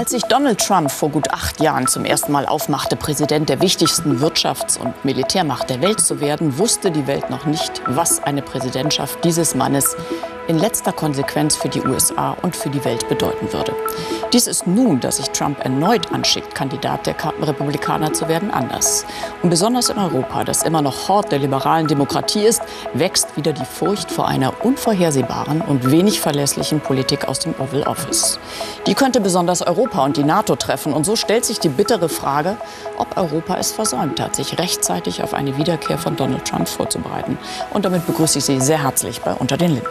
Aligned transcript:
Als 0.00 0.12
sich 0.12 0.22
Donald 0.22 0.66
Trump 0.66 0.90
vor 0.90 1.10
gut 1.10 1.30
acht 1.30 1.60
Jahren 1.60 1.86
zum 1.86 2.06
ersten 2.06 2.32
Mal 2.32 2.46
aufmachte, 2.46 2.96
Präsident 2.96 3.50
der 3.50 3.60
wichtigsten 3.60 4.18
Wirtschafts- 4.22 4.78
und 4.78 5.04
Militärmacht 5.04 5.68
der 5.68 5.82
Welt 5.82 6.00
zu 6.00 6.20
werden, 6.20 6.56
wusste 6.56 6.90
die 6.90 7.06
Welt 7.06 7.28
noch 7.28 7.44
nicht, 7.44 7.82
was 7.84 8.22
eine 8.22 8.40
Präsidentschaft 8.40 9.22
dieses 9.24 9.54
Mannes 9.54 9.94
in 10.48 10.58
letzter 10.58 10.92
Konsequenz 10.92 11.56
für 11.56 11.68
die 11.68 11.82
USA 11.82 12.36
und 12.42 12.56
für 12.56 12.70
die 12.70 12.84
Welt 12.84 13.08
bedeuten 13.08 13.52
würde. 13.52 13.74
Dies 14.32 14.46
ist 14.46 14.66
nun, 14.66 15.00
dass 15.00 15.16
sich 15.16 15.30
Trump 15.30 15.64
erneut 15.64 16.12
anschickt, 16.12 16.54
Kandidat 16.54 17.06
der 17.06 17.16
Republikaner 17.42 18.12
zu 18.12 18.28
werden, 18.28 18.50
anders. 18.50 19.04
Und 19.42 19.50
besonders 19.50 19.88
in 19.88 19.98
Europa, 19.98 20.44
das 20.44 20.62
immer 20.62 20.82
noch 20.82 21.08
Hort 21.08 21.32
der 21.32 21.38
liberalen 21.38 21.86
Demokratie 21.86 22.42
ist, 22.42 22.62
wächst 22.94 23.36
wieder 23.36 23.52
die 23.52 23.64
Furcht 23.64 24.10
vor 24.10 24.28
einer 24.28 24.64
unvorhersehbaren 24.64 25.60
und 25.60 25.90
wenig 25.90 26.20
verlässlichen 26.20 26.80
Politik 26.80 27.26
aus 27.28 27.40
dem 27.40 27.54
Oval 27.58 27.82
Office. 27.84 28.38
Die 28.86 28.94
könnte 28.94 29.20
besonders 29.20 29.62
Europa 29.62 30.04
und 30.04 30.16
die 30.16 30.24
NATO 30.24 30.56
treffen. 30.56 30.92
Und 30.92 31.04
so 31.04 31.16
stellt 31.16 31.44
sich 31.44 31.58
die 31.60 31.68
bittere 31.68 32.08
Frage, 32.08 32.56
ob 32.98 33.16
Europa 33.16 33.56
es 33.56 33.72
versäumt 33.72 34.20
hat, 34.20 34.36
sich 34.36 34.58
rechtzeitig 34.58 35.22
auf 35.22 35.34
eine 35.34 35.56
Wiederkehr 35.56 35.98
von 35.98 36.16
Donald 36.16 36.44
Trump 36.46 36.68
vorzubereiten. 36.68 37.38
Und 37.72 37.84
damit 37.84 38.06
begrüße 38.06 38.38
ich 38.38 38.44
Sie 38.44 38.60
sehr 38.60 38.82
herzlich 38.82 39.20
bei 39.22 39.32
Unter 39.34 39.56
den 39.56 39.72
Linden. 39.72 39.88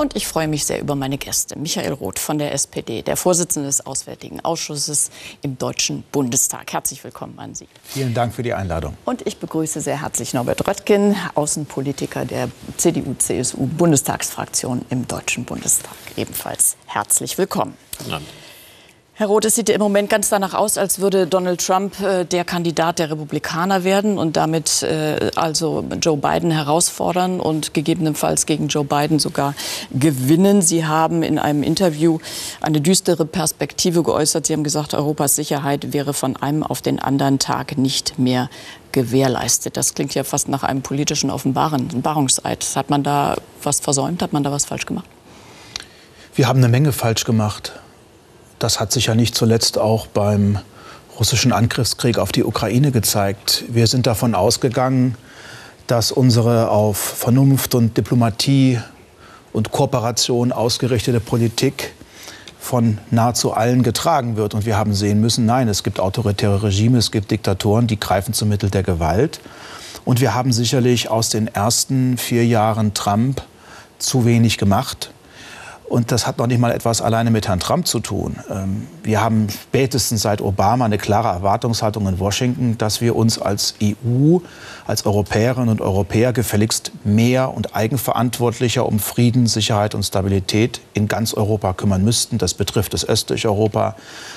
Und 0.00 0.16
ich 0.16 0.26
freue 0.26 0.48
mich 0.48 0.64
sehr 0.64 0.80
über 0.80 0.94
meine 0.94 1.18
Gäste. 1.18 1.58
Michael 1.58 1.92
Roth 1.92 2.18
von 2.18 2.38
der 2.38 2.54
SPD, 2.54 3.02
der 3.02 3.18
Vorsitzende 3.18 3.68
des 3.68 3.84
Auswärtigen 3.84 4.40
Ausschusses 4.40 5.10
im 5.42 5.58
Deutschen 5.58 6.04
Bundestag. 6.10 6.72
Herzlich 6.72 7.04
willkommen 7.04 7.38
an 7.38 7.54
Sie. 7.54 7.68
Vielen 7.84 8.14
Dank 8.14 8.32
für 8.32 8.42
die 8.42 8.54
Einladung. 8.54 8.96
Und 9.04 9.26
ich 9.26 9.36
begrüße 9.36 9.82
sehr 9.82 10.00
herzlich 10.00 10.32
Norbert 10.32 10.66
Röttgen, 10.66 11.16
Außenpolitiker 11.34 12.24
der 12.24 12.48
CDU-CSU-Bundestagsfraktion 12.78 14.86
im 14.88 15.06
Deutschen 15.06 15.44
Bundestag. 15.44 15.92
Ebenfalls 16.16 16.78
herzlich 16.86 17.36
willkommen. 17.36 17.76
Ja. 18.08 18.22
Herr 19.20 19.26
Roth, 19.26 19.44
es 19.44 19.54
sieht 19.54 19.68
im 19.68 19.82
Moment 19.82 20.08
ganz 20.08 20.30
danach 20.30 20.54
aus, 20.54 20.78
als 20.78 20.98
würde 20.98 21.26
Donald 21.26 21.60
Trump 21.66 22.00
äh, 22.00 22.24
der 22.24 22.42
Kandidat 22.42 22.98
der 22.98 23.10
Republikaner 23.10 23.84
werden 23.84 24.16
und 24.16 24.38
damit 24.38 24.82
äh, 24.82 25.30
also 25.36 25.84
Joe 26.00 26.16
Biden 26.16 26.50
herausfordern 26.50 27.38
und 27.38 27.74
gegebenenfalls 27.74 28.46
gegen 28.46 28.68
Joe 28.68 28.82
Biden 28.82 29.18
sogar 29.18 29.54
gewinnen. 29.90 30.62
Sie 30.62 30.86
haben 30.86 31.22
in 31.22 31.38
einem 31.38 31.62
Interview 31.62 32.18
eine 32.62 32.80
düstere 32.80 33.26
Perspektive 33.26 34.02
geäußert. 34.02 34.46
Sie 34.46 34.54
haben 34.54 34.64
gesagt, 34.64 34.94
Europas 34.94 35.36
Sicherheit 35.36 35.92
wäre 35.92 36.14
von 36.14 36.36
einem 36.36 36.62
auf 36.62 36.80
den 36.80 36.98
anderen 36.98 37.38
Tag 37.38 37.76
nicht 37.76 38.18
mehr 38.18 38.48
gewährleistet. 38.92 39.76
Das 39.76 39.92
klingt 39.92 40.14
ja 40.14 40.24
fast 40.24 40.48
nach 40.48 40.62
einem 40.62 40.80
politischen 40.80 41.28
Offenbarungseid. 41.28 42.66
Hat 42.74 42.88
man 42.88 43.02
da 43.02 43.36
was 43.62 43.80
versäumt? 43.80 44.22
Hat 44.22 44.32
man 44.32 44.44
da 44.44 44.50
was 44.50 44.64
falsch 44.64 44.86
gemacht? 44.86 45.04
Wir 46.34 46.48
haben 46.48 46.60
eine 46.60 46.70
Menge 46.70 46.92
falsch 46.92 47.24
gemacht. 47.24 47.74
Das 48.60 48.78
hat 48.78 48.92
sich 48.92 49.06
ja 49.06 49.14
nicht 49.14 49.34
zuletzt 49.34 49.78
auch 49.78 50.06
beim 50.06 50.58
russischen 51.18 51.50
Angriffskrieg 51.50 52.18
auf 52.18 52.30
die 52.30 52.44
Ukraine 52.44 52.92
gezeigt. 52.92 53.64
Wir 53.68 53.86
sind 53.86 54.06
davon 54.06 54.34
ausgegangen, 54.34 55.16
dass 55.86 56.12
unsere 56.12 56.70
auf 56.70 56.98
Vernunft 56.98 57.74
und 57.74 57.96
Diplomatie 57.96 58.78
und 59.54 59.70
Kooperation 59.70 60.52
ausgerichtete 60.52 61.20
Politik 61.20 61.92
von 62.58 62.98
nahezu 63.10 63.54
allen 63.54 63.82
getragen 63.82 64.36
wird. 64.36 64.52
Und 64.52 64.66
wir 64.66 64.76
haben 64.76 64.92
sehen 64.92 65.22
müssen, 65.22 65.46
nein, 65.46 65.66
es 65.66 65.82
gibt 65.82 65.98
autoritäre 65.98 66.62
Regime, 66.62 66.98
es 66.98 67.10
gibt 67.10 67.30
Diktatoren, 67.30 67.86
die 67.86 67.98
greifen 67.98 68.34
zum 68.34 68.50
Mittel 68.50 68.68
der 68.68 68.82
Gewalt. 68.82 69.40
Und 70.04 70.20
wir 70.20 70.34
haben 70.34 70.52
sicherlich 70.52 71.08
aus 71.08 71.30
den 71.30 71.48
ersten 71.48 72.18
vier 72.18 72.44
Jahren 72.44 72.92
Trump 72.92 73.40
zu 73.98 74.26
wenig 74.26 74.58
gemacht. 74.58 75.12
Und 75.90 76.12
das 76.12 76.24
hat 76.24 76.38
noch 76.38 76.46
nicht 76.46 76.60
mal 76.60 76.70
etwas 76.70 77.02
alleine 77.02 77.32
mit 77.32 77.48
Herrn 77.48 77.58
Trump 77.58 77.84
zu 77.84 77.98
tun. 77.98 78.36
Ähm, 78.48 78.86
wir 79.02 79.20
haben 79.20 79.48
spätestens 79.50 80.22
seit 80.22 80.40
Obama 80.40 80.84
eine 80.84 80.98
klare 80.98 81.26
Erwartungshaltung 81.26 82.06
in 82.06 82.20
Washington, 82.20 82.78
dass 82.78 83.00
wir 83.00 83.16
uns 83.16 83.40
als 83.40 83.74
EU, 83.82 84.38
als 84.86 85.04
Europäerinnen 85.04 85.68
und 85.68 85.80
Europäer 85.80 86.32
gefälligst 86.32 86.92
mehr 87.02 87.52
und 87.52 87.74
eigenverantwortlicher 87.74 88.86
um 88.86 89.00
Frieden, 89.00 89.48
Sicherheit 89.48 89.96
und 89.96 90.04
Stabilität 90.04 90.80
in 90.94 91.08
ganz 91.08 91.34
Europa 91.34 91.72
kümmern 91.72 92.04
müssten. 92.04 92.38
Das 92.38 92.54
betrifft 92.54 92.94
das 92.94 93.04
östliche 93.04 93.48
Europa, 93.48 93.96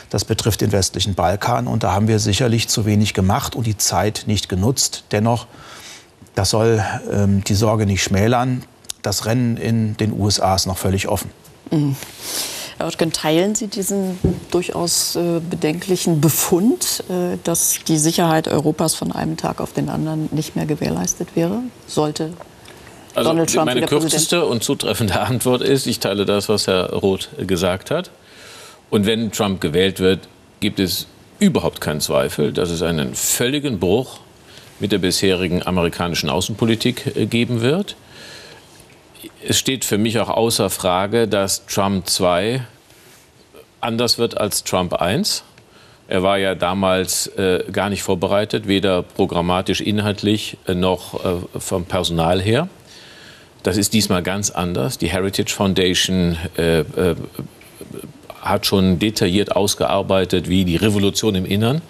das 0.10 0.26
betrifft 0.26 0.62
den 0.62 0.72
westlichen 0.72 1.14
Balkan. 1.14 1.68
Und 1.68 1.84
da 1.84 1.94
haben 1.94 2.08
wir 2.08 2.18
sicherlich 2.18 2.68
zu 2.68 2.88
wenig 2.88 3.14
gemacht 3.14 3.56
und 3.56 3.68
die 3.68 3.78
Zeit 3.78 4.24
nicht 4.26 4.50
genutzt. 4.50 5.04
Dennoch, 5.12 5.46
das 6.34 6.50
soll 6.50 6.84
ähm, 7.12 7.44
die 7.44 7.54
Sorge 7.54 7.86
nicht 7.86 8.02
schmälern. 8.02 8.64
Das 9.04 9.26
Rennen 9.26 9.58
in 9.58 9.96
den 9.98 10.20
USA 10.20 10.56
ist 10.56 10.66
noch 10.66 10.78
völlig 10.78 11.08
offen. 11.08 11.30
Mhm. 11.70 11.96
Herr 12.78 12.88
Ottgen, 12.88 13.12
teilen 13.12 13.54
Sie 13.54 13.68
diesen 13.68 14.18
durchaus 14.50 15.16
äh, 15.16 15.40
bedenklichen 15.48 16.22
Befund, 16.22 17.04
äh, 17.10 17.38
dass 17.44 17.80
die 17.88 17.98
Sicherheit 17.98 18.48
Europas 18.48 18.96
von 18.96 19.12
einem 19.12 19.38
Tag 19.38 19.62
auf 19.62 19.74
den 19.74 19.90
anderen 19.90 20.30
nicht 20.32 20.56
mehr 20.56 20.66
gewährleistet 20.66 21.36
wäre? 21.36 21.60
Sollte 21.86 22.34
also 23.14 23.30
Donald 23.30 23.54
Trump 23.54 23.66
meine 23.66 23.86
kürzeste 23.86 24.38
Präsident? 24.38 24.52
und 24.52 24.64
zutreffende 24.64 25.20
Antwort 25.20 25.62
ist, 25.62 25.86
ich 25.86 26.00
teile 26.00 26.26
das, 26.26 26.50
was 26.50 26.66
Herr 26.66 26.92
Roth 26.94 27.30
gesagt 27.38 27.92
hat. 27.92 28.10
Und 28.90 29.06
wenn 29.06 29.32
Trump 29.32 29.62
gewählt 29.62 30.00
wird, 30.00 30.28
gibt 30.60 30.80
es 30.80 31.08
überhaupt 31.40 31.82
keinen 31.82 32.02
Zweifel, 32.02 32.54
dass 32.54 32.70
es 32.70 32.82
einen 32.82 33.14
völligen 33.14 33.80
Bruch 33.80 34.20
mit 34.80 34.92
der 34.92 34.98
bisherigen 34.98 35.62
amerikanischen 35.66 36.30
Außenpolitik 36.30 37.16
äh, 37.16 37.26
geben 37.28 37.62
wird 37.62 37.96
es 39.48 39.58
steht 39.58 39.86
für 39.86 39.98
mich 39.98 40.20
auch 40.20 40.30
außer 40.30 40.70
Frage, 40.70 41.28
dass 41.28 41.66
Trump 41.66 42.08
2 42.08 42.62
anders 43.82 44.18
wird 44.18 44.38
als 44.38 44.64
Trump 44.64 44.94
1. 44.94 45.44
Er 46.08 46.24
war 46.24 46.38
ja 46.38 46.56
damals 46.56 47.28
äh, 47.28 47.64
gar 47.72 47.90
nicht 47.90 48.04
vorbereitet, 48.04 48.68
weder 48.68 49.04
programmatisch 49.04 49.82
inhaltlich 49.82 50.58
äh, 50.68 50.74
noch 50.74 51.24
äh, 51.24 51.60
vom 51.60 51.86
Personal 51.86 52.42
her. 52.42 52.68
Das 53.64 53.78
ist 53.78 53.94
diesmal 53.94 54.22
ganz 54.22 54.52
anders. 54.52 54.98
Die 54.98 55.08
Heritage 55.08 55.54
Foundation 55.54 56.38
äh, 56.58 56.82
äh, 56.82 57.16
hat 58.42 58.66
schon 58.66 59.00
detailliert 59.00 59.56
ausgearbeitet, 59.56 60.50
wie 60.50 60.66
die 60.66 60.76
Revolution 60.76 61.36
im 61.36 61.46
Innern, 61.46 61.82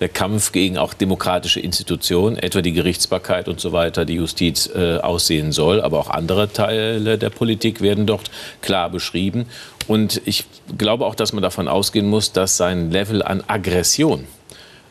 der 0.00 0.08
Kampf 0.08 0.52
gegen 0.52 0.78
auch 0.78 0.94
demokratische 0.94 1.60
Institutionen, 1.60 2.36
etwa 2.36 2.62
die 2.62 2.72
Gerichtsbarkeit 2.72 3.48
und 3.48 3.60
so 3.60 3.72
weiter, 3.72 4.04
die 4.04 4.14
Justiz 4.14 4.68
äh, 4.74 4.98
aussehen 4.98 5.52
soll. 5.52 5.80
Aber 5.80 5.98
auch 5.98 6.10
andere 6.10 6.52
Teile 6.52 7.18
der 7.18 7.30
Politik 7.30 7.80
werden 7.80 8.06
dort 8.06 8.30
klar 8.62 8.90
beschrieben. 8.90 9.46
Und 9.86 10.22
ich 10.24 10.44
glaube 10.78 11.04
auch, 11.06 11.14
dass 11.14 11.32
man 11.32 11.42
davon 11.42 11.68
ausgehen 11.68 12.08
muss, 12.08 12.32
dass 12.32 12.56
sein 12.56 12.90
Level 12.90 13.22
an 13.22 13.42
Aggression 13.46 14.26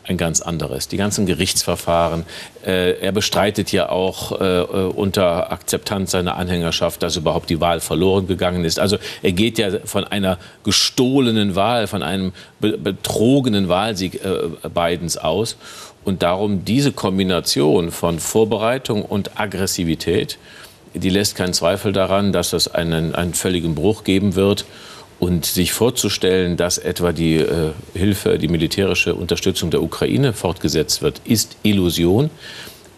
ein 0.10 0.18
ganz 0.18 0.42
anderes. 0.42 0.88
Die 0.88 0.98
ganzen 0.98 1.26
Gerichtsverfahren. 1.26 2.26
Äh, 2.66 3.00
er 3.00 3.12
bestreitet 3.12 3.72
ja 3.72 3.90
auch 3.90 4.40
äh, 4.42 4.62
unter 4.62 5.52
Akzeptanz 5.52 6.12
seiner 6.12 6.36
Anhängerschaft, 6.36 7.04
dass 7.04 7.16
überhaupt 7.16 7.50
die 7.50 7.62
Wahl 7.62 7.80
verloren 7.80 8.28
gegangen 8.28 8.66
ist. 8.66 8.80
Also 8.80 8.98
er 9.22 9.32
geht 9.32 9.58
ja 9.60 9.70
von 9.86 10.04
einer 10.04 10.40
gestohlenen 10.64 11.56
Wahl, 11.56 11.88
von 11.88 12.04
einem 12.04 12.34
be 12.60 12.78
betrogenen 12.78 13.70
Wahlsieg 13.70 14.22
äh, 14.26 14.68
Bidens 14.68 15.18
aus. 15.18 15.58
Und 16.04 16.24
darum 16.24 16.66
diese 16.66 16.92
Kombination 16.92 17.92
von 17.92 18.20
Vorbereitung 18.20 19.04
und 19.04 19.40
Aggressivität, 19.40 20.40
die 20.96 21.10
lässt 21.10 21.36
keinen 21.36 21.54
Zweifel 21.54 21.94
daran, 21.94 22.32
dass 22.32 22.54
es 22.54 22.68
einen, 22.68 23.14
einen 23.14 23.36
völligen 23.36 23.76
Bruch 23.76 24.04
geben 24.04 24.34
wird. 24.36 24.66
Und 25.20 25.46
sich 25.46 25.74
vorzustellen, 25.74 26.56
dass 26.56 26.78
etwa 26.78 27.12
die 27.12 27.36
äh, 27.36 27.72
Hilfe, 27.94 28.40
die 28.40 28.48
militärische 28.48 29.16
Unterstützung 29.16 29.70
der 29.70 29.84
Ukraine 29.84 30.32
fortgesetzt 30.32 31.02
wird, 31.02 31.22
ist 31.26 31.58
Illusion. 31.62 32.30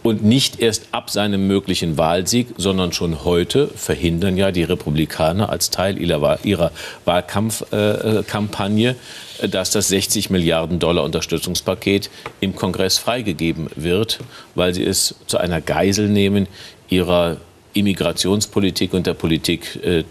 Und 0.03 0.23
nicht 0.23 0.59
erst 0.59 0.87
ab 0.91 1.11
seinem 1.11 1.47
möglichen 1.47 1.97
Wahlsieg, 1.97 2.47
sondern 2.57 2.91
schon 2.91 3.23
heute 3.23 3.67
verhindern 3.67 4.35
ja 4.35 4.51
die 4.51 4.63
Republikaner 4.63 5.49
als 5.49 5.69
Teil 5.69 5.99
ihrer, 5.99 6.71
Wahlkampfkampagne, 7.05 8.95
äh, 9.41 9.49
dass 9.49 9.71
das 9.71 9.87
60 9.89 10.29
Milliarden 10.29 10.79
Dollar 10.79 11.03
Unterstützungspaket 11.03 12.09
im 12.39 12.55
Kongress 12.55 12.99
freigegeben 12.99 13.67
wird, 13.75 14.19
weil 14.53 14.73
sie 14.73 14.83
es 14.83 15.15
zu 15.27 15.37
einer 15.39 15.61
Geisel 15.61 16.07
nehmen 16.07 16.47
ihrer 16.89 17.37
Immigrationspolitik 17.73 18.93
und 18.93 19.07
der 19.07 19.13
Politik 19.13 19.79
äh, 19.83 20.03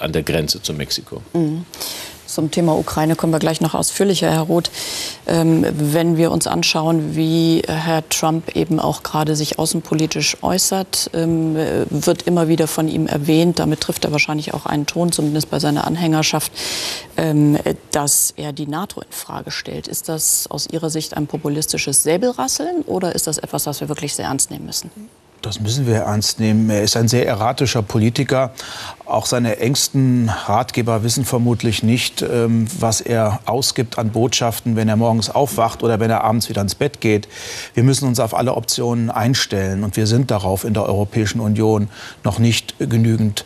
an 0.00 0.12
der 0.12 0.22
Grenze 0.22 0.62
zu 0.62 0.72
Mexiko. 0.72 1.22
Mhm. 1.32 1.64
Zum 2.24 2.50
Thema 2.50 2.78
Ukraine 2.78 3.14
kommen 3.14 3.30
wir 3.34 3.38
gleich 3.38 3.60
noch 3.60 3.74
ausführlicher, 3.74 4.30
Herr 4.30 4.42
Roth. 4.42 4.70
Ähm, 5.26 5.66
wenn 5.70 6.16
wir 6.16 6.32
uns 6.32 6.46
anschauen, 6.46 7.14
wie 7.14 7.62
Herr 7.66 8.08
Trump 8.08 8.56
eben 8.56 8.80
auch 8.80 9.02
gerade 9.02 9.36
sich 9.36 9.58
außenpolitisch 9.58 10.38
äußert, 10.40 11.10
ähm, 11.12 11.54
wird 11.90 12.22
immer 12.22 12.48
wieder 12.48 12.68
von 12.68 12.88
ihm 12.88 13.06
erwähnt. 13.06 13.58
Damit 13.58 13.82
trifft 13.82 14.06
er 14.06 14.12
wahrscheinlich 14.12 14.54
auch 14.54 14.64
einen 14.64 14.86
Ton, 14.86 15.12
zumindest 15.12 15.50
bei 15.50 15.58
seiner 15.58 15.86
Anhängerschaft. 15.86 16.52
ähm, 17.16 17.58
dass 17.90 18.32
er 18.36 18.52
die 18.52 18.66
NATO 18.66 19.00
in 19.00 19.12
Frage 19.12 19.50
stellt. 19.50 19.86
Ist 19.88 20.08
das 20.08 20.46
aus 20.48 20.66
Ihrer 20.70 20.90
Sicht 20.90 21.16
ein 21.16 21.26
populistisches 21.26 22.02
Säbelrasseln 22.02 22.82
oder 22.82 23.14
ist 23.14 23.26
das 23.26 23.38
etwas, 23.38 23.66
was 23.66 23.80
wir 23.80 23.88
wirklich 23.88 24.14
sehr 24.14 24.26
ernst 24.26 24.50
nehmen 24.50 24.66
müssen? 24.66 24.90
Das 25.42 25.58
müssen 25.58 25.86
wir 25.88 25.96
ernst 25.96 26.38
nehmen. 26.38 26.70
Er 26.70 26.82
ist 26.82 26.96
ein 26.96 27.08
sehr 27.08 27.26
erratischer 27.26 27.82
Politiker. 27.82 28.52
Auch 29.04 29.26
seine 29.26 29.58
engsten 29.58 30.28
Ratgeber 30.28 31.02
wissen 31.02 31.24
vermutlich 31.24 31.82
nicht, 31.82 32.22
ähm, 32.22 32.66
was 32.78 33.00
er 33.00 33.40
ausgibt 33.44 33.98
an 33.98 34.10
Botschaften, 34.10 34.76
wenn 34.76 34.88
er 34.88 34.94
morgens 34.96 35.30
aufwacht 35.30 35.82
oder 35.82 35.98
wenn 35.98 36.10
er 36.10 36.22
abends 36.22 36.48
wieder 36.48 36.62
ins 36.62 36.76
Bett 36.76 37.00
geht. 37.00 37.26
Wir 37.74 37.82
müssen 37.82 38.06
uns 38.06 38.20
auf 38.20 38.34
alle 38.34 38.54
Optionen 38.54 39.10
einstellen. 39.10 39.82
Und 39.82 39.96
wir 39.96 40.06
sind 40.06 40.30
darauf 40.30 40.64
in 40.64 40.74
der 40.74 40.86
Europäischen 40.86 41.40
Union 41.40 41.88
noch 42.22 42.38
nicht 42.38 42.76
genügend 42.78 43.44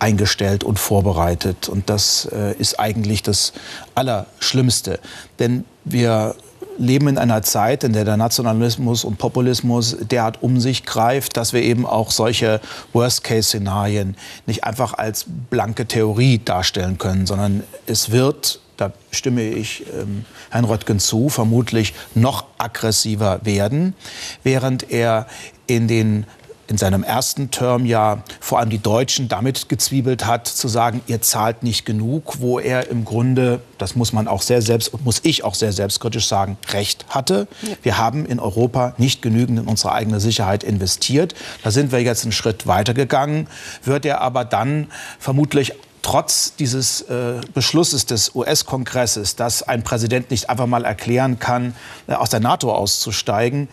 eingestellt 0.00 0.64
und 0.64 0.80
vorbereitet. 0.80 1.68
Und 1.68 1.88
das 1.88 2.28
äh, 2.32 2.54
ist 2.58 2.80
eigentlich 2.80 3.22
das 3.22 3.52
Allerschlimmste. 3.94 4.98
Denn 5.38 5.64
wir 5.84 6.34
leben 6.78 7.08
in 7.08 7.18
einer 7.18 7.42
Zeit, 7.42 7.84
in 7.84 7.92
der 7.92 8.04
der 8.04 8.16
Nationalismus 8.16 9.04
und 9.04 9.18
Populismus 9.18 9.96
derart 10.00 10.42
um 10.42 10.60
sich 10.60 10.84
greift, 10.84 11.36
dass 11.36 11.52
wir 11.52 11.62
eben 11.62 11.86
auch 11.86 12.10
solche 12.10 12.60
Worst-Case-Szenarien 12.92 14.16
nicht 14.46 14.64
einfach 14.64 14.94
als 14.94 15.26
blanke 15.50 15.86
Theorie 15.86 16.40
darstellen 16.44 16.98
können, 16.98 17.26
sondern 17.26 17.62
es 17.86 18.10
wird 18.10 18.60
da 18.76 18.92
stimme 19.10 19.42
ich 19.42 19.84
ähm, 19.98 20.26
Herrn 20.50 20.66
Röttgen 20.66 20.98
zu, 20.98 21.30
vermutlich 21.30 21.94
noch 22.14 22.44
aggressiver 22.58 23.40
werden, 23.42 23.94
während 24.42 24.90
er 24.90 25.26
in 25.66 25.88
den 25.88 26.26
in 26.68 26.78
seinem 26.78 27.02
ersten 27.02 27.50
Term 27.50 27.86
ja 27.86 28.22
vor 28.40 28.58
allem 28.58 28.70
die 28.70 28.78
Deutschen 28.78 29.28
damit 29.28 29.68
gezwiebelt 29.68 30.26
hat, 30.26 30.46
zu 30.48 30.68
sagen, 30.68 31.00
ihr 31.06 31.22
zahlt 31.22 31.62
nicht 31.62 31.86
genug, 31.86 32.40
wo 32.40 32.58
er 32.58 32.88
im 32.88 33.04
Grunde, 33.04 33.60
das 33.78 33.94
muss 33.96 34.12
man 34.12 34.28
auch 34.28 34.42
sehr 34.42 34.62
selbst, 34.62 34.92
muss 35.04 35.20
ich 35.22 35.44
auch 35.44 35.54
sehr 35.54 35.72
selbstkritisch 35.72 36.26
sagen, 36.26 36.58
recht 36.70 37.06
hatte. 37.08 37.46
Ja. 37.62 37.68
Wir 37.82 37.98
haben 37.98 38.26
in 38.26 38.40
Europa 38.40 38.94
nicht 38.98 39.22
genügend 39.22 39.60
in 39.60 39.66
unsere 39.66 39.92
eigene 39.92 40.20
Sicherheit 40.20 40.64
investiert. 40.64 41.34
Da 41.62 41.70
sind 41.70 41.92
wir 41.92 42.02
jetzt 42.02 42.24
einen 42.24 42.32
Schritt 42.32 42.66
weitergegangen. 42.66 43.48
Wird 43.84 44.04
er 44.04 44.20
aber 44.20 44.44
dann 44.44 44.88
vermutlich 45.18 45.72
trotz 46.06 46.54
dieses 46.54 47.00
äh, 47.02 47.40
Beschlusses 47.52 48.06
des 48.06 48.32
US-Kongresses, 48.36 49.34
dass 49.34 49.64
ein 49.64 49.82
Präsident 49.82 50.30
nicht 50.30 50.48
einfach 50.48 50.66
mal 50.66 50.84
erklären 50.84 51.40
kann, 51.40 51.74
äh, 52.06 52.12
aus 52.12 52.30
der 52.30 52.38
NATO 52.38 52.72
auszusteigen, 52.72 53.68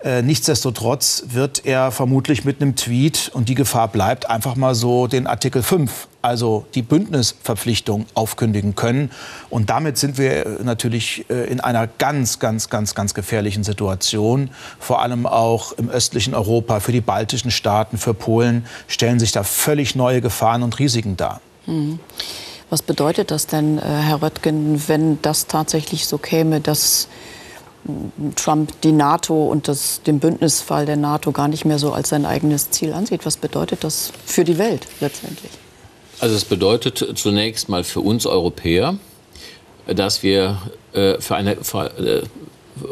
äh, 0.00 0.22
nichtsdestotrotz 0.22 1.24
wird 1.28 1.64
er 1.64 1.90
vermutlich 1.90 2.44
mit 2.44 2.60
einem 2.60 2.76
Tweet, 2.76 3.30
und 3.32 3.48
die 3.48 3.54
Gefahr 3.54 3.88
bleibt, 3.88 4.28
einfach 4.28 4.54
mal 4.54 4.74
so 4.74 5.06
den 5.06 5.26
Artikel 5.26 5.62
5, 5.62 6.08
also 6.20 6.66
die 6.74 6.82
Bündnisverpflichtung, 6.82 8.04
aufkündigen 8.14 8.74
können. 8.74 9.10
Und 9.48 9.70
damit 9.70 9.96
sind 9.96 10.18
wir 10.18 10.58
natürlich 10.62 11.24
äh, 11.30 11.50
in 11.50 11.60
einer 11.60 11.86
ganz, 11.86 12.38
ganz, 12.38 12.68
ganz, 12.68 12.94
ganz 12.94 13.14
gefährlichen 13.14 13.64
Situation. 13.64 14.50
Vor 14.78 15.00
allem 15.00 15.26
auch 15.26 15.72
im 15.72 15.88
östlichen 15.88 16.34
Europa, 16.34 16.80
für 16.80 16.92
die 16.92 17.00
baltischen 17.00 17.50
Staaten, 17.50 17.96
für 17.96 18.12
Polen 18.12 18.66
stellen 18.88 19.18
sich 19.18 19.32
da 19.32 19.44
völlig 19.44 19.94
neue 19.94 20.20
Gefahren 20.20 20.62
und 20.62 20.78
Risiken 20.78 21.16
dar. 21.16 21.40
Mhm. 21.66 22.00
Was 22.68 22.82
bedeutet 22.82 23.30
das 23.30 23.46
denn, 23.46 23.78
äh, 23.78 23.82
Herr 23.82 24.22
Röttgen, 24.22 24.82
wenn 24.88 25.22
das 25.22 25.46
tatsächlich 25.46 26.06
so 26.06 26.18
käme, 26.18 26.60
dass 26.60 27.08
Trump 28.36 28.80
die 28.82 28.92
NATO 28.92 29.46
und 29.46 29.68
das, 29.68 30.02
den 30.02 30.18
Bündnisfall 30.20 30.86
der 30.86 30.96
NATO 30.96 31.32
gar 31.32 31.48
nicht 31.48 31.64
mehr 31.64 31.78
so 31.78 31.92
als 31.92 32.08
sein 32.08 32.24
eigenes 32.24 32.70
Ziel 32.70 32.92
ansieht. 32.92 33.26
Was 33.26 33.36
bedeutet 33.36 33.84
das 33.84 34.12
für 34.24 34.44
die 34.44 34.58
Welt 34.58 34.86
letztendlich? 35.00 35.50
Also 36.20 36.34
es 36.34 36.44
bedeutet 36.44 37.04
zunächst 37.16 37.68
mal 37.68 37.84
für 37.84 38.00
uns 38.00 38.26
Europäer, 38.26 38.96
dass 39.86 40.22
wir 40.22 40.62
äh, 40.92 41.20
für, 41.20 41.36
eine, 41.36 41.56
für, 41.56 41.98
äh, 41.98 42.22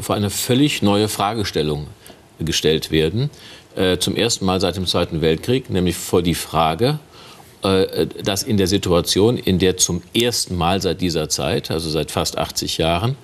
für, 0.01 0.15
eine 0.15 0.31
völlig 0.31 0.83
neue 0.83 1.09
Fragestellung 1.09 1.87
gestellt 2.39 2.91
werden. 2.91 3.31
Äh, 3.77 3.99
zum 3.99 4.15
ersten 4.15 4.45
Mal 4.45 4.61
seit 4.61 4.77
dem 4.77 4.87
Zweiten 4.87 5.21
Weltkrieg, 5.21 5.71
nämlich 5.71 5.97
vor 5.97 6.23
die 6.23 6.35
Frage, 6.35 6.99
äh, 7.63 8.07
dass 8.23 8.43
in 8.43 8.59
der 8.59 8.67
Situation, 8.67 9.39
in 9.39 9.59
der 9.59 9.79
zum 9.79 10.03
ersten 10.15 10.55
Mal 10.55 10.83
seit 10.83 11.01
dieser 11.01 11.29
Zeit, 11.29 11.71
also 11.71 11.89
seit 11.89 12.11
fast 12.11 12.37
80 12.37 12.79
Jahren, 12.79 13.17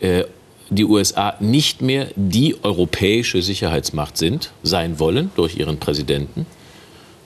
äh, 0.00 0.24
die 0.70 0.84
USA 0.84 1.34
nicht 1.40 1.82
mehr 1.82 2.08
die 2.16 2.56
europäische 2.62 3.42
Sicherheitsmacht 3.42 4.16
sind, 4.16 4.52
sein 4.62 4.98
wollen 4.98 5.30
durch 5.36 5.56
ihren 5.56 5.78
Präsidenten, 5.78 6.46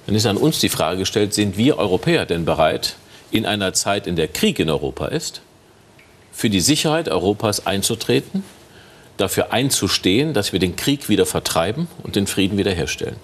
dann 0.06 0.14
ist 0.14 0.26
an 0.26 0.38
uns 0.38 0.58
die 0.58 0.70
Frage 0.70 1.00
gestellt, 1.00 1.35
sind 1.35 1.56
wir 1.56 1.79
Europäer 1.79 2.25
denn 2.25 2.44
bereit, 2.44 2.96
in 3.31 3.44
einer 3.44 3.75
Zeit, 3.75 4.06
in 4.06 4.17
der 4.17 4.29
Krieg 4.29 4.58
in 4.58 4.70
Europa 4.70 5.06
ist, 5.08 5.43
für 6.32 6.49
die 6.49 6.61
Sicherheit 6.61 7.08
Europas 7.08 7.67
einzutreten, 7.67 8.43
dafür 9.19 9.52
einzustehen, 9.52 10.32
dass 10.32 10.52
wir 10.52 10.61
den 10.61 10.76
Krieg 10.76 11.08
wieder 11.08 11.26
vertreiben 11.26 11.88
und 12.02 12.17
den 12.17 12.26
Frieden 12.26 12.56
wiederherstellen. 12.56 13.17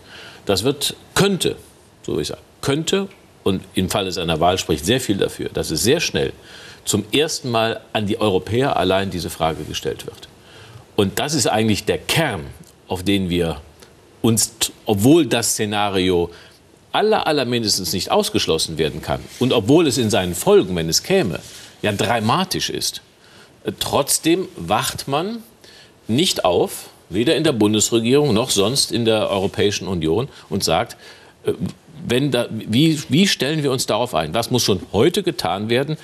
Das 0.44 0.64
wird, 0.64 0.96
könnte, 1.14 1.56
so 2.02 2.18
ich 2.18 2.28
sage, 2.28 2.40
könnte 2.60 3.08
und 3.44 3.62
im 3.74 3.88
Falle 3.88 4.12
seiner 4.12 4.40
Wahl 4.40 4.58
spricht 4.58 4.84
sehr 4.84 5.00
viel 5.00 5.16
dafür, 5.16 5.48
dass 5.48 5.70
es 5.70 5.82
sehr 5.82 6.00
schnell 6.00 6.32
zum 6.84 7.04
ersten 7.12 7.50
Mal 7.50 7.80
an 7.92 8.06
die 8.06 8.20
Europäer 8.20 8.76
allein 8.76 9.10
diese 9.10 9.30
Frage 9.30 9.64
gestellt 9.64 10.06
wird. 10.06 10.28
Und 10.96 11.18
das 11.18 11.34
ist 11.34 11.46
eigentlich 11.46 11.84
der 11.84 11.98
Kern, 11.98 12.46
auf 12.88 13.02
den 13.02 13.30
wir 13.30 13.60
uns, 14.22 14.52
obwohl 14.86 15.26
das 15.26 15.50
Szenario 15.52 16.30
aller, 16.92 17.26
aller 17.26 17.44
mindestens 17.44 17.92
nicht 17.92 18.10
ausgeschlossen 18.10 18.78
werden 18.78 19.02
kann 19.02 19.20
und 19.40 19.52
obwohl 19.52 19.86
es 19.86 19.98
in 19.98 20.10
seinen 20.10 20.34
Folgen, 20.34 20.76
wenn 20.76 20.88
es 20.88 21.02
käme, 21.02 21.40
ja 21.82 21.92
dramatisch 21.92 22.70
ist, 22.70 23.02
trotzdem 23.80 24.48
wacht 24.56 25.08
man 25.08 25.42
nicht 26.06 26.44
auf, 26.44 26.90
weder 27.08 27.36
in 27.36 27.44
der 27.44 27.52
Bundesregierung 27.52 28.32
noch 28.32 28.50
sonst 28.50 28.92
in 28.92 29.04
der 29.04 29.28
Europäischen 29.28 29.88
Union 29.88 30.28
und 30.48 30.64
sagt, 30.64 30.96
äh, 31.44 31.52
wenn 32.06 32.30
da, 32.30 32.46
wie, 32.50 33.00
wie 33.08 33.26
stellen 33.26 33.62
wir 33.62 33.72
uns 33.72 33.86
darauf 33.86 34.14
ein? 34.14 34.34
Was 34.34 34.50
muss 34.50 34.62
schon 34.62 34.80
heute 34.92 35.22
getan 35.22 35.68
werden, 35.68 35.96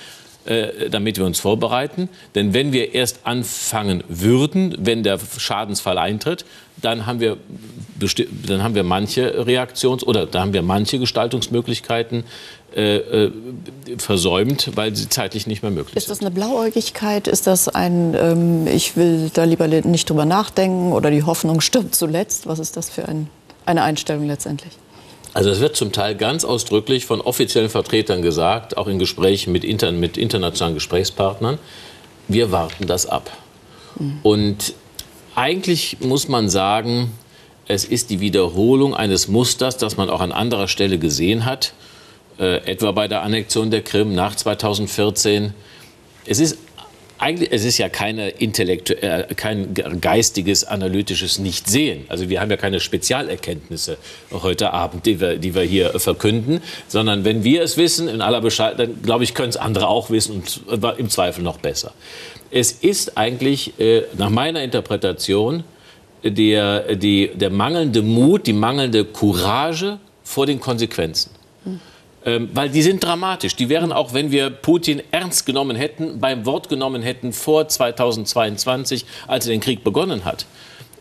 äh, 0.45 0.89
damit 0.89 1.17
wir 1.17 1.25
uns 1.25 1.39
vorbereiten. 1.39 2.09
Denn 2.35 2.53
wenn 2.53 2.73
wir 2.73 2.93
erst 2.93 3.19
anfangen 3.25 4.03
würden, 4.07 4.75
wenn 4.79 5.03
der 5.03 5.19
Schadensfall 5.37 5.97
eintritt, 5.97 6.45
dann 6.81 7.05
haben 7.05 7.19
wir, 7.19 7.37
dann 8.47 8.63
haben 8.63 8.73
wir 8.73 8.83
manche 8.83 9.45
Reaktions- 9.45 10.03
oder 10.03 10.25
dann 10.25 10.41
haben 10.41 10.53
wir 10.53 10.63
manche 10.63 10.97
Gestaltungsmöglichkeiten 10.97 12.23
äh, 12.75 12.97
äh, 12.97 13.31
versäumt, 13.97 14.71
weil 14.75 14.95
sie 14.95 15.09
zeitlich 15.09 15.45
nicht 15.45 15.61
mehr 15.61 15.71
möglich 15.71 15.93
sind. 15.93 15.97
Ist 15.97 16.09
das 16.09 16.21
eine 16.21 16.31
Blauäugigkeit? 16.31 17.27
Ist 17.27 17.45
das 17.45 17.67
ein, 17.67 18.15
ähm, 18.17 18.65
ich 18.65 18.95
will 18.95 19.29
da 19.33 19.43
lieber 19.43 19.67
nicht 19.67 20.09
drüber 20.09 20.25
nachdenken 20.25 20.93
oder 20.93 21.11
die 21.11 21.23
Hoffnung 21.23 21.61
stirbt 21.61 21.93
zuletzt? 21.93 22.47
Was 22.47 22.59
ist 22.59 22.77
das 22.77 22.89
für 22.89 23.07
ein, 23.07 23.29
eine 23.65 23.83
Einstellung 23.83 24.25
letztendlich? 24.25 24.71
Also 25.33 25.49
es 25.49 25.59
wird 25.59 25.75
zum 25.75 25.91
Teil 25.91 26.15
ganz 26.15 26.43
ausdrücklich 26.43 27.05
von 27.05 27.21
offiziellen 27.21 27.69
Vertretern 27.69 28.21
gesagt, 28.21 28.77
auch 28.77 28.87
in 28.87 28.99
Gesprächen 28.99 29.51
mit, 29.51 29.63
inter, 29.63 29.91
mit 29.91 30.17
internationalen 30.17 30.75
Gesprächspartnern, 30.75 31.57
wir 32.27 32.51
warten 32.51 32.87
das 32.87 33.05
ab. 33.05 33.31
Mhm. 33.97 34.19
Und 34.23 34.73
eigentlich 35.35 35.97
muss 36.01 36.27
man 36.27 36.49
sagen, 36.49 37.11
es 37.67 37.85
ist 37.85 38.09
die 38.09 38.19
Wiederholung 38.19 38.93
eines 38.93 39.27
Musters, 39.29 39.77
das 39.77 39.95
man 39.95 40.09
auch 40.09 40.19
an 40.19 40.33
anderer 40.33 40.67
Stelle 40.67 40.97
gesehen 40.97 41.45
hat, 41.45 41.73
äh, 42.37 42.57
etwa 42.69 42.91
bei 42.91 43.07
der 43.07 43.21
Annexion 43.21 43.71
der 43.71 43.81
Krim 43.81 44.13
nach 44.13 44.35
2014. 44.35 45.53
Es 46.25 46.39
ist 46.39 46.57
eigentlich, 47.21 47.51
es 47.51 47.65
ist 47.65 47.77
ja 47.77 47.87
keine 47.87 48.29
Intellektu 48.29 48.93
äh, 48.93 49.27
kein 49.35 49.73
geistiges, 50.01 50.63
analytisches 50.63 51.37
Nichtsehen. 51.39 52.05
Also 52.09 52.29
wir 52.29 52.41
haben 52.41 52.49
ja 52.49 52.57
keine 52.57 52.79
Spezialerkenntnisse 52.79 53.97
heute 54.31 54.73
Abend, 54.73 55.05
die 55.05 55.19
wir, 55.19 55.37
die 55.37 55.53
wir 55.53 55.61
hier 55.61 55.99
verkünden, 55.99 56.61
sondern 56.87 57.23
wenn 57.23 57.43
wir 57.43 57.61
es 57.61 57.77
wissen, 57.77 58.07
in 58.07 58.21
aller 58.21 58.41
Bescheid, 58.41 58.79
dann 58.79 59.01
glaube 59.03 59.23
ich, 59.23 59.35
können 59.35 59.49
es 59.49 59.57
andere 59.57 59.87
auch 59.87 60.09
wissen 60.09 60.37
und 60.37 60.61
im 60.97 61.09
Zweifel 61.09 61.43
noch 61.43 61.59
besser. 61.59 61.93
Es 62.49 62.71
ist 62.71 63.17
eigentlich 63.17 63.79
äh, 63.79 64.03
nach 64.17 64.29
meiner 64.29 64.63
Interpretation 64.63 65.63
der, 66.23 66.95
die, 66.95 67.31
der 67.33 67.49
mangelnde 67.49 68.01
Mut, 68.01 68.47
die 68.47 68.53
mangelnde 68.53 69.05
Courage 69.05 69.99
vor 70.23 70.45
den 70.45 70.59
Konsequenzen. 70.59 71.31
Ähm, 72.23 72.49
weil 72.53 72.69
die 72.69 72.81
sind 72.81 73.03
dramatisch. 73.03 73.55
Die 73.55 73.69
wären 73.69 73.91
auch, 73.91 74.13
wenn 74.13 74.31
wir 74.31 74.49
Putin 74.49 75.01
ernst 75.11 75.45
genommen 75.45 75.75
hätten, 75.75 76.19
beim 76.19 76.45
Wort 76.45 76.69
genommen 76.69 77.01
hätten 77.01 77.33
vor 77.33 77.67
2022, 77.67 79.05
als 79.27 79.47
er 79.47 79.51
den 79.53 79.61
Krieg 79.61 79.83
begonnen 79.83 80.23
hat, 80.23 80.45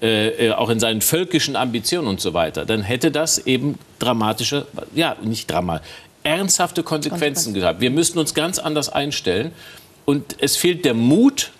äh, 0.01 0.47
äh, 0.49 0.53
auch 0.53 0.71
in 0.71 0.81
seinen 0.81 1.03
völkischen 1.03 1.57
Ambitionen 1.57 2.09
und 2.09 2.21
so 2.21 2.33
weiter, 2.33 2.65
dann 2.65 2.83
hätte 2.83 3.11
das 3.11 3.39
eben 3.39 3.79
dramatische, 3.99 4.67
ja, 4.95 5.17
nicht 5.23 5.51
dramatisch, 5.51 5.87
ernsthafte 6.23 6.83
Konsequenzen 6.83 7.55
gehabt. 7.55 7.81
Wir 7.81 7.91
müssten 7.91 8.19
uns 8.19 8.35
ganz 8.35 8.59
anders 8.59 8.89
einstellen. 8.89 9.53
Und 10.05 10.37
es 10.41 10.57
fehlt 10.57 10.85
der 10.85 10.95
Mut, 10.95 11.51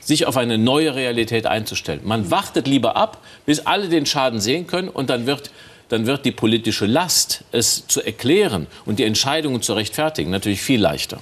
sich 0.00 0.26
auf 0.26 0.36
eine 0.36 0.56
neue 0.56 0.94
Realität 0.94 1.46
einzustellen. 1.46 2.00
Man 2.04 2.30
wartet 2.30 2.66
lieber 2.66 2.96
ab, 2.96 3.18
bis 3.44 3.60
alle 3.66 3.88
den 3.88 4.06
Schaden 4.06 4.40
sehen 4.40 4.66
können 4.66 4.88
und 4.88 5.10
dann 5.10 5.26
wird 5.26 5.50
dann 5.90 6.06
wird 6.06 6.24
die 6.24 6.32
politische 6.32 6.86
Last, 6.86 7.44
es 7.52 7.86
zu 7.86 8.00
erklären 8.00 8.66
und 8.86 8.98
die 8.98 9.04
Entscheidungen 9.04 9.60
zu 9.60 9.74
rechtfertigen, 9.74 10.30
natürlich 10.30 10.62
viel 10.62 10.80
leichter. 10.80 11.18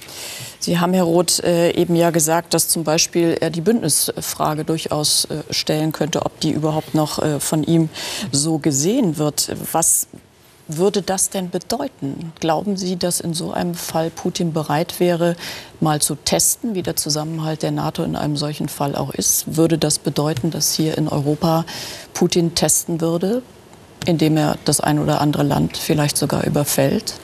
Sie 0.59 0.79
haben, 0.79 0.93
Herr 0.93 1.03
Roth, 1.03 1.43
äh, 1.43 1.71
eben 1.71 1.95
ja 1.95 2.11
gesagt, 2.11 2.53
dass 2.53 2.67
zum 2.67 2.83
Beispiel 2.83 3.37
er 3.39 3.49
die 3.49 3.61
Bündnisfrage 3.61 4.63
durchaus 4.63 5.25
äh, 5.25 5.41
stellen 5.49 5.91
könnte, 5.91 6.25
ob 6.25 6.39
die 6.39 6.51
überhaupt 6.51 6.93
noch 6.93 7.19
äh, 7.19 7.39
von 7.39 7.63
ihm 7.63 7.89
so 8.31 8.59
gesehen 8.59 9.17
wird. 9.17 9.51
Was 9.71 10.07
würde 10.67 11.01
das 11.01 11.31
denn 11.31 11.49
bedeuten? 11.49 12.31
Glauben 12.39 12.77
Sie, 12.77 12.95
dass 12.95 13.19
in 13.21 13.33
so 13.33 13.51
einem 13.51 13.73
Fall 13.73 14.11
Putin 14.11 14.53
bereit 14.53 14.99
wäre, 14.99 15.35
mal 15.79 15.99
zu 15.99 16.13
testen, 16.13 16.75
wie 16.75 16.83
der 16.83 16.95
Zusammenhalt 16.95 17.63
der 17.63 17.71
NATO 17.71 18.03
in 18.03 18.15
einem 18.15 18.37
solchen 18.37 18.69
Fall 18.69 18.95
auch 18.95 19.11
ist? 19.11 19.55
Würde 19.57 19.79
das 19.79 19.97
bedeuten, 19.97 20.51
dass 20.51 20.73
hier 20.73 20.95
in 20.95 21.07
Europa 21.07 21.65
Putin 22.13 22.53
testen 22.53 23.01
würde, 23.01 23.41
indem 24.05 24.37
er 24.37 24.57
das 24.65 24.79
ein 24.79 24.99
oder 24.99 25.21
andere 25.21 25.43
Land 25.43 25.77
vielleicht 25.77 26.17
sogar 26.17 26.45
überfällt, 26.45 27.15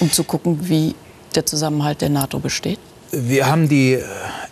um 0.00 0.10
zu 0.10 0.24
gucken, 0.24 0.68
wie 0.68 0.94
der 1.34 1.46
Zusammenhalt 1.46 2.00
der 2.00 2.10
NATO 2.10 2.38
besteht? 2.38 2.78
Wir 3.14 3.46
haben 3.46 3.68
die 3.68 3.98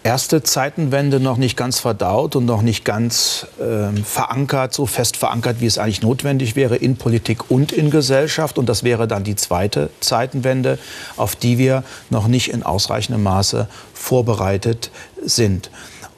erste 0.02 0.42
Zeitenwende 0.42 1.18
noch 1.18 1.38
nicht 1.38 1.56
ganz 1.56 1.78
verdaut 1.78 2.36
und 2.36 2.44
noch 2.44 2.60
nicht 2.60 2.84
ganz 2.84 3.46
äh, 3.58 3.96
verankert, 4.02 4.74
so 4.74 4.84
fest 4.84 5.16
verankert, 5.16 5.62
wie 5.62 5.66
es 5.66 5.78
eigentlich 5.78 6.02
notwendig 6.02 6.56
wäre 6.56 6.76
in 6.76 6.96
Politik 6.96 7.50
und 7.50 7.72
in 7.72 7.90
Gesellschaft. 7.90 8.58
Und 8.58 8.68
das 8.68 8.84
wäre 8.84 9.08
dann 9.08 9.24
die 9.24 9.34
zweite 9.34 9.88
Zeitenwende, 10.00 10.78
auf 11.16 11.36
die 11.36 11.56
wir 11.56 11.84
noch 12.10 12.28
nicht 12.28 12.52
in 12.52 12.62
ausreichendem 12.62 13.22
Maße 13.22 13.66
vorbereitet 13.94 14.90
sind. 15.24 15.70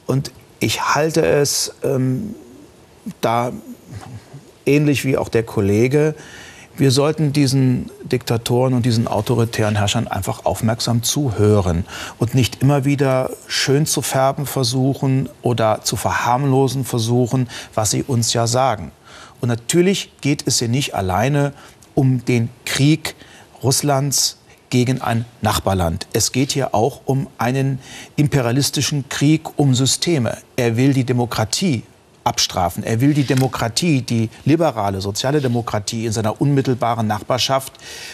Und 0.07 0.33
ich 0.59 0.95
halte 0.95 1.25
es 1.25 1.75
ähm, 1.85 2.35
da 3.21 3.53
ähnlich 4.67 5.05
wie 5.05 5.17
auch 5.17 5.29
der 5.29 5.43
Kollege 5.43 6.15
wir 6.77 6.91
sollten 6.91 7.33
diesen 7.33 7.91
Diktatoren 8.05 8.73
und 8.73 8.87
diesen 8.87 9.07
autoritären 9.07 9.77
Herrschern 9.77 10.09
einfach 10.09 10.47
aufmerksam 10.47 11.03
zuhören 11.03 11.85
und 12.19 12.35
nicht 12.35 12.63
immer 12.63 12.87
wieder 12.87 13.31
schön 13.47 13.85
zu 13.85 14.01
färben 14.01 14.47
versuchen 14.47 15.29
oder 15.43 15.83
zu 15.83 15.97
verharmlosen 15.97 16.85
versuchen, 16.85 17.49
was 17.75 17.91
sie 17.91 18.03
uns 18.03 18.33
ja 18.33 18.47
sagen. 18.47 18.91
Und 19.41 19.49
natürlich 19.49 20.13
geht 20.23 20.47
es 20.47 20.61
hier 20.61 20.69
nicht 20.69 20.95
alleine 20.95 21.53
um 21.95 22.25
den 22.25 22.49
Krieg 22.65 23.17
Russlands 23.63 24.39
gegen 24.71 25.03
ein 25.03 25.27
Nachbarland. 25.43 26.07
Es 26.15 26.33
geht 26.33 26.53
hier 26.53 26.75
auch 26.75 27.03
um 27.05 27.27
einen 27.37 27.81
imperialistischen 28.17 29.11
Krieg 29.11 29.59
um 29.59 29.75
Systeme. 29.75 30.39
Er 30.57 30.79
will 30.79 30.95
die 30.95 31.05
Demokratie 31.05 31.83
abstrafen. 32.25 32.83
Er 32.85 33.01
will 33.01 33.15
die 33.15 33.25
Demokratie, 33.25 34.03
die 34.03 34.31
liberale, 34.45 35.01
soziale 35.01 35.41
Demokratie 35.41 36.07
in 36.07 36.13
seiner 36.13 36.41
unmittelbaren 36.41 37.07
Nachbarschaft 37.07 37.73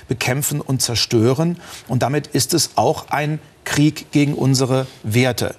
bekämpfen 0.09 0.61
und 0.61 0.83
zerstören. 0.83 1.61
Und 1.89 2.03
damit 2.03 2.29
ist 2.29 2.55
es 2.55 2.71
auch 2.77 3.09
ein 3.11 3.39
Krieg 3.65 4.11
gegen 4.13 4.35
unsere 4.35 4.87
Werte. 5.03 5.55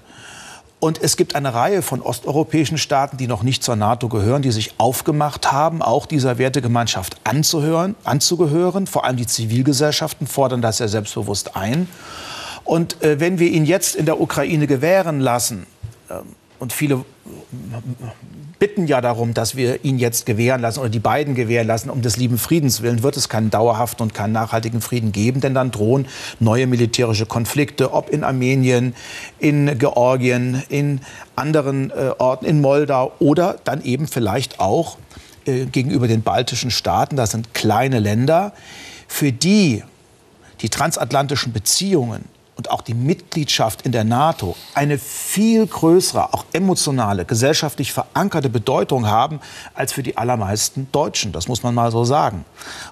Und 0.79 1.01
es 1.03 1.18
gibt 1.18 1.36
eine 1.36 1.53
Reihe 1.53 1.82
von 1.82 2.01
osteuropäischen 2.01 2.77
Staaten, 2.77 3.18
die 3.18 3.27
noch 3.27 3.44
nicht 3.44 3.63
zur 3.63 3.75
NATO 3.75 4.08
gehören, 4.08 4.41
die 4.41 4.51
sich 4.51 4.79
aufgemacht 4.79 5.51
haben, 5.51 5.82
auch 5.82 6.06
dieser 6.06 6.38
Wertegemeinschaft 6.38 7.18
anzuhören, 7.25 7.96
anzugehören. 8.06 8.88
Vor 8.88 9.03
allem 9.03 9.18
die 9.18 9.27
Zivilgesellschaften 9.27 10.25
fordern 10.25 10.62
das 10.62 10.79
ja 10.79 10.88
selbstbewusst 10.88 11.58
ein. 11.58 11.89
Und 12.63 13.03
äh, 13.03 13.20
wenn 13.20 13.39
wir 13.39 13.50
ihn 13.50 13.65
jetzt 13.65 13.96
in 13.96 14.06
der 14.06 14.22
Ukraine 14.22 14.68
gewähren 14.68 15.20
lassen, 15.20 15.65
äh, 16.08 16.13
und 16.60 16.74
viele 16.74 17.03
bitten 18.60 18.88
ja 18.88 19.00
darum, 19.01 19.34
dass 19.34 19.56
wir 19.56 19.84
ihn 19.86 19.98
jetzt 19.98 20.25
gewähren 20.25 20.62
lassen 20.62 20.82
oder 20.82 20.89
die 20.89 21.00
beiden 21.00 21.34
gewähren 21.34 21.66
lassen, 21.66 21.89
um 21.89 22.01
des 22.01 22.18
lieben 22.18 22.38
Friedens 22.38 22.82
willen, 22.82 23.01
wird 23.01 23.18
es 23.18 23.30
keinen 23.30 23.50
dauerhaften 23.50 24.04
und 24.04 24.13
keinen 24.13 24.34
nachhaltigen 24.34 24.82
Frieden 24.82 25.12
geben, 25.12 25.39
denn 25.42 25.54
dann 25.54 25.72
drohen 25.72 26.08
neue 26.39 26.68
militärische 26.68 27.25
Konflikte, 27.25 27.94
ob 27.94 28.10
in 28.10 28.24
Armenien, 28.24 28.94
in 29.39 29.80
Georgien, 29.80 30.62
in 30.70 31.01
anderen 31.36 31.92
äh, 31.92 32.12
Orten, 32.18 32.46
in 32.46 32.60
Moldau 32.62 33.13
oder 33.20 33.58
dann 33.63 33.82
eben 33.82 34.08
vielleicht 34.08 34.60
auch 34.60 34.98
äh, 35.46 35.66
gegenüber 35.66 36.08
den 36.08 36.22
baltischen 36.22 36.70
Staaten. 36.70 37.16
Das 37.16 37.32
sind 37.32 37.54
kleine 37.54 38.00
Länder, 38.00 38.51
für 39.08 39.32
die 39.32 39.84
die 40.62 40.70
transatlantischen 40.70 41.54
Beziehungen 41.54 42.25
und 42.60 42.72
auch 42.72 42.82
die 42.82 42.94
Mitgliedschaft 42.94 43.84
in 43.84 43.94
der 43.94 44.04
NATO 44.04 44.54
eine 44.74 44.98
viel 45.00 45.66
größere, 45.66 46.34
auch 46.34 46.44
emotionale, 46.51 47.24
gesellschaftlich 47.24 47.94
verankerte 47.94 48.50
Bedeutung 48.50 49.08
haben 49.08 49.39
als 49.75 49.94
für 49.94 50.04
die 50.04 50.18
allermeisten 50.18 50.89
Deutschen. 50.92 51.32
Das 51.32 51.48
muss 51.48 51.63
man 51.63 51.74
mal 51.74 51.89
so 51.89 52.04
sagen. 52.04 52.44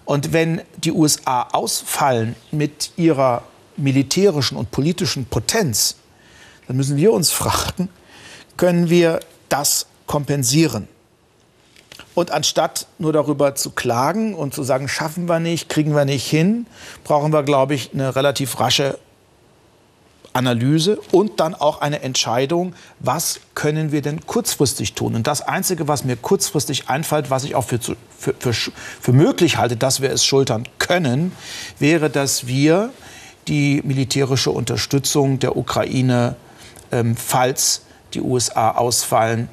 Und 0.06 0.32
wenn 0.32 0.62
die 0.78 0.94
USA 0.94 1.50
ausfallen 1.52 2.38
mit 2.50 2.92
ihrer 2.96 3.44
militärischen 3.76 4.56
und 4.56 4.72
politischen 4.72 5.26
Potenz, 5.26 5.98
dann 6.68 6.78
müssen 6.78 6.96
wir 6.96 7.12
uns 7.12 7.32
fragen, 7.32 7.90
können 8.56 8.90
wir 8.90 9.20
das 9.50 9.88
kompensieren? 10.06 10.88
Und 12.16 12.32
anstatt 12.32 12.88
nur 13.00 13.12
darüber 13.12 13.56
zu 13.56 13.72
klagen 13.72 14.34
und 14.34 14.54
zu 14.54 14.64
sagen, 14.64 14.88
schaffen 14.88 15.28
wir 15.28 15.42
nicht, 15.42 15.68
kriegen 15.68 15.94
wir 15.94 16.06
nicht 16.06 16.26
hin, 16.26 16.68
brauchen 17.04 17.34
wir, 17.34 17.44
glaube 17.44 17.76
ich, 17.76 17.92
eine 17.94 18.16
relativ 18.16 18.62
rasche 18.62 18.98
Analyse 20.38 21.00
und 21.12 21.39
dann 21.39 21.56
auch 21.56 21.82
eine 21.82 22.01
Entscheidung, 22.01 22.74
was 23.00 23.41
können 23.56 23.91
wir 23.91 24.01
denn 24.01 24.25
kurzfristig 24.25 24.94
tun. 24.94 25.15
Und 25.15 25.27
das 25.27 25.41
Einzige, 25.41 25.88
was 25.88 26.06
mir 26.06 26.15
kurzfristig 26.15 26.88
einfällt, 26.88 27.29
was 27.29 27.44
ich 27.44 27.56
auch 27.56 27.65
für, 27.65 27.79
für, 27.79 28.34
für, 28.39 28.53
für 28.53 29.13
möglich 29.13 29.58
halte, 29.58 29.75
dass 29.75 30.01
wir 30.01 30.12
es 30.12 30.24
schultern 30.24 30.63
können, 30.77 31.34
wäre, 31.79 32.10
dass 32.10 32.48
wir 32.48 32.91
die 33.48 33.82
militärische 33.84 34.51
Unterstützung 34.51 35.39
der 35.39 35.58
Ukraine, 35.58 36.36
ähm, 36.91 37.17
falls 37.17 37.82
die 38.13 38.22
USA 38.22 38.72
ausfallen, 38.72 39.50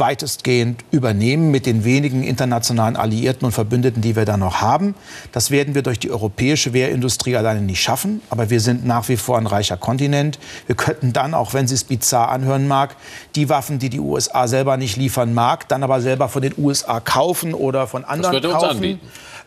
weitestgehend 0.00 0.84
übernehmen 0.90 1.50
mit 1.50 1.66
den 1.66 1.84
wenigen 1.84 2.22
internationalen 2.24 2.96
Alliierten 2.96 3.46
und 3.46 3.52
Verbündeten, 3.52 4.02
die 4.02 4.16
wir 4.16 4.24
da 4.24 4.36
noch 4.36 4.60
haben. 4.60 4.94
Das 5.32 5.50
werden 5.50 5.74
wir 5.74 5.82
durch 5.82 5.98
die 5.98 6.10
europäische 6.10 6.72
Wehrindustrie 6.72 7.36
alleine 7.36 7.60
nicht 7.60 7.80
schaffen. 7.80 8.22
Aber 8.30 8.50
wir 8.50 8.60
sind 8.60 8.84
nach 8.84 9.08
wie 9.08 9.16
vor 9.16 9.38
ein 9.38 9.46
reicher 9.46 9.76
Kontinent. 9.76 10.38
Wir 10.66 10.74
könnten 10.74 11.12
dann, 11.12 11.34
auch 11.34 11.54
wenn 11.54 11.66
es 11.66 11.84
bizarr 11.84 12.30
anhören 12.30 12.66
mag, 12.66 12.96
die 13.36 13.48
Waffen, 13.48 13.78
die 13.78 13.90
die 13.90 14.00
USA 14.00 14.48
selber 14.48 14.76
nicht 14.76 14.96
liefern 14.96 15.34
mag, 15.34 15.68
dann 15.68 15.84
aber 15.84 16.00
selber 16.00 16.28
von 16.28 16.42
den 16.42 16.54
USA 16.58 16.98
kaufen 16.98 17.54
oder 17.54 17.86
von 17.86 18.04
anderen 18.04 18.42
kaufen 18.42 19.00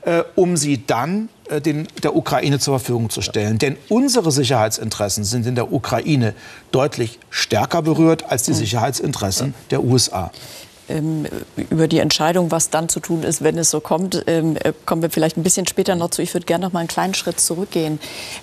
äh, 0.05 0.23
um 0.35 0.57
sie 0.57 0.85
dann 0.85 1.29
äh, 1.49 1.61
den, 1.61 1.87
der 2.03 2.15
Ukraine 2.15 2.59
zur 2.59 2.79
Verfügung 2.79 3.09
zu 3.09 3.21
stellen. 3.21 3.57
Denn 3.57 3.77
unsere 3.89 4.31
Sicherheitsinteressen 4.31 5.23
sind 5.23 5.45
in 5.45 5.55
der 5.55 5.71
Ukraine 5.71 6.33
deutlich 6.71 7.19
stärker 7.29 7.81
berührt 7.81 8.29
als 8.29 8.43
die 8.43 8.51
hm. 8.51 8.57
Sicherheitsinteressen 8.57 9.53
der 9.71 9.83
USA 9.83 10.31
über 11.69 11.87
die 11.87 11.99
Entscheidung, 11.99 12.51
was 12.51 12.69
dann 12.69 12.89
zu 12.89 12.99
tun 12.99 13.23
ist, 13.23 13.43
wenn 13.43 13.57
es 13.57 13.69
so 13.69 13.79
kommt, 13.79 14.23
ähm, 14.27 14.57
äh, 14.57 14.73
kommen 14.85 15.01
wir 15.01 15.09
vielleicht 15.09 15.37
ein 15.37 15.43
bisschen 15.43 15.65
später 15.65 15.95
noch 15.95 16.09
zu. 16.09 16.21
Ich 16.21 16.33
würde 16.33 16.45
gerne 16.45 16.65
noch 16.65 16.73
mal 16.73 16.79
einen 16.79 16.87
kleinen 16.87 17.13
Schritt 17.13 17.39
zurückgehen. 17.39 17.99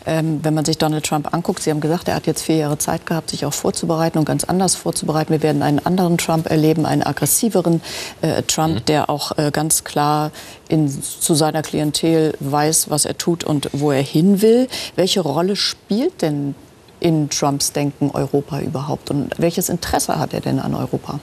Ähm, 0.07 0.41
wenn 0.43 0.55
man 0.55 0.65
sich 0.65 0.79
Donald 0.79 1.05
Trump 1.05 1.33
anguckt, 1.35 1.63
Sie 1.63 1.71
haben 1.71 1.81
gesagt, 1.81 2.09
er 2.09 2.15
hat 2.15 2.27
jetzt 2.27 2.43
vier 2.43 2.57
Jahre 2.57 2.79
Zeit 2.79 3.07
gehabt, 3.07 3.31
sich 3.31 3.45
auch 3.45 3.53
vorzubereiten 3.53 4.19
und 4.19 4.25
ganz 4.25 4.45
anders 4.45 4.75
vorzubereiten. 4.75 5.33
Wir 5.33 5.43
werden 5.43 5.63
einen 5.63 5.85
anderen 5.85 6.17
Trump 6.17 6.51
erleben, 6.51 6.87
einen 6.87 7.03
aggressiveren 7.03 7.83
äh, 8.23 8.43
Trump, 8.43 8.75
mhm. 8.75 8.85
der 8.87 9.11
auch 9.11 9.37
äh, 9.37 9.51
ganz 9.53 9.85
klar 9.85 10.31
in, 10.69 10.89
zu 10.91 11.35
seiner 11.35 11.63
Klientel 11.63 12.35
weiß, 12.41 12.91
was 12.91 13.05
er 13.05 13.19
tut 13.19 13.45
und 13.45 13.69
wo 13.73 13.91
er 13.91 14.03
hin 14.03 14.41
will. 14.41 14.69
Welche 14.97 15.21
Rolle 15.21 15.57
spielt 15.57 16.23
denn 16.23 16.55
in 17.01 17.31
Trumps 17.31 17.73
Denken 17.73 18.11
Europa 18.11 18.61
überhaupt 18.61 19.11
und 19.11 19.31
welches 19.39 19.69
Interesse 19.69 20.19
hat 20.19 20.35
er 20.35 20.41
denn 20.41 20.59
an 20.59 20.75
Europa? 20.75 21.19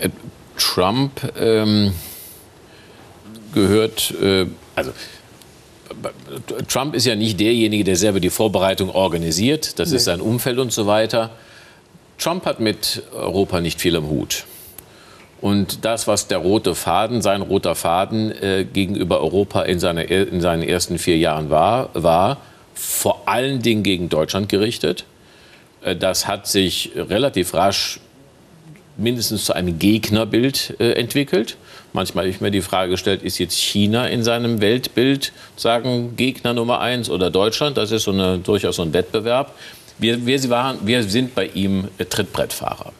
Äh, 0.00 0.10
Trump 0.58 1.20
ähm, 1.38 1.92
gehört, 3.52 4.14
äh, 4.22 4.46
also 4.74 4.92
Trump 6.68 6.94
ist 6.94 7.06
ja 7.06 7.14
nicht 7.14 7.38
derjenige, 7.38 7.84
der 7.84 7.96
selber 7.96 8.20
die 8.20 8.30
Vorbereitung 8.30 8.90
organisiert. 8.90 9.78
Das 9.78 9.90
nee. 9.90 9.96
ist 9.96 10.04
sein 10.04 10.20
Umfeld 10.20 10.58
und 10.58 10.72
so 10.72 10.86
weiter. 10.86 11.30
Trump 12.18 12.46
hat 12.46 12.60
mit 12.60 13.02
Europa 13.12 13.60
nicht 13.60 13.80
viel 13.80 13.96
am 13.96 14.08
Hut. 14.08 14.44
Und 15.40 15.84
das, 15.84 16.08
was 16.08 16.28
der 16.28 16.38
rote 16.38 16.74
Faden, 16.74 17.20
sein 17.20 17.42
roter 17.42 17.74
Faden 17.74 18.30
äh, 18.42 18.64
gegenüber 18.64 19.20
Europa 19.20 19.62
in, 19.62 19.78
seiner, 19.78 20.10
in 20.10 20.40
seinen 20.40 20.62
ersten 20.62 20.98
vier 20.98 21.18
Jahren 21.18 21.50
war, 21.50 21.90
war 21.92 22.38
vor 22.74 23.22
allen 23.26 23.60
Dingen 23.60 23.82
gegen 23.82 24.08
Deutschland 24.08 24.48
gerichtet. 24.48 25.04
Äh, 25.82 25.94
das 25.94 26.26
hat 26.26 26.46
sich 26.46 26.92
relativ 26.96 27.52
rasch 27.54 28.00
mindestens 28.96 29.44
zu 29.44 29.52
einem 29.52 29.78
Gegnerbild 29.78 30.76
äh, 30.78 30.92
entwickelt. 30.92 31.56
Manchmal 31.92 32.24
habe 32.24 32.30
ich 32.30 32.40
mir 32.40 32.50
die 32.50 32.60
Frage 32.60 32.90
gestellt, 32.90 33.22
ist 33.22 33.38
jetzt 33.38 33.56
China 33.56 34.06
in 34.06 34.22
seinem 34.22 34.60
Weltbild 34.60 35.32
sagen 35.56 36.16
Gegner 36.16 36.52
Nummer 36.52 36.80
eins 36.80 37.08
oder 37.08 37.30
Deutschland? 37.30 37.76
Das 37.76 37.90
ist 37.90 38.04
so 38.04 38.12
eine, 38.12 38.38
durchaus 38.38 38.76
so 38.76 38.82
ein 38.82 38.92
Wettbewerb. 38.92 39.54
Wir, 39.98 40.26
wir, 40.26 40.50
waren, 40.50 40.78
wir 40.84 41.02
sind 41.04 41.34
bei 41.34 41.46
ihm 41.46 41.88
äh, 41.98 42.04
Trittbrettfahrer. 42.04 42.92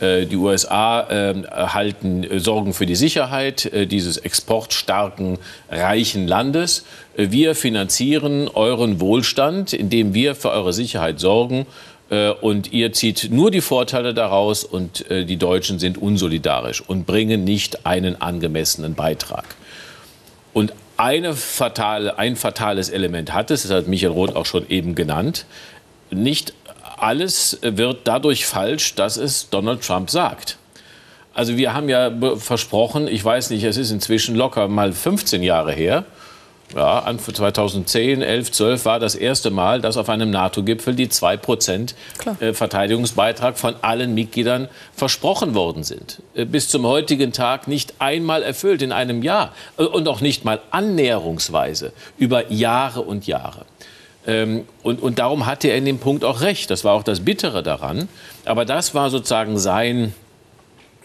Äh, 0.00 0.26
die 0.26 0.36
USA 0.36 1.06
ähm, 1.08 1.46
halten 1.50 2.24
äh, 2.24 2.40
Sorgen 2.40 2.74
für 2.74 2.86
die 2.86 2.96
Sicherheit 2.96 3.66
äh, 3.66 3.86
dieses 3.86 4.16
exportstarken, 4.16 5.38
reichen 5.70 6.26
Landes. 6.26 6.84
Wir 7.16 7.54
finanzieren 7.54 8.48
euren 8.48 9.00
Wohlstand, 9.00 9.72
indem 9.72 10.14
wir 10.14 10.34
für 10.34 10.50
eure 10.50 10.72
Sicherheit 10.72 11.20
sorgen. 11.20 11.66
Und 12.10 12.72
ihr 12.72 12.92
zieht 12.92 13.30
nur 13.30 13.50
die 13.50 13.60
Vorteile 13.60 14.12
daraus 14.14 14.62
und 14.62 15.04
die 15.08 15.36
Deutschen 15.36 15.78
sind 15.78 15.96
unsolidarisch 15.98 16.82
und 16.82 17.06
bringen 17.06 17.44
nicht 17.44 17.86
einen 17.86 18.20
angemessenen 18.20 18.94
Beitrag. 18.94 19.44
Und 20.52 20.72
fatale, 21.34 22.18
ein 22.18 22.36
fatales 22.36 22.90
Element 22.90 23.32
hat 23.32 23.50
es, 23.50 23.62
das 23.62 23.72
hat 23.72 23.88
Michael 23.88 24.12
Roth 24.12 24.36
auch 24.36 24.46
schon 24.46 24.68
eben 24.68 24.94
genannt. 24.94 25.46
Nicht 26.10 26.52
alles 26.98 27.58
wird 27.62 28.02
dadurch 28.04 28.46
falsch, 28.46 28.94
dass 28.94 29.16
es 29.16 29.48
Donald 29.50 29.82
Trump 29.82 30.10
sagt. 30.10 30.58
Also 31.32 31.56
wir 31.56 31.74
haben 31.74 31.88
ja 31.88 32.12
versprochen, 32.36 33.08
ich 33.08 33.24
weiß 33.24 33.50
nicht, 33.50 33.64
es 33.64 33.76
ist 33.76 33.90
inzwischen 33.90 34.36
locker 34.36 34.68
mal 34.68 34.92
15 34.92 35.42
Jahre 35.42 35.72
her, 35.72 36.04
ja, 36.74 37.00
Anfang 37.00 37.34
2010, 37.34 38.22
11, 38.22 38.50
12 38.52 38.84
war 38.84 38.98
das 38.98 39.14
erste 39.14 39.50
Mal, 39.50 39.80
dass 39.80 39.96
auf 39.96 40.08
einem 40.08 40.30
NATO-Gipfel 40.30 40.94
die 40.94 41.08
2% 41.08 41.94
äh, 42.40 42.52
Verteidigungsbeitrag 42.52 43.58
von 43.58 43.76
allen 43.82 44.14
Mitgliedern 44.14 44.68
versprochen 44.92 45.54
worden 45.54 45.84
sind. 45.84 46.22
Äh, 46.34 46.46
bis 46.46 46.68
zum 46.68 46.84
heutigen 46.86 47.32
Tag 47.32 47.68
nicht 47.68 47.94
einmal 48.00 48.42
erfüllt 48.42 48.82
in 48.82 48.92
einem 48.92 49.22
Jahr 49.22 49.52
äh, 49.76 49.84
und 49.84 50.08
auch 50.08 50.20
nicht 50.20 50.44
mal 50.44 50.60
annäherungsweise 50.70 51.92
über 52.18 52.50
Jahre 52.50 53.02
und 53.02 53.26
Jahre. 53.26 53.66
Ähm, 54.26 54.66
und, 54.82 55.02
und 55.02 55.18
darum 55.18 55.46
hatte 55.46 55.68
er 55.68 55.76
in 55.76 55.84
dem 55.84 55.98
Punkt 55.98 56.24
auch 56.24 56.40
recht. 56.40 56.70
Das 56.70 56.82
war 56.82 56.94
auch 56.94 57.02
das 57.02 57.20
Bittere 57.20 57.62
daran. 57.62 58.08
Aber 58.44 58.64
das 58.64 58.94
war 58.94 59.10
sozusagen 59.10 59.58
sein, 59.58 60.14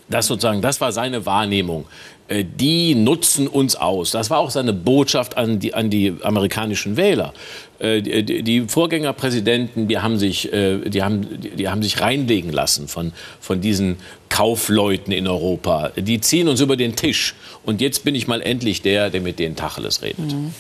das 0.08 0.28
sozusagen, 0.28 0.62
das 0.62 0.82
war 0.82 0.92
seine 0.92 1.26
Wahrnehmung. 1.26 1.86
Äh, 2.30 2.46
die 2.46 2.96
nutzen 2.96 3.48
uns 3.48 3.76
aus. 3.76 4.12
Das 4.12 4.30
war 4.30 4.40
auch 4.40 4.52
seine 4.52 4.72
Botschaft 4.72 5.36
an 5.36 5.60
die, 5.60 5.74
an 5.74 5.90
die 5.90 6.16
amerikanischen 6.24 6.96
Wähler. 6.96 7.34
Äh, 7.80 8.02
die, 8.02 8.62
Vorgängerpräsidenten, 8.68 9.88
die 9.88 9.98
haben 9.98 10.18
sich, 10.18 10.54
äh, 10.54 10.78
die 10.90 11.04
haben, 11.04 11.28
die 11.58 11.68
haben 11.68 11.82
sich 11.82 12.00
reinlegen 12.00 12.52
lassen 12.52 12.88
von, 12.88 13.14
von 13.42 13.62
diesen 13.62 13.98
Kaufleuten 14.30 15.12
in 15.12 15.28
Europa. 15.28 15.90
Die 15.98 16.22
ziehen 16.22 16.48
uns 16.48 16.62
über 16.62 16.78
den 16.78 16.96
Tisch. 16.96 17.34
Und 17.66 17.82
jetzt 17.82 18.04
bin 18.04 18.16
ich 18.16 18.28
mal 18.28 18.42
endlich 18.42 18.82
der, 18.84 19.10
der 19.10 19.22
mit 19.22 19.40
denen 19.40 19.56
Tacheles 19.56 20.02
redet. 20.04 20.32
Mhm. 20.32 20.54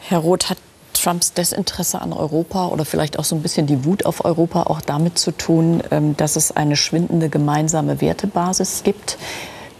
Herr 0.00 0.18
Roth, 0.18 0.50
hat 0.50 0.58
Trumps 0.94 1.32
Desinteresse 1.32 2.00
an 2.00 2.12
Europa 2.12 2.68
oder 2.68 2.84
vielleicht 2.84 3.18
auch 3.18 3.24
so 3.24 3.36
ein 3.36 3.42
bisschen 3.42 3.66
die 3.66 3.84
Wut 3.84 4.04
auf 4.04 4.24
Europa 4.24 4.64
auch 4.64 4.80
damit 4.80 5.18
zu 5.18 5.30
tun, 5.30 5.82
ähm, 5.92 6.16
dass 6.16 6.34
es 6.34 6.56
eine 6.56 6.74
schwindende 6.76 7.28
gemeinsame 7.28 8.00
Wertebasis 8.00 8.82
gibt? 8.82 9.18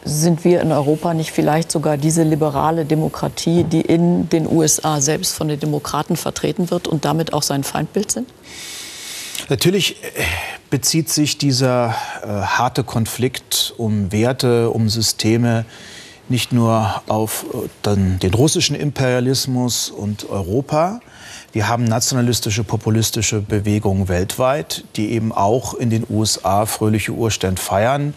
Sind 0.06 0.44
wir 0.44 0.60
in 0.60 0.72
Europa 0.72 1.14
nicht 1.14 1.32
vielleicht 1.32 1.70
sogar 1.70 1.96
diese 1.96 2.22
liberale 2.22 2.84
Demokratie, 2.84 3.64
die 3.64 3.80
in 3.80 4.28
den 4.28 4.46
USA 4.46 5.00
selbst 5.00 5.34
von 5.34 5.48
den 5.48 5.58
Demokraten 5.60 6.16
vertreten 6.16 6.70
wird 6.70 6.86
und 6.86 7.04
damit 7.04 7.32
auch 7.32 7.42
sein 7.42 7.64
Feindbild 7.64 8.12
sind? 8.12 8.28
Natürlich 9.48 10.02
äh, 10.02 10.22
bezieht 10.70 11.08
sich 11.08 11.38
dieser 11.38 11.94
äh, 12.22 12.26
harte 12.26 12.84
Konflikt 12.84 13.74
um 13.76 14.12
Werte, 14.12 14.70
um 14.70 14.88
Systeme 14.88 15.64
nicht 16.28 16.52
nur 16.52 17.02
auf 17.08 17.44
äh, 17.52 17.68
den, 17.84 18.18
den 18.20 18.32
russischen 18.32 18.76
Imperialismus 18.76 19.90
und 19.90 20.30
Europa, 20.30 21.00
wir 21.56 21.68
haben 21.68 21.84
nationalistische, 21.84 22.64
populistische 22.64 23.40
Bewegungen 23.40 24.08
weltweit, 24.08 24.84
die 24.96 25.12
eben 25.12 25.32
auch 25.32 25.72
in 25.72 25.88
den 25.88 26.04
USA 26.10 26.66
fröhliche 26.66 27.12
Urstände 27.12 27.62
feiern. 27.62 28.12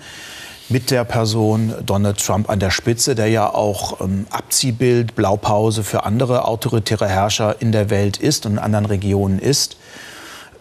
Mit 0.71 0.91
der 0.91 1.03
Person 1.03 1.73
Donald 1.83 2.23
Trump 2.23 2.47
an 2.47 2.59
der 2.59 2.69
Spitze, 2.69 3.15
der 3.15 3.27
ja 3.27 3.51
auch 3.51 4.01
ähm, 4.01 4.27
Abziehbild, 4.29 5.15
Blaupause 5.15 5.83
für 5.83 6.03
andere 6.03 6.45
autoritäre 6.45 7.07
Herrscher 7.07 7.55
in 7.59 7.71
der 7.71 7.89
Welt 7.89 8.17
ist 8.17 8.45
und 8.45 8.53
in 8.53 8.59
anderen 8.59 8.85
Regionen 8.85 9.39
ist. 9.39 9.77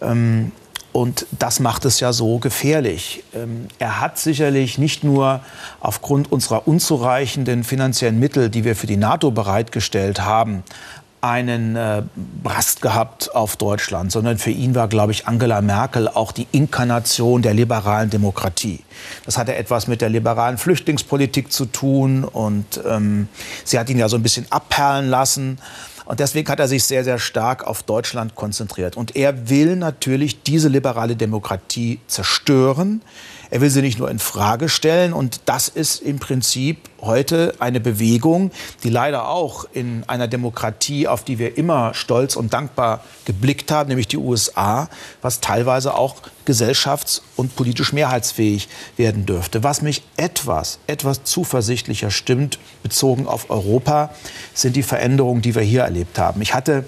Ähm, 0.01 0.51
und 0.91 1.27
das 1.37 1.59
macht 1.59 1.85
es 1.85 1.99
ja 1.99 2.11
so 2.11 2.39
gefährlich. 2.39 3.23
Ähm, 3.35 3.67
er 3.77 4.01
hat 4.01 4.17
sicherlich 4.17 4.79
nicht 4.79 5.03
nur 5.03 5.41
aufgrund 5.79 6.31
unserer 6.31 6.67
unzureichenden 6.67 7.63
finanziellen 7.63 8.19
Mittel, 8.19 8.49
die 8.49 8.63
wir 8.63 8.75
für 8.75 8.87
die 8.87 8.97
NATO 8.97 9.29
bereitgestellt 9.29 10.21
haben, 10.21 10.63
einen 11.21 11.75
äh, 11.75 12.03
Brast 12.43 12.81
gehabt 12.81 13.35
auf 13.35 13.57
Deutschland, 13.57 14.11
sondern 14.11 14.37
für 14.37 14.51
ihn 14.51 14.75
war, 14.75 14.87
glaube 14.87 15.11
ich, 15.11 15.27
Angela 15.27 15.61
Merkel 15.61 16.07
auch 16.07 16.31
die 16.31 16.47
Inkarnation 16.51 17.41
der 17.41 17.53
liberalen 17.53 18.09
Demokratie. 18.09 18.79
Das 19.25 19.37
hatte 19.37 19.55
etwas 19.55 19.87
mit 19.87 20.01
der 20.01 20.09
liberalen 20.09 20.57
Flüchtlingspolitik 20.57 21.51
zu 21.51 21.65
tun 21.65 22.23
und 22.23 22.81
ähm, 22.87 23.27
sie 23.65 23.77
hat 23.77 23.89
ihn 23.89 23.97
ja 23.97 24.07
so 24.07 24.15
ein 24.15 24.23
bisschen 24.23 24.45
abperlen 24.49 25.09
lassen. 25.09 25.59
Und 26.09 26.19
deswegen 26.19 26.49
hat 26.49 26.59
er 26.59 26.67
sich 26.67 26.85
sehr, 26.85 27.03
sehr 27.03 27.19
stark 27.19 27.67
auf 27.67 27.83
Deutschland 27.83 28.33
konzentriert. 28.33 28.97
Und 28.97 29.15
er 29.15 29.47
will 29.47 29.75
natürlich 29.75 30.41
diese 30.41 30.67
liberale 30.67 31.15
Demokratie 31.15 31.99
zerstören. 32.07 33.03
Er 33.51 33.61
will 33.61 33.69
sie 33.69 33.83
nicht 33.83 33.99
nur 33.99 34.09
in 34.09 34.17
Frage 34.17 34.69
stellen. 34.69 35.13
Und 35.13 35.41
das 35.45 35.67
ist 35.67 36.01
im 36.01 36.17
Prinzip 36.17 36.79
heute 37.01 37.55
eine 37.59 37.79
Bewegung, 37.79 38.51
die 38.83 38.89
leider 38.89 39.27
auch 39.27 39.65
in 39.73 40.03
einer 40.07 40.27
Demokratie, 40.27 41.07
auf 41.07 41.23
die 41.23 41.39
wir 41.39 41.57
immer 41.57 41.93
stolz 41.93 42.35
und 42.35 42.53
dankbar 42.53 43.03
geblickt 43.25 43.71
haben, 43.71 43.89
nämlich 43.89 44.07
die 44.07 44.17
USA, 44.17 44.89
was 45.21 45.39
teilweise 45.39 45.93
auch 45.93 46.15
gesellschafts- 46.45 47.21
und 47.35 47.55
politisch 47.55 47.93
mehrheitsfähig 47.93 48.67
werden 48.97 49.25
dürfte. 49.25 49.63
Was 49.63 49.81
mich 49.81 50.03
etwas, 50.17 50.79
etwas 50.87 51.23
zuversichtlicher 51.23 52.09
stimmt, 52.09 52.57
bezogen 52.81 53.27
auf 53.27 53.49
Europa, 53.51 54.09
sind 54.53 54.75
die 54.75 54.83
Veränderungen, 54.83 55.41
die 55.41 55.53
wir 55.53 55.61
hier 55.61 55.83
erlebt 55.83 56.17
haben. 56.17 56.41
Ich 56.41 56.55
hatte 56.55 56.85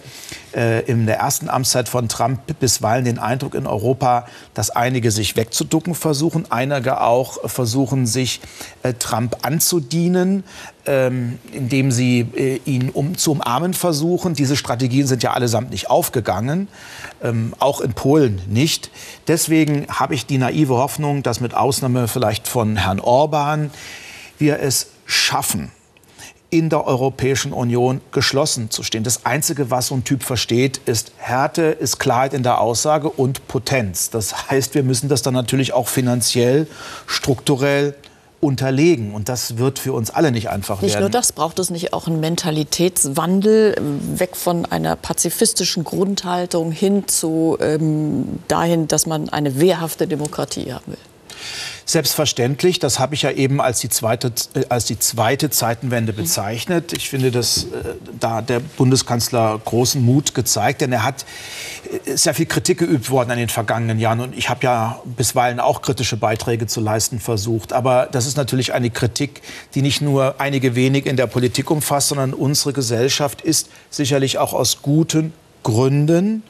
äh, 0.55 0.83
in 0.85 1.05
der 1.05 1.17
ersten 1.17 1.47
Amtszeit 1.47 1.87
von 1.87 2.09
Trump 2.09 2.41
bisweilen 2.59 3.05
den 3.05 3.19
Eindruck 3.19 3.53
in 3.53 3.67
Europa, 3.67 4.25
dass 4.53 4.71
einige 4.71 5.11
sich 5.11 5.35
wegzuducken 5.35 5.93
versuchen, 5.93 6.45
einige 6.49 7.01
auch 7.01 7.49
versuchen, 7.49 8.07
sich 8.07 8.41
äh, 8.81 8.93
Trump 8.93 9.37
anzudienen 9.43 10.00
dienen, 10.01 10.43
ähm, 10.85 11.37
indem 11.51 11.91
sie 11.91 12.21
äh, 12.35 12.59
ihn 12.65 12.89
um, 12.89 13.17
zu 13.17 13.33
umarmen 13.33 13.73
versuchen. 13.73 14.33
Diese 14.33 14.57
Strategien 14.57 15.05
sind 15.05 15.21
ja 15.21 15.33
allesamt 15.33 15.69
nicht 15.69 15.89
aufgegangen, 15.89 16.67
ähm, 17.21 17.53
auch 17.59 17.81
in 17.81 17.93
Polen 17.93 18.41
nicht. 18.47 18.89
Deswegen 19.27 19.85
habe 19.89 20.15
ich 20.15 20.25
die 20.25 20.39
naive 20.39 20.73
Hoffnung, 20.73 21.21
dass 21.21 21.39
mit 21.39 21.53
Ausnahme 21.53 22.07
vielleicht 22.07 22.47
von 22.47 22.77
Herrn 22.77 22.99
Orban 22.99 23.69
wir 24.39 24.59
es 24.59 24.87
schaffen, 25.05 25.71
in 26.49 26.69
der 26.69 26.85
Europäischen 26.85 27.53
Union 27.53 28.01
geschlossen 28.11 28.71
zu 28.71 28.81
stehen. 28.81 29.03
Das 29.03 29.25
Einzige, 29.25 29.69
was 29.69 29.87
so 29.87 29.95
ein 29.95 30.03
Typ 30.03 30.23
versteht, 30.23 30.81
ist 30.85 31.13
Härte, 31.17 31.61
ist 31.61 31.99
Klarheit 31.99 32.33
in 32.33 32.41
der 32.43 32.59
Aussage 32.59 33.09
und 33.09 33.47
Potenz. 33.47 34.09
Das 34.09 34.49
heißt, 34.49 34.73
wir 34.73 34.83
müssen 34.83 35.09
das 35.09 35.21
dann 35.21 35.35
natürlich 35.35 35.73
auch 35.73 35.87
finanziell, 35.87 36.67
strukturell 37.05 37.95
unterlegen. 38.41 39.13
Und 39.13 39.29
das 39.29 39.57
wird 39.57 39.79
für 39.79 39.93
uns 39.93 40.09
alle 40.09 40.31
nicht 40.31 40.49
einfach 40.49 40.81
nicht 40.81 40.93
werden. 40.93 41.03
Nicht 41.05 41.13
nur 41.13 41.21
das, 41.21 41.31
braucht 41.31 41.59
es 41.59 41.69
nicht 41.69 41.93
auch 41.93 42.07
einen 42.07 42.19
Mentalitätswandel, 42.19 43.75
ähm, 43.77 44.19
weg 44.19 44.35
von 44.35 44.65
einer 44.65 44.95
pazifistischen 44.95 45.83
Grundhaltung 45.83 46.71
hin 46.71 47.07
zu 47.07 47.57
ähm, 47.61 48.39
dahin, 48.47 48.87
dass 48.87 49.05
man 49.05 49.29
eine 49.29 49.59
wehrhafte 49.59 50.07
Demokratie 50.07 50.73
haben 50.73 50.87
will. 50.87 50.97
Selbstverständlich, 51.85 52.79
das 52.79 52.99
habe 52.99 53.15
ich 53.15 53.23
ja 53.23 53.31
eben 53.31 53.59
als 53.61 53.79
die 53.79 53.89
zweite, 53.89 54.31
äh, 54.53 54.65
als 54.69 54.85
die 54.85 54.99
zweite 54.99 55.49
Zeitenwende 55.49 56.13
bezeichnet. 56.13 56.93
Ich 56.93 57.09
finde, 57.09 57.31
dass 57.31 57.65
äh, 57.65 57.67
da 58.19 58.41
der 58.41 58.59
Bundeskanzler 58.59 59.59
großen 59.63 60.01
Mut 60.03 60.33
gezeigt, 60.33 60.81
denn 60.81 60.91
er 60.91 61.03
hat 61.03 61.25
äh, 62.05 62.15
sehr 62.15 62.33
viel 62.33 62.45
Kritik 62.45 62.79
geübt 62.79 63.09
worden 63.09 63.31
in 63.31 63.39
den 63.39 63.49
vergangenen 63.49 63.99
Jahren. 63.99 64.19
Und 64.19 64.37
ich 64.37 64.49
habe 64.49 64.63
ja 64.63 65.01
bisweilen 65.17 65.59
auch 65.59 65.81
kritische 65.81 66.17
Beiträge 66.17 66.67
zu 66.67 66.81
leisten 66.81 67.19
versucht. 67.19 67.73
Aber 67.73 68.07
das 68.11 68.25
ist 68.25 68.37
natürlich 68.37 68.73
eine 68.73 68.89
Kritik, 68.89 69.41
die 69.75 69.81
nicht 69.81 70.01
nur 70.01 70.35
einige 70.39 70.75
wenig 70.75 71.05
in 71.05 71.17
der 71.17 71.27
Politik 71.27 71.71
umfasst, 71.71 72.09
sondern 72.09 72.33
unsere 72.33 72.73
Gesellschaft 72.73 73.41
ist 73.41 73.69
sicherlich 73.89 74.37
auch 74.37 74.53
aus 74.53 74.81
guten 74.81 75.33
Gründen 75.63 76.43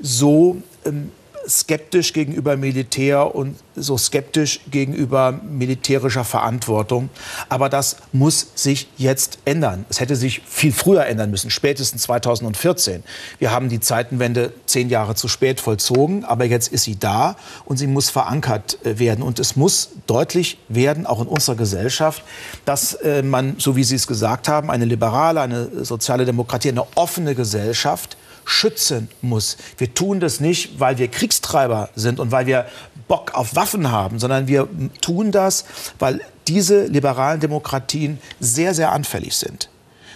so 0.00 0.56
ähm, 0.84 1.12
skeptisch 1.50 2.12
gegenüber 2.12 2.56
Militär 2.56 3.34
und 3.34 3.56
so 3.76 3.98
skeptisch 3.98 4.60
gegenüber 4.70 5.32
militärischer 5.32 6.24
Verantwortung. 6.24 7.10
Aber 7.48 7.68
das 7.68 7.96
muss 8.12 8.48
sich 8.54 8.88
jetzt 8.96 9.38
ändern. 9.44 9.84
Es 9.88 10.00
hätte 10.00 10.16
sich 10.16 10.42
viel 10.46 10.72
früher 10.72 11.06
ändern 11.06 11.30
müssen, 11.30 11.50
spätestens 11.50 12.02
2014. 12.02 13.02
Wir 13.38 13.50
haben 13.50 13.68
die 13.68 13.80
Zeitenwende 13.80 14.52
zehn 14.66 14.88
Jahre 14.88 15.14
zu 15.14 15.28
spät 15.28 15.60
vollzogen, 15.60 16.24
aber 16.24 16.44
jetzt 16.44 16.68
ist 16.68 16.84
sie 16.84 16.98
da 16.98 17.36
und 17.64 17.76
sie 17.76 17.86
muss 17.86 18.10
verankert 18.10 18.78
äh, 18.84 18.98
werden. 18.98 19.22
Und 19.22 19.38
es 19.38 19.56
muss 19.56 19.90
deutlich 20.06 20.58
werden, 20.68 21.06
auch 21.06 21.20
in 21.20 21.26
unserer 21.26 21.56
Gesellschaft, 21.56 22.22
dass 22.64 22.94
äh, 22.94 23.22
man, 23.22 23.56
so 23.58 23.76
wie 23.76 23.84
Sie 23.84 23.96
es 23.96 24.06
gesagt 24.06 24.48
haben, 24.48 24.70
eine 24.70 24.84
liberale, 24.84 25.40
eine 25.40 25.84
soziale 25.84 26.24
Demokratie, 26.24 26.68
eine 26.68 26.86
offene 26.96 27.34
Gesellschaft 27.34 28.16
schützen 28.50 29.08
muss. 29.22 29.56
Wir 29.78 29.94
tun 29.94 30.18
das 30.18 30.40
nicht, 30.40 30.80
weil 30.80 30.98
wir 30.98 31.08
Kriegstreiber 31.08 31.88
sind 31.94 32.18
und 32.18 32.32
weil 32.32 32.46
wir 32.46 32.66
Bock 33.06 33.34
auf 33.34 33.54
Waffen 33.54 33.92
haben, 33.92 34.18
sondern 34.18 34.48
wir 34.48 34.68
tun 35.00 35.30
das, 35.30 35.64
weil 36.00 36.20
diese 36.48 36.86
liberalen 36.86 37.38
Demokratien 37.38 38.18
sehr, 38.40 38.74
sehr 38.74 38.90
anfällig 38.90 39.36
sind. 39.36 39.68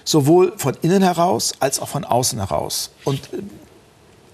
Sowohl 0.03 0.53
von 0.57 0.77
innen 0.83 1.03
heraus 1.03 1.55
als 1.61 1.79
auch 1.79 1.89
von 1.89 2.05
außen 2.05 2.41
heraus. 2.41 2.91
Und 3.05 3.21
äh, 3.33 3.39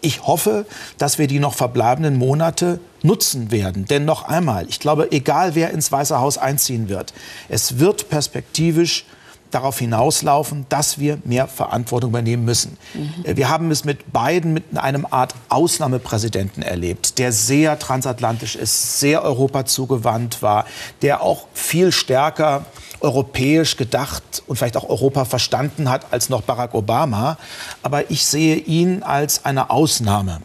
ich 0.00 0.26
hoffe, 0.26 0.64
dass 0.96 1.18
wir 1.18 1.26
die 1.26 1.38
noch 1.38 1.54
verbleibenden 1.54 2.16
Monate 2.16 2.80
nutzen 3.02 3.50
werden. 3.50 3.84
Denn 3.84 4.06
noch 4.06 4.22
einmal, 4.22 4.66
ich 4.68 4.80
glaube, 4.80 5.12
egal 5.12 5.54
wer 5.54 5.72
ins 5.72 5.92
Weiße 5.92 6.18
Haus 6.18 6.38
einziehen 6.38 6.88
wird, 6.88 7.12
es 7.50 7.78
wird 7.78 8.08
perspektivisch 8.08 9.04
darauf 9.50 9.78
hinauslaufen, 9.78 10.66
dass 10.68 10.98
wir 10.98 11.18
mehr 11.24 11.48
Verantwortung 11.48 12.10
übernehmen 12.10 12.44
müssen. 12.44 12.76
Mhm. 12.94 13.36
Wir 13.36 13.48
haben 13.48 13.70
es 13.70 13.84
mit 13.84 14.12
beiden 14.12 14.52
mit 14.52 14.64
einem 14.76 15.06
Art 15.10 15.34
Ausnahmepräsidenten 15.48 16.62
erlebt, 16.62 17.18
der 17.18 17.32
sehr 17.32 17.78
transatlantisch 17.78 18.56
ist, 18.56 19.00
sehr 19.00 19.22
Europa 19.22 19.64
zugewandt 19.64 20.42
war, 20.42 20.64
der 21.02 21.22
auch 21.22 21.46
viel 21.54 21.92
stärker 21.92 22.64
europäisch 23.00 23.76
gedacht 23.76 24.42
und 24.46 24.56
vielleicht 24.56 24.76
auch 24.76 24.88
Europa 24.88 25.24
verstanden 25.24 25.88
hat 25.88 26.12
als 26.12 26.28
noch 26.28 26.42
Barack 26.42 26.74
Obama. 26.74 27.38
Aber 27.82 28.10
ich 28.10 28.26
sehe 28.26 28.56
ihn 28.56 29.02
als 29.02 29.44
eine 29.44 29.70
Ausnahme. 29.70 30.42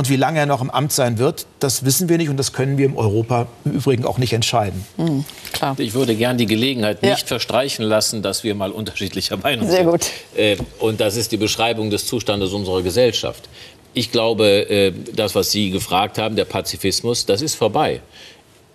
Und 0.00 0.08
wie 0.08 0.16
lange 0.16 0.38
er 0.38 0.46
noch 0.46 0.62
im 0.62 0.70
Amt 0.70 0.92
sein 0.92 1.18
wird, 1.18 1.44
das 1.58 1.84
wissen 1.84 2.08
wir 2.08 2.16
nicht 2.16 2.30
und 2.30 2.38
das 2.38 2.54
können 2.54 2.78
wir 2.78 2.86
im 2.86 2.96
Europa 2.96 3.48
im 3.66 3.72
Übrigen 3.72 4.06
auch 4.06 4.16
nicht 4.16 4.32
entscheiden. 4.32 4.82
Mhm, 4.96 5.26
klar. 5.52 5.74
Ich 5.76 5.92
würde 5.92 6.14
gern 6.14 6.38
die 6.38 6.46
Gelegenheit 6.46 7.02
nicht 7.02 7.20
ja. 7.20 7.26
verstreichen 7.26 7.84
lassen, 7.84 8.22
dass 8.22 8.42
wir 8.42 8.54
mal 8.54 8.70
unterschiedlicher 8.70 9.36
Meinung 9.36 9.68
Sehr 9.68 9.84
sind. 9.84 10.02
Sehr 10.34 10.56
gut. 10.56 10.62
Äh, 10.62 10.82
und 10.82 11.02
das 11.02 11.16
ist 11.16 11.32
die 11.32 11.36
Beschreibung 11.36 11.90
des 11.90 12.06
Zustandes 12.06 12.54
unserer 12.54 12.80
Gesellschaft. 12.80 13.50
Ich 13.92 14.10
glaube, 14.10 14.70
äh, 14.70 14.94
das, 15.14 15.34
was 15.34 15.50
Sie 15.50 15.68
gefragt 15.68 16.16
haben, 16.16 16.34
der 16.34 16.46
Pazifismus, 16.46 17.26
das 17.26 17.42
ist 17.42 17.54
vorbei. 17.54 18.00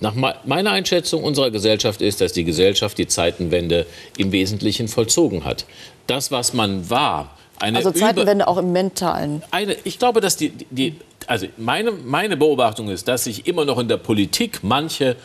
Nach 0.02 0.14
meiner 0.14 0.74
Einschätzung 0.74 1.24
unserer 1.24 1.50
Gesellschaft 1.50 2.04
ist, 2.04 2.22
dass 2.22 2.34
die 2.34 2.44
Gesellschaft 2.44 3.00
die 3.00 3.08
Zeitenwende 3.08 3.88
im 4.16 4.32
Wesentlichen 4.32 4.88
vollzogen 4.90 5.44
hat. 5.44 5.66
Das, 6.06 6.30
was 6.30 6.54
man 6.54 6.88
war, 6.92 7.36
eine 7.60 7.78
also 7.78 7.92
Zeitenwende 7.92 8.48
auch 8.48 8.58
im 8.58 8.72
Mentalen. 8.72 9.44
Eine, 9.52 9.76
ich 9.84 10.00
glaube, 10.00 10.22
dass 10.22 10.36
die, 10.36 10.50
die, 10.70 10.96
also 11.28 11.48
meine, 11.58 11.92
meine 11.92 12.38
Beobachtung 12.38 12.90
ist, 12.90 13.08
dass 13.08 13.26
sich 13.26 13.48
immer 13.48 13.66
noch 13.66 13.80
in 13.80 13.88
der 13.88 13.98
Politik 13.98 14.60
manche 14.64 15.16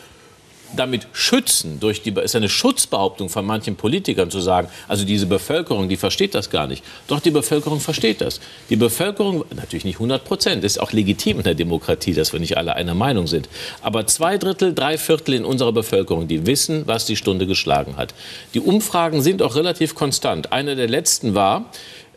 damit 0.76 1.06
schützen, 1.12 1.80
durch 1.80 2.02
die, 2.02 2.10
ist 2.10 2.36
eine 2.36 2.48
Schutzbehauptung 2.48 3.28
von 3.28 3.44
manchen 3.44 3.76
Politikern 3.76 4.30
zu 4.30 4.40
sagen, 4.40 4.68
also 4.88 5.04
diese 5.04 5.26
Bevölkerung, 5.26 5.88
die 5.88 5.96
versteht 5.96 6.34
das 6.34 6.50
gar 6.50 6.66
nicht. 6.66 6.84
Doch 7.08 7.20
die 7.20 7.30
Bevölkerung 7.30 7.80
versteht 7.80 8.20
das. 8.20 8.40
Die 8.68 8.76
Bevölkerung, 8.76 9.44
natürlich 9.54 9.84
nicht 9.84 9.96
100 9.96 10.24
Prozent, 10.24 10.64
ist 10.64 10.80
auch 10.80 10.92
legitim 10.92 11.38
in 11.38 11.44
der 11.44 11.54
Demokratie, 11.54 12.12
dass 12.12 12.32
wir 12.32 12.40
nicht 12.40 12.56
alle 12.56 12.76
einer 12.76 12.94
Meinung 12.94 13.26
sind. 13.26 13.48
Aber 13.82 14.06
zwei 14.06 14.38
Drittel, 14.38 14.74
drei 14.74 14.98
Viertel 14.98 15.34
in 15.34 15.44
unserer 15.44 15.72
Bevölkerung, 15.72 16.28
die 16.28 16.46
wissen, 16.46 16.86
was 16.86 17.06
die 17.06 17.16
Stunde 17.16 17.46
geschlagen 17.46 17.96
hat. 17.96 18.14
Die 18.54 18.60
Umfragen 18.60 19.22
sind 19.22 19.42
auch 19.42 19.56
relativ 19.56 19.94
konstant. 19.94 20.52
Eine 20.52 20.76
der 20.76 20.88
letzten 20.88 21.34
war, 21.34 21.70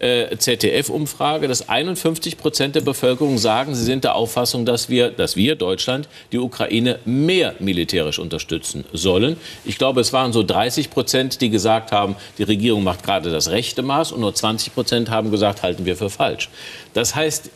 äh, 0.03 0.37
ZDF-Umfrage, 0.37 1.47
dass 1.47 1.69
51 1.69 2.37
Prozent 2.37 2.75
der 2.75 2.81
Bevölkerung 2.81 3.37
sagen, 3.37 3.73
sie 3.73 3.83
sind 3.83 4.03
der 4.03 4.15
Auffassung, 4.15 4.65
dass 4.65 4.89
wir, 4.89 5.09
dass 5.11 5.37
wir, 5.37 5.55
Deutschland, 5.55 6.09
die 6.33 6.39
Ukraine 6.39 6.99
mehr 7.05 7.55
militärisch 7.59 8.19
unterstützen 8.19 8.83
sollen. 8.91 9.37
Ich 9.63 9.77
glaube, 9.77 10.01
es 10.01 10.11
waren 10.11 10.33
so 10.33 10.43
30 10.43 10.89
Prozent, 10.89 11.39
die 11.39 11.49
gesagt 11.49 11.93
haben, 11.93 12.17
die 12.37 12.43
Regierung 12.43 12.83
macht 12.83 13.03
gerade 13.03 13.31
das 13.31 13.49
rechte 13.49 13.81
Maß 13.81 14.11
und 14.11 14.19
nur 14.19 14.35
20 14.35 14.73
Prozent 14.73 15.09
haben 15.09 15.31
gesagt, 15.31 15.63
halten 15.63 15.85
wir 15.85 15.95
für 15.95 16.09
falsch. 16.09 16.49
Das 16.93 17.15
heißt, 17.15 17.49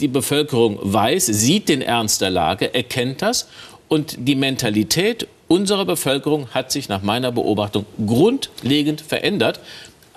die 0.00 0.08
Bevölkerung 0.08 0.78
weiß, 0.80 1.26
sieht 1.26 1.68
den 1.68 1.82
Ernst 1.82 2.20
der 2.20 2.30
Lage, 2.30 2.72
erkennt 2.72 3.22
das 3.22 3.48
und 3.88 4.14
die 4.18 4.36
Mentalität 4.36 5.26
unserer 5.48 5.84
Bevölkerung 5.84 6.46
hat 6.52 6.70
sich 6.70 6.88
nach 6.88 7.02
meiner 7.02 7.32
Beobachtung 7.32 7.84
grundlegend 8.06 9.00
verändert 9.00 9.58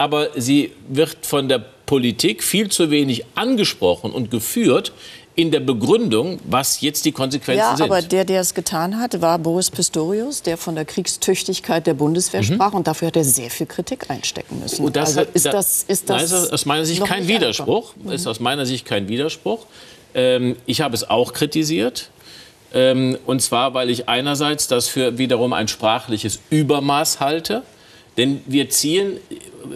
aber 0.03 0.31
sie 0.35 0.73
wird 0.89 1.25
von 1.25 1.47
der 1.47 1.59
Politik 1.85 2.43
viel 2.43 2.69
zu 2.69 2.91
wenig 2.91 3.23
angesprochen 3.35 4.11
und 4.11 4.29
geführt 4.29 4.91
in 5.35 5.49
der 5.49 5.61
Begründung, 5.61 6.41
was 6.43 6.81
jetzt 6.81 7.05
die 7.05 7.13
Konsequenzen 7.13 7.59
ja, 7.59 7.77
sind. 7.77 7.87
Ja, 7.87 7.91
aber 7.91 8.01
der, 8.01 8.25
der 8.25 8.41
es 8.41 8.53
getan 8.53 8.99
hat, 8.99 9.21
war 9.21 9.39
Boris 9.39 9.71
Pistorius, 9.71 10.41
der 10.41 10.57
von 10.57 10.75
der 10.75 10.83
Kriegstüchtigkeit 10.83 11.87
der 11.87 11.93
Bundeswehr 11.93 12.41
mhm. 12.41 12.55
sprach. 12.55 12.73
Und 12.73 12.85
dafür 12.85 13.07
hat 13.07 13.15
er 13.15 13.23
sehr 13.23 13.49
viel 13.49 13.65
Kritik 13.65 14.09
einstecken 14.09 14.59
müssen. 14.59 14.83
Und 14.83 14.97
das 14.97 15.17
also 15.17 15.31
ist, 15.33 15.45
das, 15.45 15.85
ist 15.87 16.09
das 16.09 16.31
nein, 16.31 16.41
ist 16.41 16.53
aus 16.53 16.65
meiner 16.65 16.85
Sicht 16.85 17.05
kein 17.05 17.29
Widerspruch. 17.29 17.95
Mhm. 17.95 18.11
Ist 18.11 18.27
aus 18.27 18.41
meiner 18.41 18.65
Sicht 18.65 18.85
kein 18.85 19.07
Widerspruch. 19.07 19.65
Ähm, 20.13 20.57
ich 20.65 20.81
habe 20.81 20.95
es 20.95 21.09
auch 21.09 21.31
kritisiert. 21.31 22.09
Ähm, 22.73 23.17
und 23.25 23.41
zwar, 23.41 23.73
weil 23.73 23.89
ich 23.89 24.09
einerseits 24.09 24.67
das 24.67 24.89
für 24.89 25.17
wiederum 25.17 25.53
ein 25.53 25.69
sprachliches 25.69 26.39
Übermaß 26.49 27.21
halte. 27.21 27.63
Denn 28.17 28.41
wir 28.45 28.69
zielen 28.69 29.17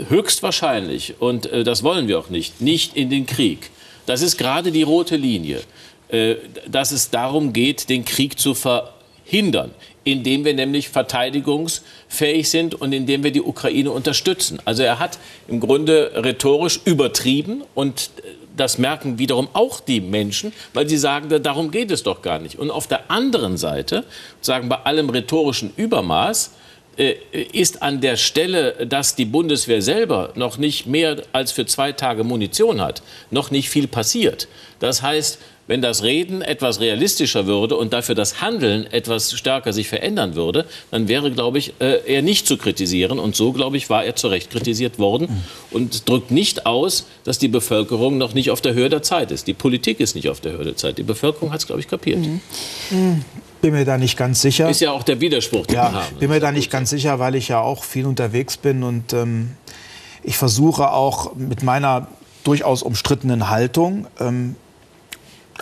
höchstwahrscheinlich, 0.09 1.15
und 1.19 1.47
äh, 1.47 1.63
das 1.63 1.83
wollen 1.83 2.07
wir 2.07 2.19
auch 2.19 2.29
nicht, 2.29 2.61
nicht 2.61 2.95
in 2.95 3.09
den 3.09 3.25
Krieg. 3.25 3.69
Das 4.05 4.21
ist 4.21 4.37
gerade 4.37 4.71
die 4.71 4.83
rote 4.83 5.15
Linie, 5.15 5.61
äh, 6.09 6.35
dass 6.67 6.91
es 6.91 7.09
darum 7.09 7.53
geht, 7.53 7.89
den 7.89 8.05
Krieg 8.05 8.39
zu 8.39 8.53
verhindern, 8.53 9.71
indem 10.03 10.45
wir 10.45 10.53
nämlich 10.53 10.89
verteidigungsfähig 10.89 12.49
sind 12.49 12.75
und 12.75 12.93
indem 12.93 13.23
wir 13.23 13.31
die 13.31 13.41
Ukraine 13.41 13.91
unterstützen. 13.91 14.59
Also 14.65 14.83
er 14.83 14.99
hat 14.99 15.19
im 15.47 15.59
Grunde 15.59 16.11
rhetorisch 16.15 16.79
übertrieben 16.85 17.63
und 17.73 18.11
äh, 18.23 18.29
das 18.55 18.77
merken 18.77 19.19
wiederum 19.19 19.47
auch 19.53 19.79
die 19.79 20.01
Menschen, 20.01 20.51
weil 20.73 20.89
sie 20.89 20.97
sagen, 20.97 21.29
darum 21.43 21.69
geht 21.69 21.91
es 21.91 22.03
doch 22.03 22.21
gar 22.21 22.39
nicht. 22.39 22.57
Und 22.57 22.71
auf 22.71 22.87
der 22.87 23.11
anderen 23.11 23.55
Seite, 23.57 24.03
sagen 24.41 24.67
bei 24.67 24.77
allem 24.77 25.09
rhetorischen 25.09 25.71
Übermaß, 25.75 26.51
ist 26.97 27.81
an 27.81 28.01
der 28.01 28.17
Stelle, 28.17 28.87
dass 28.87 29.15
die 29.15 29.25
Bundeswehr 29.25 29.81
selber 29.81 30.31
noch 30.35 30.57
nicht 30.57 30.87
mehr 30.87 31.21
als 31.31 31.51
für 31.51 31.65
zwei 31.65 31.91
Tage 31.91 32.23
Munition 32.23 32.81
hat, 32.81 33.03
noch 33.29 33.51
nicht 33.51 33.69
viel 33.69 33.87
passiert. 33.87 34.47
Das 34.79 35.01
heißt, 35.01 35.39
wenn 35.67 35.81
das 35.81 36.01
Reden 36.01 36.41
etwas 36.41 36.79
realistischer 36.79 37.45
würde 37.45 37.75
und 37.75 37.93
dafür 37.93 38.15
das 38.15 38.41
Handeln 38.41 38.87
etwas 38.91 39.33
stärker 39.33 39.73
sich 39.73 39.89
verändern 39.89 40.35
würde, 40.35 40.65
dann 40.91 41.07
wäre, 41.07 41.29
glaube 41.29 41.57
ich, 41.57 41.73
äh, 41.79 41.99
er 42.05 42.21
nicht 42.21 42.47
zu 42.47 42.57
kritisieren. 42.57 43.19
Und 43.19 43.35
so, 43.35 43.51
glaube 43.51 43.77
ich, 43.77 43.89
war 43.89 44.05
er 44.05 44.15
zu 44.15 44.29
Recht 44.29 44.49
kritisiert 44.49 44.97
worden 44.97 45.43
und 45.71 46.07
drückt 46.07 46.31
nicht 46.31 46.65
aus, 46.65 47.05
dass 47.25 47.37
die 47.37 47.49
Bevölkerung 47.49 48.17
noch 48.17 48.33
nicht 48.33 48.49
auf 48.49 48.61
der 48.61 48.73
Höhe 48.73 48.89
der 48.89 49.03
Zeit 49.03 49.31
ist. 49.31 49.47
Die 49.47 49.53
Politik 49.53 49.99
ist 49.99 50.15
nicht 50.15 50.29
auf 50.29 50.39
der 50.39 50.53
Höhe 50.53 50.63
der 50.63 50.77
Zeit. 50.77 50.97
Die 50.97 51.03
Bevölkerung 51.03 51.51
hat 51.51 51.59
es, 51.59 51.67
glaube 51.67 51.81
ich, 51.81 51.87
kapiert. 51.87 52.19
Mhm. 52.19 53.25
Bin 53.61 53.73
mir 53.73 53.85
da 53.85 53.97
nicht 53.97 54.17
ganz 54.17 54.41
sicher. 54.41 54.69
Ist 54.69 54.81
ja 54.81 54.91
auch 54.91 55.03
der 55.03 55.19
Widerspruch, 55.19 55.65
den 55.65 55.75
ja, 55.75 55.91
wir 55.91 56.03
haben. 56.03 56.15
Bin 56.19 56.29
mir 56.29 56.39
da 56.39 56.51
nicht 56.51 56.71
ganz 56.71 56.89
sicher, 56.89 57.19
weil 57.19 57.35
ich 57.35 57.47
ja 57.47 57.59
auch 57.59 57.83
viel 57.83 58.05
unterwegs 58.05 58.57
bin 58.57 58.83
und 58.83 59.13
ähm, 59.13 59.51
ich 60.23 60.37
versuche 60.37 60.91
auch 60.91 61.35
mit 61.35 61.63
meiner 61.63 62.07
durchaus 62.43 62.83
umstrittenen 62.83 63.49
Haltung 63.49 64.07
ähm, 64.19 64.55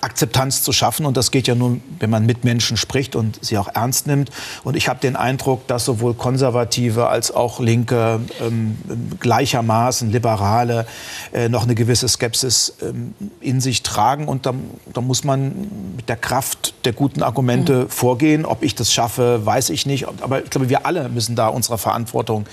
Akzeptanz 0.01 0.63
zu 0.63 0.71
schaffen. 0.71 1.05
Und 1.05 1.17
das 1.17 1.31
geht 1.31 1.47
ja 1.47 1.55
nur, 1.55 1.77
wenn 1.99 2.09
man 2.09 2.25
mit 2.25 2.43
Menschen 2.43 2.77
spricht 2.77 3.15
und 3.15 3.43
sie 3.43 3.57
auch 3.57 3.69
ernst 3.73 4.07
nimmt. 4.07 4.29
Und 4.63 4.75
ich 4.75 4.87
habe 4.87 4.99
den 4.99 5.15
Eindruck, 5.15 5.67
dass 5.67 5.85
sowohl 5.85 6.13
Konservative 6.13 7.07
als 7.07 7.31
auch 7.31 7.59
Linke 7.59 8.19
ähm, 8.41 8.77
gleichermaßen 9.19 10.11
Liberale 10.11 10.85
äh, 11.33 11.49
noch 11.49 11.63
eine 11.63 11.75
gewisse 11.75 12.07
Skepsis 12.07 12.75
ähm, 12.81 13.13
in 13.41 13.61
sich 13.61 13.83
tragen. 13.83 14.27
Und 14.27 14.45
da, 14.45 14.53
da, 14.93 15.01
muss 15.01 15.23
man 15.23 15.69
mit 15.95 16.09
der 16.09 16.17
Kraft 16.17 16.73
der 16.85 16.93
guten 16.93 17.23
Argumente 17.23 17.83
mhm. 17.83 17.89
vorgehen. 17.89 18.45
Ob 18.45 18.63
ich 18.63 18.75
das 18.75 18.91
schaffe, 18.91 19.45
weiß 19.45 19.69
ich 19.69 19.85
nicht. 19.85 20.07
Aber 20.21 20.43
ich 20.43 20.49
glaube, 20.49 20.69
wir 20.69 20.85
alle 20.85 21.09
müssen 21.09 21.35
da 21.35 21.47
unserer 21.47 21.77
Verantwortung 21.77 22.45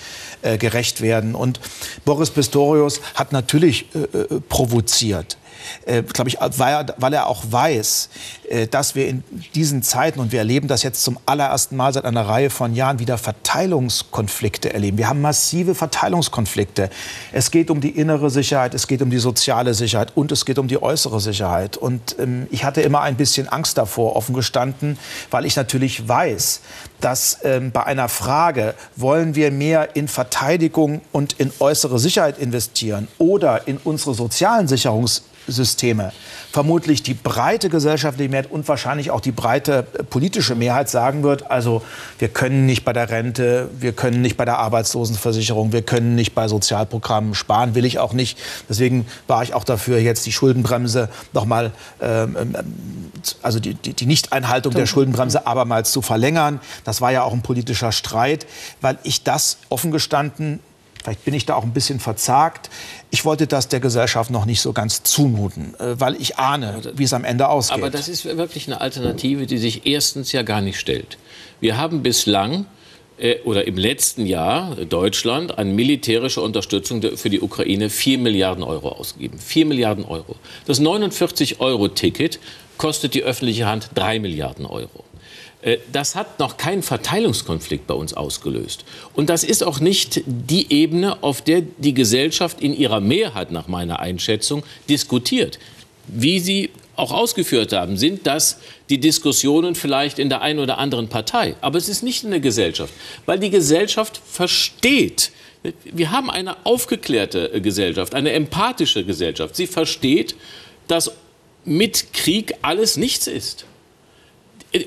äh, 0.42 0.58
gerecht 0.58 1.00
werden. 1.00 1.34
Und 1.34 1.60
Boris 2.04 2.30
Pistorius 2.30 3.00
hat 3.14 3.32
natürlich 3.32 3.86
äh, 3.94 3.98
äh 3.98 4.40
provoziert 4.48 5.36
äh, 5.86 6.02
glaube 6.02 6.28
ich, 6.28 6.38
weil 6.40 6.72
er, 6.72 6.94
weil 6.98 7.12
er 7.12 7.26
auch 7.26 7.42
weiß, 7.50 8.08
äh, 8.48 8.66
dass 8.66 8.94
wir 8.94 9.08
in 9.08 9.24
diesen 9.54 9.82
Zeiten, 9.82 10.20
und 10.20 10.32
wir 10.32 10.40
erleben 10.40 10.68
das 10.68 10.82
jetzt 10.82 11.02
zum 11.02 11.18
allerersten 11.26 11.76
Mal 11.76 11.92
seit 11.92 12.04
einer 12.04 12.28
Reihe 12.28 12.50
von 12.50 12.74
Jahren, 12.74 12.98
wieder 12.98 13.18
Verteilungskonflikte 13.18 14.72
erleben. 14.72 14.98
Wir 14.98 15.08
haben 15.08 15.20
massive 15.20 15.74
Verteilungskonflikte. 15.74 16.90
Es 17.32 17.50
geht 17.50 17.70
um 17.70 17.80
die 17.80 17.90
innere 17.90 18.30
Sicherheit, 18.30 18.74
es 18.74 18.86
geht 18.86 19.02
um 19.02 19.10
die 19.10 19.18
soziale 19.18 19.74
Sicherheit 19.74 20.12
und 20.14 20.32
es 20.32 20.44
geht 20.44 20.58
um 20.58 20.68
die 20.68 20.82
äußere 20.82 21.20
Sicherheit. 21.20 21.76
Und 21.76 22.16
ähm, 22.18 22.46
ich 22.50 22.64
hatte 22.64 22.82
immer 22.82 23.00
ein 23.00 23.16
bisschen 23.16 23.48
Angst 23.48 23.78
davor, 23.78 24.16
offen 24.16 24.34
gestanden, 24.34 24.98
weil 25.30 25.46
ich 25.46 25.56
natürlich 25.56 26.08
weiß, 26.08 26.60
dass 27.00 27.38
ähm, 27.42 27.72
bei 27.72 27.84
einer 27.84 28.08
Frage, 28.08 28.74
wollen 28.96 29.34
wir 29.34 29.50
mehr 29.50 29.96
in 29.96 30.08
Verteidigung 30.08 31.00
und 31.10 31.34
in 31.34 31.52
äußere 31.58 31.98
Sicherheit 31.98 32.38
investieren 32.38 33.08
oder 33.18 33.66
in 33.66 33.78
unsere 33.78 34.14
sozialen 34.14 34.68
Sicherungs 34.68 35.22
Systeme 35.46 36.12
vermutlich 36.52 37.02
die 37.02 37.14
breite 37.14 37.70
gesellschaftliche 37.70 38.30
Mehrheit 38.30 38.50
und 38.50 38.68
wahrscheinlich 38.68 39.10
auch 39.10 39.20
die 39.20 39.32
breite 39.32 39.84
politische 40.10 40.54
Mehrheit 40.54 40.90
sagen 40.90 41.22
wird, 41.22 41.50
also 41.50 41.82
wir 42.18 42.28
können 42.28 42.66
nicht 42.66 42.84
bei 42.84 42.92
der 42.92 43.08
Rente, 43.08 43.70
wir 43.78 43.92
können 43.92 44.20
nicht 44.20 44.36
bei 44.36 44.44
der 44.44 44.58
Arbeitslosenversicherung, 44.58 45.72
wir 45.72 45.80
können 45.82 46.14
nicht 46.14 46.34
bei 46.34 46.48
Sozialprogrammen 46.48 47.34
sparen, 47.34 47.74
will 47.74 47.86
ich 47.86 47.98
auch 47.98 48.12
nicht. 48.12 48.38
Deswegen 48.68 49.06
war 49.26 49.42
ich 49.42 49.54
auch 49.54 49.64
dafür, 49.64 49.98
jetzt 49.98 50.26
die 50.26 50.32
Schuldenbremse 50.32 51.08
nochmal, 51.32 51.72
ähm, 52.02 52.36
ähm, 52.36 52.54
also 53.40 53.58
die, 53.58 53.72
die, 53.72 53.94
die 53.94 54.06
Nichteinhaltung 54.06 54.74
der 54.74 54.86
Schuldenbremse 54.86 55.46
abermals 55.46 55.90
zu 55.90 56.02
verlängern. 56.02 56.60
Das 56.84 57.00
war 57.00 57.12
ja 57.12 57.22
auch 57.22 57.32
ein 57.32 57.42
politischer 57.42 57.92
Streit, 57.92 58.46
weil 58.82 58.98
ich 59.04 59.24
das 59.24 59.56
offen 59.70 59.90
gestanden 59.90 60.60
Vielleicht 61.02 61.24
bin 61.24 61.34
ich 61.34 61.46
da 61.46 61.54
auch 61.54 61.64
ein 61.64 61.72
bisschen 61.72 62.00
verzagt. 62.00 62.70
Ich 63.10 63.24
wollte 63.24 63.46
das 63.46 63.68
der 63.68 63.80
Gesellschaft 63.80 64.30
noch 64.30 64.44
nicht 64.44 64.60
so 64.60 64.72
ganz 64.72 65.02
zumuten, 65.02 65.74
äh, 65.78 65.98
weil 65.98 66.20
ich 66.20 66.38
ahne, 66.38 66.80
wie 66.94 67.04
es 67.04 67.12
am 67.12 67.24
Ende 67.24 67.48
ausgeht. 67.48 67.78
Aber 67.78 67.90
das 67.90 68.08
ist 68.08 68.24
wirklich 68.24 68.66
eine 68.66 68.80
Alternative, 68.80 69.46
die 69.46 69.58
sich 69.58 69.86
erstens 69.86 70.32
ja 70.32 70.42
gar 70.42 70.60
nicht 70.60 70.78
stellt. 70.78 71.18
Wir 71.60 71.76
haben 71.76 72.02
bislang 72.02 72.66
äh, 73.18 73.40
oder 73.44 73.66
im 73.66 73.76
letzten 73.76 74.26
Jahr 74.26 74.76
Deutschland 74.76 75.58
an 75.58 75.74
militärische 75.74 76.40
Unterstützung 76.40 77.02
für 77.16 77.30
die 77.30 77.40
Ukraine 77.40 77.90
4 77.90 78.18
Milliarden 78.18 78.62
Euro 78.62 78.90
ausgegeben. 78.90 79.38
4 79.38 79.66
Milliarden 79.66 80.04
Euro. 80.04 80.36
Das 80.66 80.80
49-Euro-Ticket 80.80 82.40
kostet 82.78 83.14
die 83.14 83.22
öffentliche 83.22 83.66
Hand 83.66 83.90
3 83.94 84.18
Milliarden 84.18 84.66
Euro. 84.66 85.04
Äh, 85.62 85.78
das 85.90 86.14
hat 86.14 86.38
noch 86.38 86.56
keinen 86.56 86.82
Verteilungskonflikt 86.82 87.86
bei 87.86 87.94
uns 87.94 88.12
ausgelöst. 88.12 88.84
Und 89.14 89.30
das 89.30 89.44
ist 89.44 89.62
auch 89.64 89.80
nicht 89.80 90.22
die 90.26 90.70
Ebene, 90.72 91.22
auf 91.22 91.40
der 91.40 91.62
die 91.62 91.94
Gesellschaft 91.94 92.60
in 92.60 92.76
ihrer 92.76 93.00
Mehrheit 93.00 93.50
nach 93.50 93.68
meiner 93.68 94.00
Einschätzung 94.00 94.64
diskutiert. 94.88 95.58
Wie 96.08 96.40
Sie 96.40 96.70
auch 96.94 97.12
ausgeführt 97.12 97.72
haben, 97.72 97.96
sind 97.96 98.26
das 98.26 98.58
die 98.90 98.98
Diskussionen 98.98 99.74
vielleicht 99.74 100.18
in 100.18 100.28
der 100.28 100.42
einen 100.42 100.58
oder 100.58 100.78
anderen 100.78 101.08
Partei. 101.08 101.54
Aber 101.60 101.78
es 101.78 101.88
ist 101.88 102.02
nicht 102.02 102.22
in 102.24 102.30
der 102.30 102.40
Gesellschaft, 102.40 102.92
weil 103.24 103.38
die 103.38 103.50
Gesellschaft 103.50 104.20
versteht, 104.24 105.30
wir 105.84 106.10
haben 106.10 106.28
eine 106.28 106.66
aufgeklärte 106.66 107.60
Gesellschaft, 107.60 108.14
eine 108.14 108.32
empathische 108.32 109.04
Gesellschaft. 109.04 109.54
Sie 109.54 109.68
versteht, 109.68 110.34
dass 110.88 111.12
mit 111.64 112.12
Krieg 112.12 112.54
alles 112.62 112.96
nichts 112.96 113.28
ist 113.28 113.64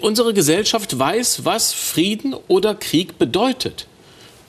unsere 0.02 0.34
Gesellschaft 0.34 0.98
weiß, 0.98 1.46
was 1.46 1.74
Frieden 1.74 2.36
oder 2.48 2.76
Krieg 2.76 3.18
bedeutet 3.18 3.88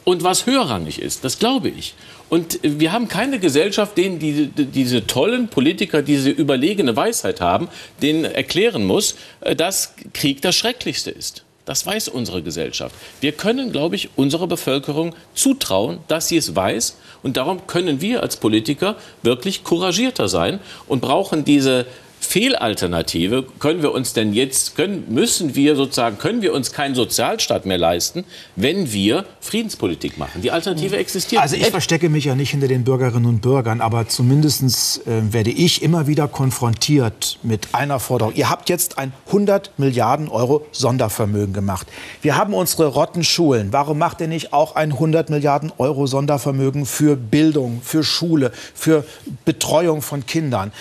und 0.05 0.23
was 0.23 0.47
höherrangig 0.47 1.01
ist. 1.01 1.25
Das 1.25 1.39
glaube 1.39 1.69
ich. 1.69 1.95
Und 2.29 2.59
wir 2.63 2.93
haben 2.93 3.09
keine 3.09 3.39
Gesellschaft, 3.39 3.97
denen 3.97 4.19
die, 4.19 4.49
diese 4.49 5.07
tollen 5.07 5.49
Politiker 5.49 6.03
diese 6.03 6.31
überlegene 6.31 6.97
Weisheit 6.97 7.41
haben, 7.41 7.69
denen 8.03 8.25
erklären 8.25 8.85
muss, 8.85 9.17
äh, 9.41 9.55
dass 9.55 9.95
Krieg 10.13 10.43
das 10.43 10.57
Schrecklichste 10.57 11.11
ist. 11.11 11.45
Das 11.67 11.85
weiß 11.85 12.09
unsere 12.09 12.43
Gesellschaft. 12.43 12.95
Wir 13.21 13.33
können, 13.33 13.73
glaube 13.73 13.97
ich, 13.97 14.11
unserer 14.15 14.47
Bevölkerung 14.47 15.17
zutrauen, 15.35 15.99
dass 16.07 16.29
sie 16.29 16.37
es 16.37 16.55
weiß. 16.55 16.97
Und 17.25 17.37
darum 17.37 17.67
können 17.67 18.01
wir 18.01 18.23
als 18.23 18.37
Politiker 18.37 18.95
wirklich 19.23 19.65
couragierter 19.65 20.29
sein 20.29 20.61
und 20.87 21.01
brauchen 21.01 21.45
diese 21.45 21.87
Fehlalternative 22.21 23.45
können 23.59 23.83
wir 23.83 23.93
uns 23.93 24.13
denn 24.13 24.33
jetzt, 24.33 24.75
können, 24.75 25.05
müssen 25.09 25.55
wir 25.55 25.77
sozusagen, 25.77 26.19
können 26.19 26.43
wir 26.43 26.53
uns 26.53 26.73
keinen 26.73 26.95
Sozialstaat 26.95 27.67
mehr 27.67 27.79
leisten, 27.79 28.25
wenn 28.57 28.93
wir 28.93 29.25
Friedenspolitik 29.41 30.19
machen. 30.19 30.43
Die 30.43 30.51
Alternative 30.51 30.97
existiert. 30.97 31.43
Also 31.43 31.57
ich 31.57 31.69
verstecke 31.69 32.09
mich 32.09 32.25
ja 32.25 32.35
nicht 32.35 32.51
hinter 32.51 32.69
den 32.69 32.85
Bürgerinnen 32.85 33.27
und 33.27 33.41
Bürgern, 33.43 33.81
aber 33.81 34.09
zumindest 34.09 35.07
äh, 35.07 35.33
werde 35.33 35.51
ich 35.51 35.83
immer 35.83 36.07
wieder 36.07 36.27
konfrontiert 36.29 37.39
mit 37.43 37.69
einer 37.73 38.01
Forderung. 38.01 38.35
Ihr 38.35 38.51
habt 38.51 38.69
jetzt 38.69 38.99
ein 38.99 39.13
100 39.27 39.79
Milliarden 39.79 40.29
Euro 40.29 40.67
Sondervermögen 40.73 41.55
gemacht. 41.55 41.87
Wir 42.23 42.37
haben 42.37 42.55
unsere 42.55 42.87
Rottenschulen. 42.87 43.73
Warum 43.73 43.99
macht 43.99 44.21
ihr 44.21 44.29
nicht 44.29 44.53
auch 44.53 44.75
ein 44.75 44.93
100 44.93 45.31
Milliarden 45.31 45.73
Euro 45.79 46.07
Sondervermögen 46.07 46.87
für 46.87 47.17
Bildung, 47.17 47.81
für 47.83 48.03
Schule, 48.03 48.53
für 48.75 49.05
Betreuung 49.45 50.03
von 50.03 50.27
Kindern? 50.27 50.73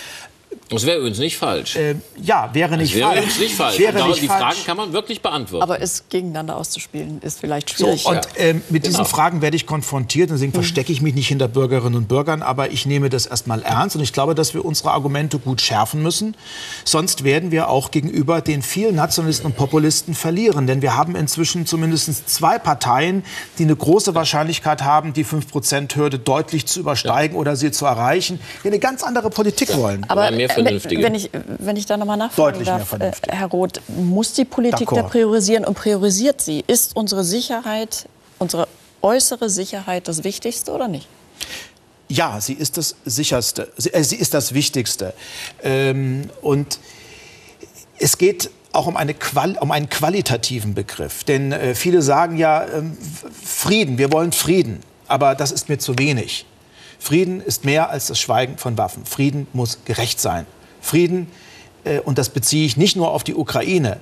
Das 0.69 0.85
wäre 0.85 0.97
übrigens 0.97 1.19
nicht 1.19 1.37
falsch. 1.37 1.75
Äh, 1.75 1.95
ja, 2.21 2.49
wäre 2.53 2.75
nicht 2.75 2.93
das 2.93 2.99
wäre 2.99 3.09
falsch. 3.09 3.19
Übrigens 3.19 3.39
nicht 3.39 3.55
falsch. 3.55 3.79
Wäre 3.79 4.07
nicht 4.07 4.21
die 4.21 4.27
falsch. 4.27 4.41
Fragen 4.41 4.65
kann 4.65 4.77
man 4.77 4.93
wirklich 4.93 5.21
beantworten. 5.21 5.61
Aber 5.61 5.79
es 5.79 6.05
gegeneinander 6.09 6.57
auszuspielen 6.57 7.21
ist 7.21 7.39
vielleicht 7.39 7.69
schwierig. 7.69 8.01
So, 8.01 8.09
und 8.09 8.27
äh, 8.37 8.53
mit 8.53 8.65
genau. 8.69 8.85
diesen 8.85 9.05
Fragen 9.05 9.43
werde 9.43 9.55
ich 9.55 9.67
konfrontiert. 9.67 10.31
Deswegen 10.31 10.51
mhm. 10.51 10.55
verstecke 10.55 10.91
ich 10.91 11.01
mich 11.01 11.13
nicht 11.13 11.27
hinter 11.27 11.47
Bürgerinnen 11.47 11.95
und 11.95 12.07
Bürgern. 12.07 12.41
Aber 12.41 12.71
ich 12.71 12.87
nehme 12.87 13.09
das 13.09 13.27
erstmal 13.27 13.61
ernst. 13.61 13.95
Und 13.95 14.01
ich 14.01 14.11
glaube, 14.11 14.33
dass 14.33 14.55
wir 14.55 14.65
unsere 14.65 14.91
Argumente 14.91 15.37
gut 15.37 15.61
schärfen 15.61 16.01
müssen. 16.01 16.35
Sonst 16.83 17.23
werden 17.23 17.51
wir 17.51 17.69
auch 17.69 17.91
gegenüber 17.91 18.41
den 18.41 18.63
vielen 18.63 18.95
Nationalisten 18.95 19.45
und 19.45 19.55
Populisten 19.55 20.15
verlieren. 20.15 20.65
Denn 20.65 20.81
wir 20.81 20.95
haben 20.95 21.15
inzwischen 21.15 21.67
zumindest 21.67 22.27
zwei 22.27 22.57
Parteien, 22.57 23.23
die 23.59 23.63
eine 23.63 23.75
große 23.75 24.15
Wahrscheinlichkeit 24.15 24.81
haben, 24.81 25.13
die 25.13 25.25
5-Prozent-Hürde 25.25 26.17
deutlich 26.17 26.65
zu 26.65 26.79
übersteigen 26.79 27.35
ja. 27.35 27.41
oder 27.41 27.55
sie 27.55 27.69
zu 27.69 27.85
erreichen, 27.85 28.39
die 28.63 28.69
eine 28.69 28.79
ganz 28.79 29.03
andere 29.03 29.29
Politik 29.29 29.75
wollen. 29.77 30.05
Aber 30.09 30.31
mehr 30.57 30.79
vernünftige. 30.79 31.03
Wenn 31.03 31.15
ich, 31.15 31.29
wenn 31.59 31.75
ich 31.75 31.85
da 31.85 31.97
nochmal 31.97 32.17
nachfragen 32.17 32.63
darf, 32.63 32.93
äh, 32.93 33.11
Herr 33.29 33.47
Roth, 33.47 33.81
muss 33.87 34.33
die 34.33 34.45
Politik 34.45 34.89
da 34.89 35.03
priorisieren 35.03 35.65
und 35.65 35.75
priorisiert 35.75 36.41
sie? 36.41 36.63
Ist 36.67 36.95
unsere 36.95 37.23
Sicherheit, 37.23 38.07
unsere 38.39 38.67
äußere 39.01 39.49
Sicherheit 39.49 40.07
das 40.07 40.23
Wichtigste 40.23 40.71
oder 40.71 40.87
nicht? 40.87 41.07
Ja, 42.07 42.39
sie 42.39 42.53
ist 42.53 42.77
das 42.77 42.95
Sicherste. 43.05 43.71
Sie, 43.77 43.93
äh, 43.93 44.03
sie 44.03 44.15
ist 44.15 44.33
das 44.33 44.53
Wichtigste. 44.53 45.13
Ähm, 45.63 46.29
und 46.41 46.79
es 47.97 48.17
geht 48.17 48.49
auch 48.73 48.87
um, 48.87 48.97
eine 48.97 49.13
Qual 49.13 49.57
um 49.59 49.71
einen 49.71 49.89
qualitativen 49.89 50.73
Begriff. 50.73 51.23
Denn 51.23 51.51
äh, 51.51 51.75
viele 51.75 52.01
sagen 52.01 52.37
ja, 52.37 52.63
äh, 52.63 52.83
Frieden, 53.43 53.97
wir 53.97 54.11
wollen 54.11 54.31
Frieden. 54.31 54.81
Aber 55.07 55.35
das 55.35 55.51
ist 55.51 55.69
mir 55.69 55.77
zu 55.77 55.97
wenig. 55.97 56.45
Frieden 56.99 57.41
ist 57.41 57.65
mehr 57.65 57.89
als 57.89 58.07
das 58.07 58.19
Schweigen 58.19 58.57
von 58.57 58.77
Waffen. 58.77 59.05
Frieden 59.05 59.47
muss 59.53 59.79
gerecht 59.85 60.19
sein. 60.19 60.45
Frieden, 60.81 61.31
äh, 61.83 61.99
und 61.99 62.17
das 62.17 62.29
beziehe 62.29 62.65
ich 62.65 62.77
nicht 62.77 62.95
nur 62.95 63.11
auf 63.11 63.23
die 63.23 63.35
Ukraine, 63.35 63.99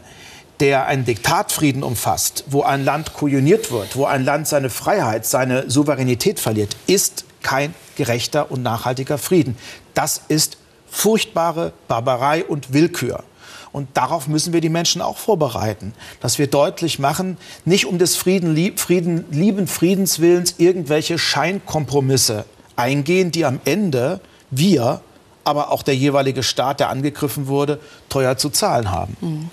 der 0.60 0.86
einen 0.86 1.06
Diktatfrieden 1.06 1.84
umfasst, 1.84 2.46
wo 2.48 2.62
ein 2.62 2.86
Land 2.86 3.14
kujoniert 3.14 3.72
wird, 3.72 3.96
wo 3.96 4.06
ein 4.06 4.24
Land 4.24 4.48
seine 4.48 4.70
Freiheit, 4.70 5.26
seine 5.26 5.70
Souveränität 5.70 6.40
verliert, 6.40 6.76
ist 6.88 7.26
kein 7.42 7.74
gerechter 7.96 8.52
und 8.52 8.64
nachhaltiger 8.64 9.18
Frieden. 9.18 9.58
Das 9.94 10.22
ist 10.28 10.58
furchtbare 10.90 11.74
Barbarei 11.88 12.46
und 12.46 12.74
Willkür. 12.74 13.24
Und 13.72 13.90
darauf 13.96 14.28
müssen 14.28 14.54
wir 14.54 14.62
die 14.62 14.70
Menschen 14.70 15.02
auch 15.02 15.18
vorbereiten, 15.18 15.94
dass 16.22 16.38
wir 16.38 16.46
deutlich 16.46 17.00
machen, 17.00 17.38
nicht 17.66 17.88
um 17.88 17.98
des 17.98 18.16
Frieden, 18.16 18.78
Frieden, 18.78 19.26
lieben 19.32 19.68
Friedenswillens 19.68 20.56
irgendwelche 20.60 21.18
Scheinkompromisse 21.18 22.46
eingehen, 22.76 23.32
die 23.32 23.46
am 23.46 23.60
Ende 23.66 24.20
wir, 24.52 25.02
aber 25.44 25.72
auch 25.72 25.84
der 25.84 25.96
jeweilige 25.96 26.44
Staat, 26.44 26.80
der 26.80 26.90
angegriffen 26.90 27.48
wurde, 27.48 27.80
teuer 28.10 28.38
zu 28.38 28.50
zahlen 28.50 28.92
haben. 28.92 29.18
Mhm. 29.22 29.50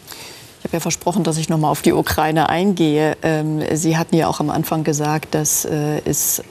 Ich 0.61 0.65
habe 0.65 0.77
ja 0.77 0.81
versprochen, 0.81 1.25
dass 1.25 1.39
ich 1.39 1.49
noch 1.49 1.57
mal 1.57 1.71
auf 1.71 1.81
die 1.81 1.93
Ukraine 1.93 2.51
eingehe. 2.51 3.17
Ähm, 3.23 3.63
Sie 3.73 3.97
hatten 3.97 4.15
ja 4.15 4.29
auch 4.29 4.41
am 4.41 4.51
Anfang 4.51 4.85
gesagt, 4.85 5.35
dass 5.35 5.65
äh, 5.65 6.03
es 6.05 6.43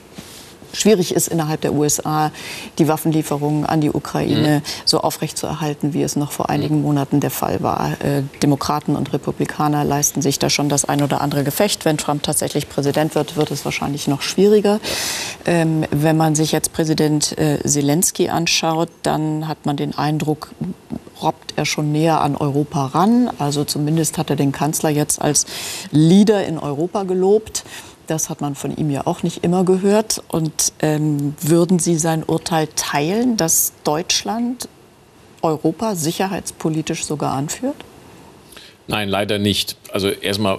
schwierig 0.72 1.14
ist, 1.14 1.28
innerhalb 1.28 1.60
der 1.60 1.72
USA 1.72 2.30
die 2.78 2.88
Waffenlieferungen 2.88 3.66
an 3.66 3.80
die 3.80 3.90
Ukraine 3.90 4.58
mhm. 4.58 4.62
so 4.84 5.00
aufrechtzuerhalten, 5.00 5.94
wie 5.94 6.02
es 6.02 6.16
noch 6.16 6.32
vor 6.32 6.50
einigen 6.50 6.82
Monaten 6.82 7.20
der 7.20 7.30
Fall 7.30 7.62
war. 7.62 7.92
Äh, 8.02 8.22
Demokraten 8.42 8.96
und 8.96 9.12
Republikaner 9.12 9.84
leisten 9.84 10.22
sich 10.22 10.38
da 10.38 10.50
schon 10.50 10.68
das 10.68 10.84
ein 10.84 11.02
oder 11.02 11.20
andere 11.20 11.44
Gefecht. 11.44 11.84
Wenn 11.84 11.96
Trump 11.96 12.22
tatsächlich 12.22 12.68
Präsident 12.68 13.14
wird, 13.14 13.36
wird 13.36 13.50
es 13.50 13.64
wahrscheinlich 13.64 14.08
noch 14.08 14.22
schwieriger. 14.22 14.80
Ähm, 15.46 15.84
wenn 15.90 16.16
man 16.16 16.34
sich 16.34 16.52
jetzt 16.52 16.72
Präsident 16.72 17.36
äh, 17.38 17.58
Zelensky 17.64 18.28
anschaut, 18.28 18.88
dann 19.02 19.48
hat 19.48 19.66
man 19.66 19.76
den 19.76 19.96
Eindruck, 19.96 20.50
robbt 21.22 21.54
er 21.56 21.66
schon 21.66 21.92
näher 21.92 22.20
an 22.20 22.36
Europa 22.36 22.86
ran. 22.86 23.30
Also 23.38 23.64
zumindest 23.64 24.18
hat 24.18 24.30
er 24.30 24.36
den 24.36 24.52
Kanzler 24.52 24.90
jetzt 24.90 25.20
als 25.20 25.46
Leader 25.90 26.46
in 26.46 26.58
Europa 26.58 27.02
gelobt. 27.02 27.64
Das 28.10 28.28
hat 28.28 28.40
man 28.40 28.56
von 28.56 28.76
ihm 28.76 28.90
ja 28.90 29.06
auch 29.06 29.22
nicht 29.22 29.44
immer 29.44 29.64
gehört. 29.64 30.20
Und 30.26 30.72
ähm, 30.80 31.36
würden 31.40 31.78
Sie 31.78 31.96
sein 31.96 32.24
Urteil 32.24 32.66
teilen, 32.74 33.36
dass 33.36 33.72
Deutschland 33.84 34.68
Europa 35.42 35.94
sicherheitspolitisch 35.94 37.04
sogar 37.04 37.34
anführt? 37.34 37.76
Nein, 38.88 39.08
leider 39.08 39.38
nicht. 39.38 39.76
Also 39.92 40.08
erstmal, 40.08 40.58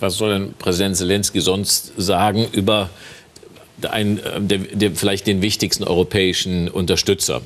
was 0.00 0.16
soll 0.16 0.32
denn 0.32 0.54
Präsident 0.54 0.96
Zelensky 0.96 1.40
sonst 1.40 1.92
sagen 1.96 2.48
über 2.50 2.90
einen, 3.88 4.20
der, 4.48 4.58
der, 4.58 4.90
vielleicht 4.90 5.28
den 5.28 5.40
wichtigsten 5.40 5.84
europäischen 5.84 6.68
Unterstützer? 6.68 7.42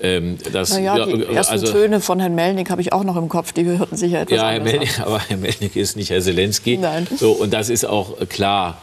Ähm, 0.00 0.38
das, 0.52 0.72
naja, 0.74 1.06
die 1.06 1.24
ersten 1.24 1.52
also, 1.52 1.72
Töne 1.72 2.00
von 2.00 2.20
Herrn 2.20 2.34
Melnik 2.34 2.70
habe 2.70 2.80
ich 2.80 2.92
auch 2.92 3.02
noch 3.02 3.16
im 3.16 3.28
Kopf, 3.28 3.52
die 3.52 3.64
hörten 3.64 3.96
sich 3.96 4.12
ja 4.12 4.20
etwas 4.20 4.36
Ja, 4.36 4.50
Herr 4.50 4.62
Melnik, 4.62 5.00
aber 5.00 5.18
Herr 5.18 5.36
Melnik 5.36 5.74
ist 5.74 5.96
nicht 5.96 6.10
Herr 6.10 6.20
Zelensky. 6.20 6.76
Nein. 6.76 7.06
So, 7.16 7.32
und 7.32 7.52
das 7.52 7.68
ist 7.68 7.84
auch 7.84 8.16
klar. 8.28 8.80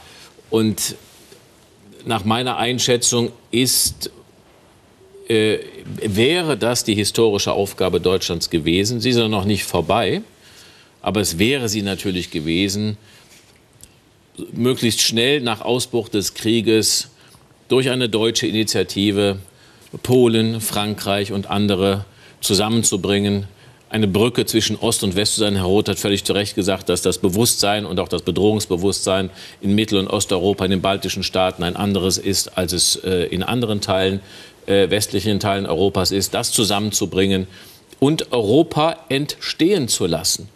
Und 0.50 0.96
nach 2.06 2.26
meiner 2.26 2.58
Einschätzung 2.58 3.32
ist, 3.52 4.12
äh, 5.30 5.60
wäre 6.02 6.58
das 6.58 6.84
die 6.84 6.96
historische 6.96 7.54
Aufgabe 7.54 8.02
Deutschlands 8.02 8.50
gewesen. 8.50 9.00
Sie 9.00 9.10
ist 9.10 9.18
ja 9.18 9.28
noch 9.28 9.46
nicht 9.46 9.64
vorbei, 9.64 10.22
aber 11.02 11.22
es 11.22 11.40
wäre 11.40 11.70
sie 11.70 11.82
natürlich 11.82 12.30
gewesen, 12.30 12.98
möglichst 14.52 15.02
schnell 15.02 15.42
nach 15.42 15.62
Ausbruch 15.62 16.10
des 16.10 16.34
Krieges 16.34 17.10
durch 17.70 17.90
eine 17.90 18.10
deutsche 18.10 18.48
Initiative 18.48 19.40
Polen, 20.04 20.62
Frankreich 20.62 21.32
und 21.32 21.50
andere 21.50 22.06
zusammenzubringen, 22.42 23.48
eine 23.90 24.08
Brücke 24.08 24.46
zwischen 24.46 24.76
Ost 24.78 25.04
und 25.04 25.16
West 25.16 25.36
zu 25.36 25.40
sein. 25.42 25.56
Herr 25.56 25.66
Roth 25.66 25.88
hat 25.88 26.00
völlig 26.00 26.24
zu 26.24 26.34
Recht 26.34 26.56
gesagt, 26.56 26.90
dass 26.90 27.02
das 27.02 27.18
Bewusstsein 27.20 27.86
und 27.86 28.00
auch 28.00 28.08
das 28.08 28.24
Bedrohungsbewusstsein 28.24 29.30
in 29.62 29.74
Mittel- 29.76 30.00
und 30.00 30.08
Osteuropa, 30.08 30.66
in 30.66 30.72
den 30.72 30.82
baltischen 30.82 31.24
Staaten 31.24 31.64
ein 31.64 31.76
anderes 31.76 32.18
ist, 32.18 32.58
als 32.58 32.74
es 32.74 32.98
äh, 32.98 33.26
in 33.28 33.44
anderen 33.44 33.82
Teilen, 33.82 34.20
äh, 34.66 34.90
westlichen 34.90 35.40
Teilen 35.40 35.66
Europas 35.66 36.12
ist. 36.12 36.34
Das 36.34 36.52
zusammenzubringen 36.52 37.48
und 38.00 38.32
Europa 38.32 38.98
entstehen 39.10 39.88
zu 39.88 40.08
lassen. 40.08 40.50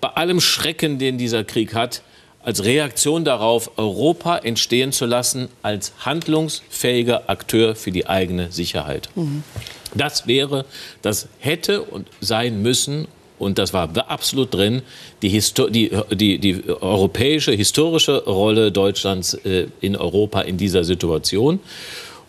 Bei 0.00 0.08
allem 0.08 0.40
Schrecken, 0.40 0.98
den 0.98 1.16
dieser 1.16 1.44
Krieg 1.44 1.74
hat, 1.74 2.02
als 2.46 2.62
Reaktion 2.62 3.24
darauf, 3.24 3.72
Europa 3.76 4.36
entstehen 4.38 4.92
zu 4.92 5.04
lassen 5.04 5.48
als 5.62 5.92
handlungsfähiger 5.98 7.28
Akteur 7.28 7.74
für 7.74 7.90
die 7.90 8.06
eigene 8.06 8.52
Sicherheit. 8.52 9.08
Mhm. 9.16 9.42
Das 9.96 10.28
wäre, 10.28 10.64
das 11.02 11.26
hätte 11.40 11.82
und 11.82 12.06
sein 12.20 12.62
müssen 12.62 13.08
und 13.40 13.58
das 13.58 13.72
war 13.72 13.90
absolut 14.08 14.54
drin, 14.54 14.82
die, 15.22 15.28
Histo 15.28 15.68
die, 15.68 15.90
die, 16.12 16.38
die 16.38 16.62
europäische, 16.68 17.50
historische 17.50 18.22
Rolle 18.26 18.70
Deutschlands 18.70 19.34
äh, 19.34 19.66
in 19.80 19.96
Europa 19.96 20.42
in 20.42 20.56
dieser 20.56 20.84
Situation. 20.84 21.58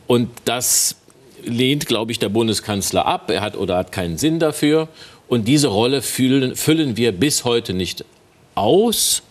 Und 0.08 0.30
das 0.45 0.95
lehnt, 1.45 1.86
glaube 1.86 2.12
ich, 2.12 2.17
der 2.17 2.30
Bundeskanzler 2.30 3.06
ab. 3.06 3.30
Er 3.30 3.41
hat 3.41 3.56
oder 3.56 3.77
hat 3.77 3.91
keinen 3.91 4.17
Sinn 4.17 4.39
dafür. 4.39 4.88
Und 5.27 5.47
diese 5.47 5.67
Rolle 5.67 6.01
füllen, 6.01 6.56
füllen 6.56 6.97
wir 6.97 7.12
bis 7.12 7.45
heute 7.45 7.75
nicht 7.75 8.03
aus. 8.56 9.21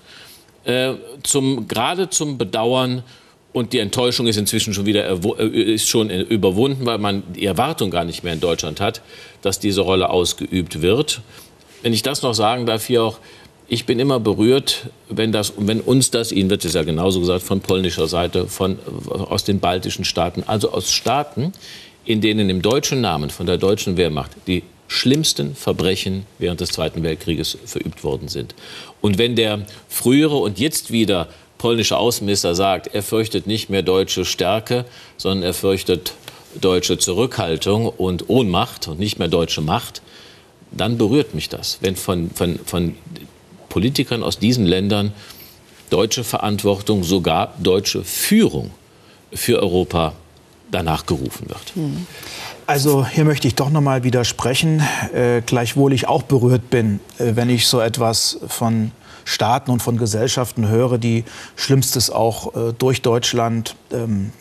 Äh, 0.67 0.95
zum, 1.23 1.69
gerade 1.69 2.11
zum 2.11 2.39
Bedauern 2.39 3.05
und 3.53 3.73
die 3.73 3.79
Enttäuschung 3.79 4.27
ist 4.27 4.37
inzwischen 4.37 4.75
schon 4.75 4.85
wieder 4.85 5.09
äh, 5.09 5.47
ist 5.47 5.89
schon 5.89 6.11
überwunden, 6.11 6.85
weil 6.85 6.99
man 6.99 7.23
die 7.35 7.47
Erwartung 7.47 7.91
gar 7.91 8.05
nicht 8.05 8.25
mehr 8.25 8.33
in 8.33 8.41
Deutschland 8.41 8.81
hat, 8.81 9.01
dass 9.43 9.61
diese 9.61 9.83
Rolle 9.83 10.11
ausgeübt 10.11 10.83
wird. 10.83 11.21
Wenn 11.83 11.93
ich 11.93 12.03
das 12.03 12.23
noch 12.23 12.35
sagen 12.35 12.67
darf, 12.67 12.85
hier 12.85 13.05
auch, 13.05 13.19
ich 13.69 13.87
bin 13.87 14.01
immer 14.01 14.19
berührt, 14.19 14.91
wenn, 15.09 15.31
das, 15.31 15.53
wenn 15.57 15.81
uns 15.81 16.11
das, 16.11 16.33
Ihnen 16.33 16.51
wird 16.51 16.65
es 16.65 16.75
ja 16.75 16.83
genauso 16.83 17.21
gesagt, 17.21 17.45
von 17.45 17.61
polnischer 17.61 18.09
Seite, 18.09 18.49
von, 18.49 18.79
aus 19.09 19.45
den 19.45 19.61
baltischen 19.61 20.05
Staaten, 20.05 20.43
also 20.47 20.73
aus 20.73 20.93
Staaten, 20.93 21.53
in 22.05 22.21
denen 22.21 22.51
im 22.51 22.61
deutschen 22.61 23.01
Namen 23.01 23.31
von 23.31 23.47
der 23.47 23.57
deutschen 23.57 23.97
Wehrmacht 23.97 24.33
die 24.49 24.65
schlimmsten 24.89 25.55
Verbrechen 25.55 26.27
während 26.39 26.61
des 26.61 26.71
Zweiten 26.71 27.03
Weltkrieges 27.03 27.59
verübt 27.65 28.05
worden 28.05 28.29
sind. 28.29 28.55
Und 29.07 29.19
wenn 29.19 29.37
der 29.37 29.61
frühere 29.89 30.35
und 30.35 30.59
jetzt 30.59 30.91
wieder 30.91 31.29
polnische 31.59 31.97
Außenminister 31.97 32.57
sagt, 32.57 32.89
er 32.89 33.05
fürchtet 33.05 33.47
nicht 33.47 33.71
mehr 33.71 33.83
deutsche 33.83 34.25
Stärke, 34.25 34.85
sondern 35.17 35.45
er 35.45 35.55
fürchtet 35.55 36.15
deutsche 36.61 36.99
Zurückhaltung 36.99 37.87
und 37.87 38.29
Ohnmacht 38.29 38.89
und 38.89 38.99
nicht 38.99 39.21
mehr 39.21 39.29
deutsche 39.29 39.61
Macht, 39.61 40.03
dann 40.73 40.99
berührt 40.99 41.35
mich 41.37 41.49
das, 41.49 41.79
wenn 41.83 41.95
von, 41.95 42.33
von, 42.33 42.59
von 42.67 42.97
Politikern 43.69 44.25
aus 44.25 44.41
diesen 44.41 44.67
Ländern 44.67 45.13
deutsche 45.91 46.25
Verantwortung, 46.25 47.05
sogar 47.05 47.55
deutsche 47.63 48.03
Führung 48.03 48.73
für 49.33 49.63
Europa 49.63 50.15
danach 50.73 51.07
gerufen 51.07 51.49
wird. 51.49 51.77
Hm. 51.77 52.09
Also 52.67 53.07
hier 53.07 53.25
möchte 53.25 53.47
ich 53.47 53.55
doch 53.55 53.71
noch 53.71 53.81
mal 53.81 54.03
widersprechen, 54.03 54.83
äh, 55.15 55.41
gleichwohl 55.41 55.93
ich 55.93 56.09
auch 56.09 56.25
berührt 56.25 56.69
bin, 56.69 56.99
äh, 57.19 57.37
wenn 57.37 57.49
ich 57.49 57.69
so 57.69 57.81
etwas 57.81 58.41
von 58.49 58.91
Staaten 59.25 59.71
und 59.71 59.83
von 59.83 59.99
Gesellschaften 59.99 60.67
höre, 60.67 60.99
die 60.99 61.25
Schlimmstes 61.55 62.11
auch 62.11 62.57
äh, 62.57 62.73
durch 62.73 63.03
Deutschland 63.03 63.77
ähm, 63.93 64.33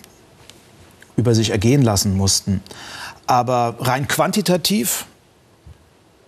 über 1.17 1.35
sich 1.35 1.51
ergehen 1.51 1.83
lassen 1.83 2.17
mussten. 2.17 2.63
Aber 3.27 3.75
rein 3.79 4.07
quantitativ 4.07 5.05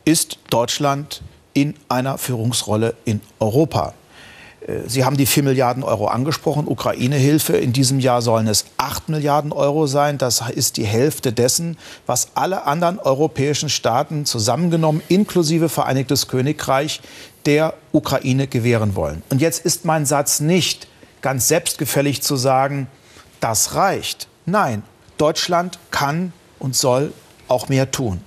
ist 0.05 0.37
Deutschland 0.51 1.23
in 1.53 1.73
einer 1.89 2.19
Führungsrolle 2.19 2.93
in 3.05 3.21
Europa. 3.39 3.95
Äh, 4.67 4.81
Sie 4.87 5.03
haben 5.05 5.17
die 5.17 5.25
4 5.25 5.43
Milliarden 5.43 5.83
Euro 5.83 6.07
angesprochen, 6.07 6.67
Ukraine-Hilfe. 6.67 7.57
In 7.57 7.73
diesem 7.73 7.99
Jahr 7.99 8.21
sollen 8.21 8.47
es 8.47 8.65
8 8.77 9.09
Milliarden 9.09 9.51
Euro 9.51 9.87
sein. 9.87 10.17
Das 10.17 10.43
ist 10.49 10.77
die 10.77 10.85
Hälfte 10.85 11.33
dessen, 11.33 11.77
was 12.05 12.29
alle 12.35 12.65
anderen 12.65 12.99
europäischen 12.99 13.69
Staaten 13.69 14.25
zusammengenommen, 14.25 15.01
inklusive 15.07 15.69
Vereinigtes 15.69 16.27
Königreich, 16.27 17.01
der 17.45 17.73
Ukraine 17.91 18.47
gewähren 18.47 18.95
wollen. 18.95 19.23
Und 19.29 19.41
jetzt 19.41 19.65
ist 19.65 19.85
mein 19.85 20.05
Satz 20.05 20.39
nicht 20.39 20.87
ganz 21.21 21.47
selbstgefällig 21.47 22.21
zu 22.21 22.35
sagen, 22.35 22.87
das 23.39 23.75
reicht. 23.75 24.27
Nein, 24.45 24.83
Deutschland 25.17 25.79
kann 25.91 26.33
und 26.59 26.75
soll 26.75 27.13
auch 27.47 27.69
mehr 27.69 27.91
tun. 27.91 28.21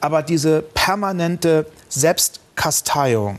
Aber 0.00 0.22
diese 0.22 0.62
permanente 0.62 1.66
Selbstkasteiung, 1.88 3.38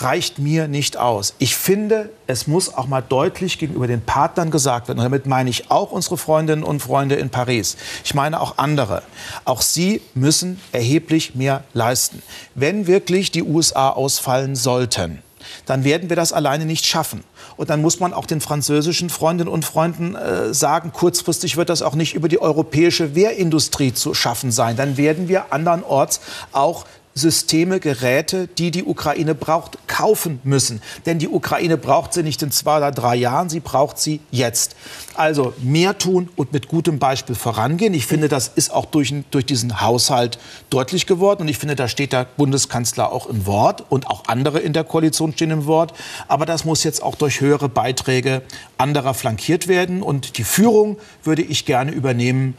reicht 0.00 0.38
mir 0.38 0.68
nicht 0.68 0.96
aus. 0.96 1.34
Ich 1.38 1.56
finde, 1.56 2.10
es 2.26 2.46
muss 2.46 2.72
auch 2.72 2.86
mal 2.86 3.02
deutlich 3.02 3.58
gegenüber 3.58 3.86
den 3.86 4.00
Partnern 4.00 4.50
gesagt 4.50 4.88
werden. 4.88 4.98
Und 4.98 5.04
damit 5.04 5.26
meine 5.26 5.50
ich 5.50 5.70
auch 5.70 5.92
unsere 5.92 6.16
Freundinnen 6.16 6.62
und 6.62 6.80
Freunde 6.80 7.16
in 7.16 7.30
Paris. 7.30 7.76
Ich 8.04 8.14
meine 8.14 8.40
auch 8.40 8.58
andere. 8.58 9.02
Auch 9.44 9.60
sie 9.60 10.00
müssen 10.14 10.60
erheblich 10.72 11.34
mehr 11.34 11.64
leisten. 11.74 12.22
Wenn 12.54 12.86
wirklich 12.86 13.30
die 13.30 13.42
USA 13.42 13.90
ausfallen 13.90 14.56
sollten, 14.56 15.22
dann 15.66 15.84
werden 15.84 16.08
wir 16.08 16.16
das 16.16 16.32
alleine 16.32 16.66
nicht 16.66 16.86
schaffen. 16.86 17.24
Und 17.56 17.70
dann 17.70 17.82
muss 17.82 17.98
man 18.00 18.12
auch 18.12 18.26
den 18.26 18.40
französischen 18.40 19.10
Freundinnen 19.10 19.50
und 19.50 19.64
Freunden 19.64 20.14
äh, 20.14 20.54
sagen, 20.54 20.92
kurzfristig 20.92 21.56
wird 21.56 21.70
das 21.70 21.82
auch 21.82 21.94
nicht 21.94 22.14
über 22.14 22.28
die 22.28 22.40
europäische 22.40 23.14
Wehrindustrie 23.14 23.92
zu 23.92 24.14
schaffen 24.14 24.52
sein. 24.52 24.76
Dann 24.76 24.96
werden 24.96 25.28
wir 25.28 25.52
andernorts 25.52 26.20
auch 26.52 26.84
Systeme, 27.18 27.80
Geräte, 27.80 28.46
die 28.46 28.70
die 28.70 28.84
Ukraine 28.84 29.34
braucht, 29.34 29.86
kaufen 29.86 30.40
müssen. 30.44 30.80
Denn 31.04 31.18
die 31.18 31.28
Ukraine 31.28 31.76
braucht 31.76 32.14
sie 32.14 32.22
nicht 32.22 32.42
in 32.42 32.50
zwei 32.50 32.78
oder 32.78 32.92
drei 32.92 33.16
Jahren, 33.16 33.50
sie 33.50 33.60
braucht 33.60 33.98
sie 33.98 34.20
jetzt. 34.30 34.76
Also 35.14 35.52
mehr 35.60 35.98
tun 35.98 36.30
und 36.36 36.52
mit 36.52 36.68
gutem 36.68 36.98
Beispiel 36.98 37.34
vorangehen. 37.34 37.92
Ich 37.92 38.06
finde, 38.06 38.28
das 38.28 38.48
ist 38.48 38.72
auch 38.72 38.86
durch, 38.86 39.12
durch 39.30 39.44
diesen 39.44 39.80
Haushalt 39.80 40.38
deutlich 40.70 41.06
geworden. 41.06 41.42
Und 41.42 41.48
ich 41.48 41.58
finde, 41.58 41.74
da 41.74 41.88
steht 41.88 42.12
der 42.12 42.26
Bundeskanzler 42.36 43.12
auch 43.12 43.26
im 43.26 43.44
Wort 43.44 43.84
und 43.90 44.06
auch 44.06 44.24
andere 44.28 44.60
in 44.60 44.72
der 44.72 44.84
Koalition 44.84 45.32
stehen 45.32 45.50
im 45.50 45.66
Wort. 45.66 45.92
Aber 46.28 46.46
das 46.46 46.64
muss 46.64 46.84
jetzt 46.84 47.02
auch 47.02 47.16
durch 47.16 47.40
höhere 47.40 47.68
Beiträge 47.68 48.42
anderer 48.78 49.12
flankiert 49.12 49.68
werden. 49.68 50.02
Und 50.02 50.38
die 50.38 50.44
Führung 50.44 50.98
würde 51.24 51.42
ich 51.42 51.64
gerne 51.66 51.90
übernehmen. 51.90 52.54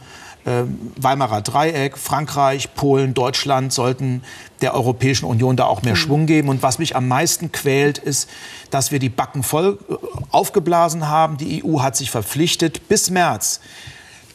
Ähm, 0.46 0.92
Weimarer 0.96 1.42
Dreieck, 1.42 1.98
Frankreich, 1.98 2.74
Polen, 2.74 3.14
Deutschland 3.14 3.72
sollten 3.72 4.22
der 4.62 4.74
Europäischen 4.74 5.26
Union 5.26 5.56
da 5.56 5.66
auch 5.66 5.82
mehr 5.82 5.92
mhm. 5.92 5.98
Schwung 5.98 6.26
geben. 6.26 6.48
Und 6.48 6.62
was 6.62 6.78
mich 6.78 6.96
am 6.96 7.08
meisten 7.08 7.52
quält, 7.52 7.98
ist, 7.98 8.28
dass 8.70 8.90
wir 8.90 8.98
die 8.98 9.08
Backen 9.08 9.42
voll 9.42 9.78
äh, 9.88 9.94
aufgeblasen 10.30 11.08
haben. 11.08 11.36
Die 11.36 11.64
EU 11.64 11.80
hat 11.80 11.96
sich 11.96 12.10
verpflichtet, 12.10 12.88
bis 12.88 13.10
März 13.10 13.60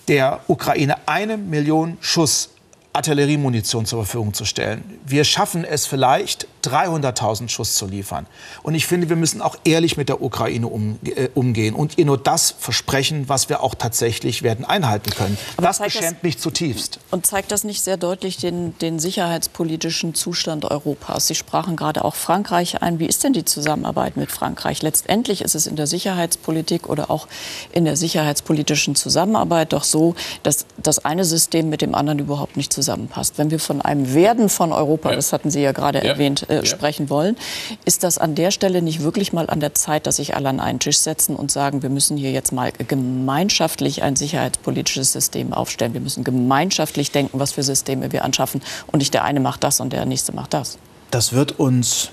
der 0.07 0.41
Ukraine 0.47 1.07
eine 1.07 1.37
Million 1.37 1.97
Schuss 1.99 2.49
Artilleriemunition 2.95 3.85
zur 3.85 4.05
Verfügung 4.05 4.33
zu 4.33 4.45
stellen. 4.45 4.99
Wir 5.05 5.25
schaffen 5.25 5.65
es 5.65 5.85
vielleicht, 5.85 6.47
300.000 6.67 7.49
Schuss 7.49 7.75
zu 7.75 7.86
liefern. 7.88 8.28
Und 8.63 8.75
ich 8.75 8.88
finde, 8.88 9.10
wir 9.10 9.15
müssen 9.15 9.41
auch 9.41 9.56
ehrlich 9.63 9.97
mit 9.97 10.10
der 10.10 10.21
Ukraine 10.21 10.67
um, 10.67 10.99
äh, 11.04 11.30
umgehen 11.34 11.75
und 11.75 11.97
ihr 11.97 12.06
nur 12.06 12.17
das 12.17 12.56
versprechen, 12.58 13.30
was 13.30 13.49
wir 13.49 13.62
auch 13.62 13.75
tatsächlich 13.75 14.43
werden 14.43 14.65
einhalten 14.65 15.12
können. 15.12 15.38
Aber 15.58 15.67
das 15.67 15.80
beschämt 15.80 16.17
das, 16.17 16.23
mich 16.23 16.39
zutiefst. 16.39 16.99
Und 17.12 17.25
zeigt 17.25 17.51
das 17.51 17.63
nicht 17.63 17.84
sehr 17.84 17.97
deutlich 17.97 18.38
den, 18.38 18.78
den 18.80 18.99
sicherheitspolitischen 18.99 20.13
Zustand 20.15 20.65
Europas? 20.65 21.28
Sie 21.28 21.36
sprachen 21.36 21.75
gerade 21.75 22.04
auch 22.04 22.15
Frankreich 22.15 22.82
ein. 22.82 22.99
Wie 22.99 23.06
ist 23.06 23.23
denn 23.23 23.34
die 23.34 23.45
Zusammenarbeit 23.45 24.17
mit 24.17 24.32
Frankreich? 24.32 24.82
Letztendlich 24.82 25.41
ist 25.41 25.56
es 25.56 25.67
in 25.67 25.75
der 25.75 25.88
Sicherheitspolitik 25.88 26.89
oder 26.89 27.10
auch 27.10 27.28
in 27.71 27.86
der 27.86 27.95
sicherheitspolitischen 27.95 28.95
Zusammenarbeit 28.95 29.73
doch 29.73 29.84
so, 29.84 30.15
dass 30.43 30.65
das 30.78 31.04
eine 31.04 31.25
System 31.25 31.69
mit 31.69 31.82
dem 31.82 31.95
anderen 31.95 32.19
überhaupt 32.19 32.58
nicht 32.58 32.73
zusammenpasst. 32.73 33.38
Wenn 33.38 33.51
wir 33.51 33.60
von 33.60 33.82
einem 33.82 34.13
Werden 34.13 34.49
von 34.49 34.71
Europa, 34.71 35.10
ja. 35.10 35.15
das 35.15 35.34
hatten 35.34 35.51
Sie 35.51 35.62
ja 35.62 35.71
gerade 35.71 35.99
ja. 35.99 36.06
erwähnt, 36.06 36.47
äh, 36.59 36.59
ja. 36.59 36.65
sprechen 36.65 37.09
wollen. 37.09 37.37
Ist 37.85 38.03
das 38.03 38.17
an 38.17 38.35
der 38.35 38.51
Stelle 38.51 38.81
nicht 38.81 39.01
wirklich 39.01 39.33
mal 39.33 39.49
an 39.49 39.59
der 39.59 39.73
Zeit, 39.73 40.07
dass 40.07 40.17
sich 40.17 40.35
alle 40.35 40.49
an 40.49 40.59
einen 40.59 40.79
Tisch 40.79 40.97
setzen 40.97 41.35
und 41.35 41.51
sagen, 41.51 41.81
wir 41.81 41.89
müssen 41.89 42.17
hier 42.17 42.31
jetzt 42.31 42.51
mal 42.51 42.71
gemeinschaftlich 42.71 44.03
ein 44.03 44.15
sicherheitspolitisches 44.15 45.12
System 45.12 45.53
aufstellen. 45.53 45.93
Wir 45.93 46.01
müssen 46.01 46.23
gemeinschaftlich 46.23 47.12
denken, 47.12 47.39
was 47.39 47.53
für 47.53 47.63
Systeme 47.63 48.12
wir 48.12 48.23
anschaffen. 48.23 48.62
Und 48.87 48.99
nicht 48.99 49.13
der 49.13 49.23
eine 49.23 49.39
macht 49.39 49.63
das 49.63 49.79
und 49.79 49.93
der 49.93 50.06
nächste 50.06 50.33
macht 50.33 50.53
das. 50.53 50.77
Das 51.12 51.33
wird 51.33 51.60
uns 51.60 52.10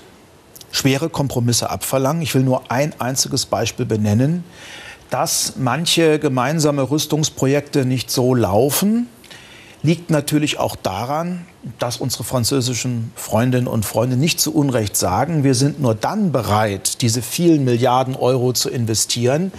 schwere 0.71 1.09
Kompromisse 1.09 1.69
abverlangen. 1.69 2.21
Ich 2.21 2.35
will 2.35 2.43
nur 2.43 2.71
ein 2.71 2.93
einziges 2.99 3.45
Beispiel 3.45 3.85
benennen. 3.85 4.43
Dass 5.09 5.53
manche 5.57 6.17
gemeinsame 6.17 6.89
Rüstungsprojekte 6.89 7.85
nicht 7.85 8.09
so 8.09 8.33
laufen, 8.33 9.07
liegt 9.83 10.09
natürlich 10.09 10.57
auch 10.59 10.75
daran, 10.75 11.45
dass 11.77 11.97
unsere 11.97 12.23
französischen 12.23 13.11
Freundinnen 13.15 13.67
und 13.67 13.85
Freunde 13.85 14.17
nicht 14.17 14.39
zu 14.39 14.53
Unrecht 14.53 14.97
sagen, 14.97 15.43
wir 15.43 15.55
sind 15.55 15.79
nur 15.81 15.93
dann 15.93 16.31
bereit, 16.31 17.01
diese 17.01 17.21
vielen 17.21 17.63
Milliarden 17.63 18.15
Euro 18.15 18.53
zu 18.53 18.69
investieren, 18.69 19.51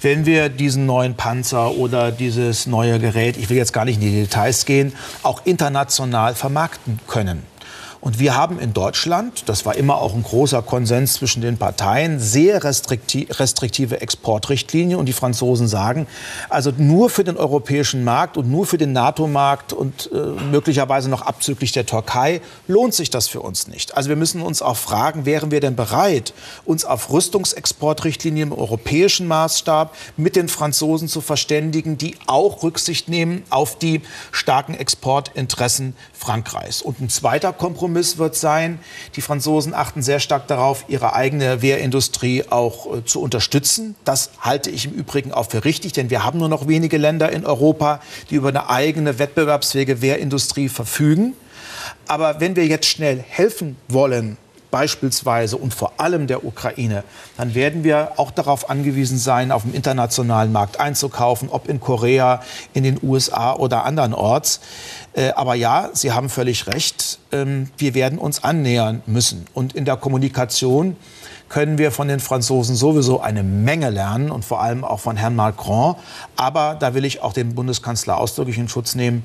wenn 0.00 0.24
wir 0.24 0.48
diesen 0.48 0.86
neuen 0.86 1.14
Panzer 1.14 1.76
oder 1.76 2.10
dieses 2.10 2.66
neue 2.66 2.98
Gerät, 2.98 3.36
ich 3.36 3.50
will 3.50 3.56
jetzt 3.56 3.72
gar 3.72 3.84
nicht 3.84 3.96
in 3.96 4.02
die 4.02 4.22
Details 4.22 4.64
gehen, 4.64 4.92
auch 5.22 5.42
international 5.44 6.34
vermarkten 6.34 7.00
können. 7.06 7.51
Und 8.02 8.18
wir 8.18 8.34
haben 8.34 8.58
in 8.58 8.72
Deutschland, 8.72 9.44
das 9.48 9.64
war 9.64 9.76
immer 9.76 9.98
auch 9.98 10.12
ein 10.12 10.24
großer 10.24 10.60
Konsens 10.62 11.14
zwischen 11.14 11.40
den 11.40 11.56
Parteien, 11.56 12.18
sehr 12.18 12.64
restriktive 12.64 14.00
Exportrichtlinien. 14.00 14.98
Und 14.98 15.06
die 15.06 15.12
Franzosen 15.12 15.68
sagen, 15.68 16.08
also 16.48 16.72
nur 16.76 17.10
für 17.10 17.22
den 17.22 17.36
europäischen 17.36 18.02
Markt 18.02 18.36
und 18.36 18.50
nur 18.50 18.66
für 18.66 18.76
den 18.76 18.92
NATO-Markt 18.92 19.72
und 19.72 20.10
äh, 20.12 20.16
möglicherweise 20.16 21.08
noch 21.08 21.22
abzüglich 21.22 21.70
der 21.70 21.86
Türkei 21.86 22.40
lohnt 22.66 22.92
sich 22.92 23.08
das 23.08 23.28
für 23.28 23.40
uns 23.40 23.68
nicht. 23.68 23.96
Also 23.96 24.08
wir 24.08 24.16
müssen 24.16 24.42
uns 24.42 24.62
auch 24.62 24.76
fragen, 24.76 25.24
wären 25.24 25.52
wir 25.52 25.60
denn 25.60 25.76
bereit, 25.76 26.34
uns 26.64 26.84
auf 26.84 27.08
Rüstungsexportrichtlinien 27.12 28.50
im 28.50 28.58
europäischen 28.58 29.28
Maßstab 29.28 29.94
mit 30.16 30.34
den 30.34 30.48
Franzosen 30.48 31.06
zu 31.06 31.20
verständigen, 31.20 31.98
die 31.98 32.16
auch 32.26 32.64
Rücksicht 32.64 33.08
nehmen 33.08 33.44
auf 33.48 33.78
die 33.78 34.00
starken 34.32 34.74
Exportinteressen 34.74 35.94
Frankreichs. 36.12 36.82
Und 36.82 37.00
ein 37.00 37.08
zweiter 37.08 37.52
Kompromiss 37.52 37.91
wird 37.94 38.36
sein, 38.36 38.78
die 39.16 39.20
Franzosen 39.20 39.74
achten 39.74 40.02
sehr 40.02 40.20
stark 40.20 40.46
darauf, 40.46 40.84
ihre 40.88 41.14
eigene 41.14 41.62
Wehrindustrie 41.62 42.44
auch 42.50 42.98
äh, 42.98 43.04
zu 43.04 43.20
unterstützen. 43.20 43.94
Das 44.04 44.30
halte 44.40 44.70
ich 44.70 44.86
im 44.86 44.92
Übrigen 44.92 45.32
auch 45.32 45.50
für 45.50 45.64
richtig, 45.64 45.92
denn 45.92 46.10
wir 46.10 46.24
haben 46.24 46.38
nur 46.38 46.48
noch 46.48 46.68
wenige 46.68 46.98
Länder 46.98 47.30
in 47.30 47.46
Europa, 47.46 48.00
die 48.30 48.36
über 48.36 48.48
eine 48.48 48.68
eigene 48.70 49.18
wettbewerbsfähige 49.18 50.02
Wehrindustrie 50.02 50.68
verfügen. 50.68 51.34
Aber 52.06 52.40
wenn 52.40 52.56
wir 52.56 52.66
jetzt 52.66 52.86
schnell 52.86 53.24
helfen 53.26 53.76
wollen, 53.88 54.36
beispielsweise 54.72 55.56
und 55.56 55.72
vor 55.72 55.92
allem 55.98 56.26
der 56.26 56.44
Ukraine, 56.44 57.04
dann 57.36 57.54
werden 57.54 57.84
wir 57.84 58.14
auch 58.16 58.32
darauf 58.32 58.68
angewiesen 58.68 59.18
sein, 59.18 59.52
auf 59.52 59.62
dem 59.62 59.74
internationalen 59.74 60.50
Markt 60.50 60.80
einzukaufen, 60.80 61.48
ob 61.50 61.68
in 61.68 61.78
Korea, 61.78 62.42
in 62.72 62.82
den 62.82 62.98
USA 63.00 63.54
oder 63.54 63.84
andernorts. 63.84 64.60
Äh, 65.12 65.30
aber 65.32 65.54
ja, 65.54 65.90
Sie 65.92 66.10
haben 66.10 66.28
völlig 66.28 66.66
recht, 66.66 67.20
ähm, 67.30 67.70
wir 67.78 67.94
werden 67.94 68.18
uns 68.18 68.42
annähern 68.42 69.02
müssen. 69.06 69.44
Und 69.54 69.74
in 69.74 69.84
der 69.84 69.96
Kommunikation 69.96 70.96
können 71.52 71.76
wir 71.76 71.92
von 71.92 72.08
den 72.08 72.18
Franzosen 72.18 72.74
sowieso 72.74 73.20
eine 73.20 73.42
Menge 73.42 73.90
lernen 73.90 74.30
und 74.30 74.42
vor 74.42 74.62
allem 74.62 74.84
auch 74.84 75.00
von 75.00 75.18
Herrn 75.18 75.36
Macron. 75.36 75.96
Aber 76.34 76.76
da 76.80 76.94
will 76.94 77.04
ich 77.04 77.20
auch 77.20 77.34
den 77.34 77.54
Bundeskanzler 77.54 78.16
ausdrücklich 78.16 78.56
in 78.56 78.70
Schutz 78.70 78.94
nehmen. 78.94 79.22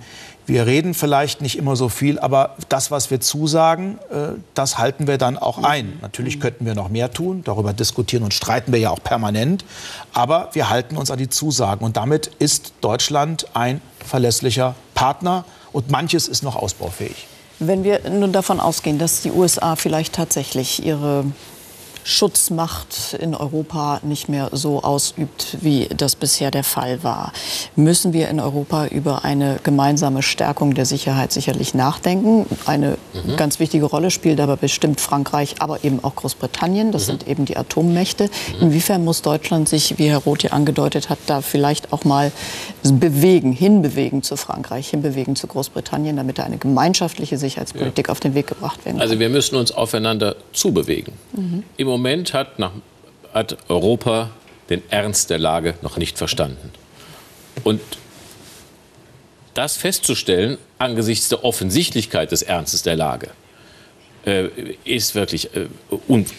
Wir 0.47 0.65
reden 0.65 0.93
vielleicht 0.93 1.41
nicht 1.41 1.57
immer 1.57 1.75
so 1.75 1.89
viel, 1.89 2.19
aber 2.19 2.55
das, 2.69 2.89
was 2.89 3.11
wir 3.11 3.19
zusagen, 3.19 3.99
äh, 4.09 4.39
das 4.53 4.77
halten 4.77 5.05
wir 5.05 5.17
dann 5.17 5.37
auch 5.37 5.61
ein. 5.61 5.99
Natürlich 6.01 6.39
könnten 6.39 6.65
wir 6.65 6.73
noch 6.73 6.87
mehr 6.87 7.11
tun, 7.11 7.41
darüber 7.43 7.73
diskutieren 7.73 8.23
und 8.23 8.33
streiten 8.33 8.71
wir 8.71 8.79
ja 8.79 8.89
auch 8.89 9.03
permanent, 9.03 9.65
aber 10.13 10.49
wir 10.53 10.69
halten 10.69 10.95
uns 10.95 11.11
an 11.11 11.17
die 11.17 11.27
Zusagen 11.27 11.83
und 11.83 11.97
damit 11.97 12.27
ist 12.39 12.71
Deutschland 12.79 13.47
ein 13.55 13.81
verlässlicher 13.99 14.75
Partner 14.95 15.43
und 15.73 15.91
manches 15.91 16.29
ist 16.29 16.43
noch 16.43 16.55
ausbaufähig. 16.55 17.27
Wenn 17.59 17.83
wir 17.83 18.09
nun 18.09 18.31
davon 18.31 18.61
ausgehen, 18.61 18.99
dass 18.99 19.23
die 19.23 19.31
USA 19.31 19.75
vielleicht 19.75 20.13
tatsächlich 20.13 20.85
ihre 20.85 21.25
Schutzmacht 22.07 23.17
in 23.19 23.35
Europa 23.35 23.99
nicht 24.01 24.29
mehr 24.29 24.47
so 24.53 24.81
ausübt, 24.81 25.57
wie 25.59 25.89
das 25.95 26.15
bisher 26.15 26.51
der 26.51 26.63
Fall 26.63 27.03
war. 27.03 27.33
Müssen 27.75 28.13
wir 28.13 28.29
in 28.29 28.39
Europa 28.39 28.87
über 28.87 29.25
eine 29.25 29.59
gemeinsame 29.61 30.23
Stärkung 30.23 30.73
der 30.73 30.85
Sicherheit 30.85 31.33
sicherlich 31.33 31.73
nachdenken. 31.73 32.45
Eine 32.65 32.97
mhm. 33.13 33.35
ganz 33.35 33.59
wichtige 33.59 33.83
Rolle 33.83 34.09
spielt 34.09 34.39
aber 34.39 34.55
bestimmt 34.55 35.01
Frankreich, 35.01 35.55
aber 35.59 35.83
eben 35.83 36.01
auch 36.01 36.15
Großbritannien. 36.15 36.93
Das 36.93 37.03
mhm. 37.03 37.05
sind 37.07 37.27
eben 37.27 37.43
die 37.43 37.57
Atommächte. 37.57 38.29
Mhm. 38.55 38.67
Inwiefern 38.67 39.03
muss 39.03 39.21
Deutschland 39.21 39.67
sich, 39.67 39.97
wie 39.97 40.09
Herr 40.09 40.19
Roth 40.19 40.43
hier 40.43 40.53
angedeutet 40.53 41.09
hat, 41.09 41.19
da 41.27 41.41
vielleicht 41.41 41.91
auch 41.91 42.05
mal 42.05 42.31
bewegen, 42.83 43.51
hinbewegen 43.51 44.23
zu 44.23 44.37
Frankreich, 44.37 44.87
hinbewegen 44.87 45.35
zu 45.35 45.47
Großbritannien, 45.47 46.15
damit 46.15 46.37
da 46.37 46.43
eine 46.43 46.57
gemeinschaftliche 46.57 47.37
Sicherheitspolitik 47.37 48.07
ja. 48.07 48.11
auf 48.13 48.21
den 48.21 48.33
Weg 48.33 48.47
gebracht 48.47 48.85
werden 48.85 49.01
also 49.01 49.09
kann? 49.13 49.17
Also 49.17 49.19
wir 49.19 49.29
müssen 49.29 49.57
uns 49.57 49.73
aufeinander 49.73 50.37
zubewegen. 50.53 51.11
Mhm. 51.33 51.63
Im 51.75 51.96
Moment 51.97 52.33
hat, 52.33 52.59
nach, 52.59 52.73
hat 53.33 53.57
Europa 53.69 54.29
den 54.69 54.83
Ernst 54.91 55.31
der 55.31 55.39
Lage 55.39 55.73
noch 55.81 55.97
nicht 55.97 56.17
verstanden. 56.17 56.71
Und 57.63 57.81
das 59.55 59.77
festzustellen 59.77 60.59
angesichts 60.77 61.29
der 61.29 61.43
Offensichtlichkeit 61.43 62.31
des 62.31 62.43
Ernstes 62.43 62.83
der 62.83 62.95
Lage 62.95 63.31
äh, 64.27 64.49
ist 64.83 65.15
wirklich, 65.15 65.55
äh, 65.55 65.65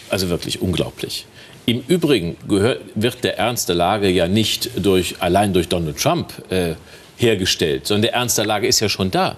also 0.09 0.29
wirklich 0.29 0.61
unglaublich. 0.61 1.25
Im 1.65 1.83
Übrigen 1.89 2.37
gehört, 2.47 2.81
wird 2.95 3.23
der 3.25 3.37
Ernst 3.37 3.67
der 3.67 3.75
Lage 3.75 4.09
ja 4.09 4.29
nicht 4.29 4.71
durch, 4.77 5.15
allein 5.19 5.51
durch 5.51 5.67
Donald 5.67 6.01
Trump 6.01 6.31
äh, 6.49 6.75
hergestellt, 7.17 7.85
sondern 7.85 8.03
der 8.03 8.13
Ernst 8.13 8.37
der 8.37 8.45
Lage 8.45 8.65
ist 8.65 8.79
ja 8.79 8.87
schon 8.87 9.11
da. 9.11 9.35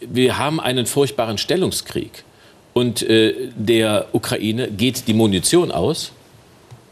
Wir 0.00 0.38
haben 0.38 0.60
einen 0.60 0.86
furchtbaren 0.86 1.36
Stellungskrieg 1.36 2.24
und 2.74 3.02
äh, 3.02 3.34
der 3.56 4.08
Ukraine 4.12 4.68
geht 4.68 5.06
die 5.06 5.14
Munition 5.14 5.70
aus, 5.70 6.12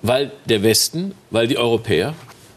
weil 0.01 0.30
der 0.47 0.62
Westen, 0.62 1.14
weil 1.30 1.49
die 1.49 1.59
Europäer, 1.59 2.14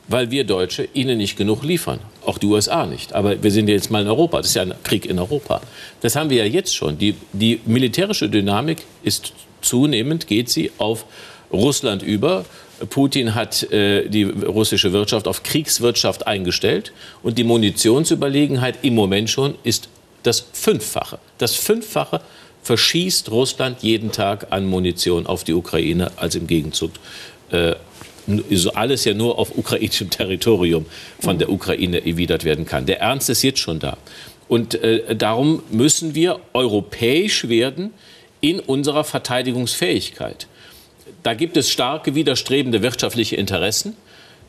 weil 0.08 0.30
wir 0.30 0.44
Deutsche 0.44 0.88
ihnen 0.94 1.18
nicht 1.18 1.36
genug 1.36 1.64
liefern. 1.64 2.00
Auch 2.26 2.38
die 2.38 2.46
USA 2.46 2.86
nicht. 2.86 3.14
Aber 3.14 3.42
wir 3.42 3.52
sind 3.52 3.68
jetzt 3.68 3.90
mal 3.90 4.04
in 4.04 4.08
Europa. 4.08 4.38
Das 4.38 4.48
ist 4.48 4.56
ja 4.56 4.62
ein 4.62 4.74
Krieg 4.84 5.06
in 5.06 5.18
Europa. 5.18 5.62
Das 6.02 6.16
haben 6.16 6.30
wir 6.30 6.38
ja 6.38 6.46
jetzt 6.46 6.76
schon. 6.76 6.98
Die, 6.98 7.16
die 7.34 7.60
militärische 7.66 8.30
Dynamik 8.30 8.84
ist 9.04 9.34
zunehmend, 9.62 10.28
geht 10.28 10.50
sie 10.50 10.72
auf 10.78 11.06
Russland 11.52 12.04
über. 12.04 12.46
Putin 12.90 13.34
hat 13.34 13.64
äh, 13.72 14.08
die 14.08 14.24
russische 14.24 14.94
Wirtschaft 14.94 15.28
auf 15.28 15.42
Kriegswirtschaft 15.42 16.28
eingestellt. 16.28 16.92
Und 17.24 17.40
die 17.40 17.44
Munitionsüberlegenheit 17.44 18.80
im 18.84 18.94
Moment 18.94 19.32
schon 19.32 19.56
ist 19.64 19.90
das 20.22 20.46
Fünffache. 20.54 21.20
Das 21.38 21.56
Fünffache 21.56 22.22
verschießt 22.66 23.30
Russland 23.30 23.84
jeden 23.84 24.12
Tag 24.12 24.48
an 24.50 24.66
Munition 24.66 25.28
auf 25.28 25.44
die 25.44 25.54
Ukraine 25.54 26.12
als 26.18 26.34
im 26.34 26.48
Gegenzug. 26.48 26.92
Äh, 27.52 27.76
alles 28.74 29.06
ja 29.06 29.14
nur 29.14 29.38
auf 29.38 29.56
ukrainischem 29.56 30.10
Territorium 30.10 30.88
von 31.20 31.38
der 31.38 31.50
Ukraine 31.52 32.04
erwidert 32.04 32.44
werden 32.44 32.66
kann. 32.66 32.88
Der 32.88 33.00
Ernst 33.00 33.30
ist 33.30 33.44
jetzt 33.44 33.60
schon 33.60 33.78
da. 33.78 33.98
Und 34.48 34.74
äh, 34.74 35.16
darum 35.16 35.62
müssen 35.70 36.16
wir 36.16 36.40
europäisch 36.54 37.48
werden 37.48 37.94
in 38.42 38.60
unserer 38.60 39.04
Verteidigungsfähigkeit. 39.04 40.48
Da 41.22 41.36
gibt 41.36 41.58
es 41.58 41.70
starke 41.70 42.16
widerstrebende 42.16 42.82
wirtschaftliche 42.82 43.36
Interessen. 43.36 43.96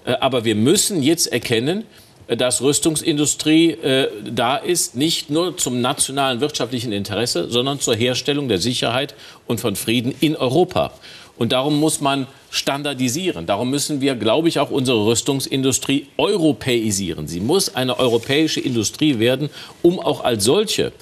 Äh, 0.06 0.12
aber 0.20 0.46
wir 0.46 0.54
müssen 0.54 1.02
jetzt 1.02 1.26
erkennen, 1.26 1.84
dass 2.28 2.60
Rüstungsindustrie 2.60 3.70
äh, 3.70 4.08
da 4.24 4.56
ist, 4.56 4.96
nicht 4.96 5.30
nur 5.30 5.56
zum 5.56 5.80
nationalen 5.80 6.40
wirtschaftlichen 6.40 6.92
Interesse, 6.92 7.48
sondern 7.48 7.78
zur 7.80 7.94
Herstellung 7.94 8.48
der 8.48 8.58
Sicherheit 8.58 9.14
und 9.46 9.60
von 9.60 9.76
Frieden 9.76 10.14
in 10.20 10.36
Europa. 10.36 10.92
Und 11.38 11.52
darum 11.52 11.78
muss 11.78 12.00
man 12.00 12.26
standardisieren. 12.50 13.46
Darum 13.46 13.70
müssen 13.70 14.00
wir, 14.00 14.14
glaube 14.14 14.48
ich, 14.48 14.58
auch 14.58 14.70
unsere 14.70 15.04
Rüstungsindustrie 15.06 16.06
europäisieren. 16.16 17.28
Sie 17.28 17.40
muss 17.40 17.74
eine 17.74 17.98
europäische 17.98 18.60
Industrie 18.60 19.18
werden, 19.18 19.50
um 19.82 20.00
auch 20.00 20.24
als 20.24 20.44
solche 20.44 20.92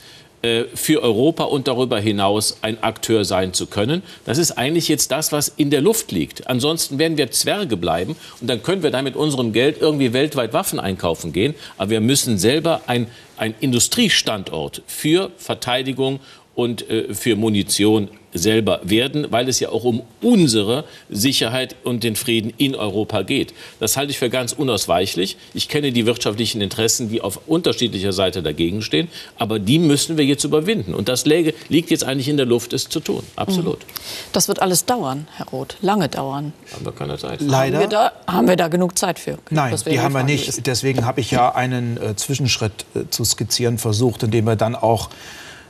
für 0.74 1.02
Europa 1.02 1.44
und 1.44 1.68
darüber 1.68 1.98
hinaus 1.98 2.58
ein 2.62 2.82
Akteur 2.82 3.24
sein 3.24 3.54
zu 3.54 3.66
können. 3.66 4.02
Das 4.24 4.38
ist 4.38 4.52
eigentlich 4.52 4.88
jetzt 4.88 5.10
das, 5.10 5.32
was 5.32 5.48
in 5.48 5.70
der 5.70 5.80
Luft 5.80 6.12
liegt. 6.12 6.48
Ansonsten 6.48 6.98
werden 6.98 7.16
wir 7.16 7.30
Zwerge 7.30 7.76
bleiben 7.76 8.16
und 8.40 8.48
dann 8.48 8.62
können 8.62 8.82
wir 8.82 8.90
dann 8.90 9.04
mit 9.04 9.16
unserem 9.16 9.52
Geld 9.52 9.80
irgendwie 9.80 10.12
weltweit 10.12 10.52
Waffen 10.52 10.78
einkaufen 10.78 11.32
gehen. 11.32 11.54
Aber 11.78 11.90
wir 11.90 12.00
müssen 12.00 12.38
selber 12.38 12.82
ein, 12.86 13.08
ein 13.36 13.54
Industriestandort 13.60 14.82
für 14.86 15.30
Verteidigung 15.38 16.20
und 16.54 16.88
äh, 16.90 17.14
für 17.14 17.36
Munition 17.36 18.08
selber 18.34 18.80
werden, 18.82 19.28
weil 19.30 19.48
es 19.48 19.60
ja 19.60 19.70
auch 19.70 19.84
um 19.84 20.02
unsere 20.20 20.84
Sicherheit 21.08 21.76
und 21.84 22.02
den 22.02 22.16
Frieden 22.16 22.52
in 22.58 22.74
Europa 22.74 23.22
geht. 23.22 23.54
Das 23.80 23.96
halte 23.96 24.10
ich 24.10 24.18
für 24.18 24.28
ganz 24.28 24.52
unausweichlich. 24.52 25.36
Ich 25.54 25.68
kenne 25.68 25.92
die 25.92 26.04
wirtschaftlichen 26.04 26.60
Interessen, 26.60 27.08
die 27.08 27.20
auf 27.20 27.40
unterschiedlicher 27.46 28.12
Seite 28.12 28.42
dagegen 28.42 28.82
stehen, 28.82 29.08
aber 29.38 29.58
die 29.58 29.78
müssen 29.78 30.18
wir 30.18 30.24
jetzt 30.24 30.44
überwinden. 30.44 30.94
Und 30.94 31.08
das 31.08 31.24
liegt 31.24 31.90
jetzt 31.90 32.04
eigentlich 32.04 32.28
in 32.28 32.36
der 32.36 32.46
Luft, 32.46 32.72
es 32.72 32.88
zu 32.88 33.00
tun. 33.00 33.22
Absolut. 33.36 33.78
Mhm. 33.78 33.84
Das 34.32 34.48
wird 34.48 34.60
alles 34.60 34.84
dauern, 34.84 35.28
Herr 35.36 35.46
Roth, 35.46 35.76
lange 35.80 36.08
dauern. 36.08 36.52
Haben 36.72 36.84
wir 36.84 36.92
keine 36.92 37.16
Zeit. 37.16 37.40
Leider. 37.40 37.78
Haben 37.78 37.84
wir 37.84 37.88
da, 37.88 38.12
haben 38.26 38.48
wir 38.48 38.56
da 38.56 38.68
genug 38.68 38.98
Zeit 38.98 39.18
für? 39.18 39.38
Nein, 39.50 39.74
die 39.86 40.00
haben 40.00 40.12
wir 40.12 40.24
nicht. 40.24 40.48
Ist. 40.48 40.66
Deswegen 40.66 41.06
habe 41.06 41.20
ich 41.20 41.30
ja 41.30 41.54
einen 41.54 41.96
äh, 41.96 42.16
Zwischenschritt 42.16 42.84
äh, 42.94 43.08
zu 43.10 43.24
skizzieren 43.24 43.78
versucht, 43.78 44.24
indem 44.24 44.46
wir 44.46 44.56
dann 44.56 44.74
auch 44.74 45.10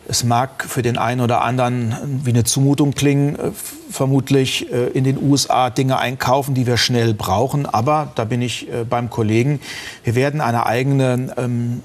es 0.09 0.25
mag 0.25 0.65
für 0.69 0.83
den 0.83 0.99
einen 0.99 1.21
oder 1.21 1.43
anderen 1.43 2.21
wie 2.25 2.31
eine 2.31 2.45
Zumutung 2.45 2.93
klingen, 2.95 3.37
äh, 3.37 3.51
vermutlich 3.91 4.71
äh, 4.73 4.89
in 4.89 5.05
den 5.05 5.23
USA 5.23 5.71
Dinge 5.71 5.99
einkaufen, 5.99 6.55
die 6.55 6.67
wir 6.67 6.77
schnell 6.77 7.15
brauchen. 7.15 7.67
Aber 7.67 8.13
da 8.15 8.25
bin 8.25 8.43
ich 8.43 8.71
äh, 8.71 8.85
beim 8.85 9.11
Kollegen. 9.11 9.61
Wir 10.03 10.15
werden 10.15 10.41
eine 10.41 10.67
eigene 10.67 11.35
ähm, 11.37 11.83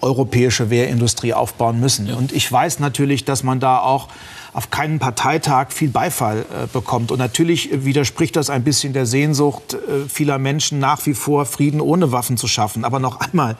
europäische 0.00 0.70
Wehrindustrie 0.70 1.34
aufbauen 1.34 1.80
müssen. 1.80 2.12
Und 2.12 2.32
ich 2.32 2.50
weiß 2.50 2.78
natürlich, 2.78 3.24
dass 3.24 3.42
man 3.42 3.60
da 3.60 3.78
auch 3.78 4.08
auf 4.52 4.70
keinen 4.70 4.98
Parteitag 4.98 5.70
viel 5.70 5.88
Beifall 5.90 6.40
äh, 6.40 6.66
bekommt. 6.72 7.12
Und 7.12 7.18
natürlich 7.18 7.84
widerspricht 7.84 8.36
das 8.36 8.50
ein 8.50 8.64
bisschen 8.64 8.92
der 8.92 9.06
Sehnsucht 9.06 9.74
äh, 9.74 10.08
vieler 10.08 10.38
Menschen, 10.38 10.78
nach 10.78 11.04
wie 11.06 11.14
vor 11.14 11.46
Frieden 11.46 11.80
ohne 11.80 12.12
Waffen 12.12 12.36
zu 12.36 12.48
schaffen. 12.48 12.84
Aber 12.84 12.98
noch 12.98 13.20
einmal, 13.20 13.56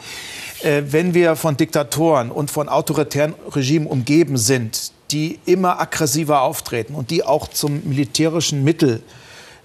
äh, 0.63 0.83
wenn 0.87 1.15
wir 1.15 1.37
von 1.37 1.57
Diktatoren 1.57 2.31
und 2.31 2.51
von 2.51 2.69
autoritären 2.69 3.35
Regimen 3.55 3.87
umgeben 3.87 4.37
sind, 4.37 4.93
die 5.11 5.39
immer 5.47 5.81
aggressiver 5.81 6.43
auftreten 6.43 6.95
und 6.95 7.11
die 7.11 7.25
auch 7.25 7.49
zum 7.49 7.83
militärischen 7.85 8.65
Mittel 8.65 9.03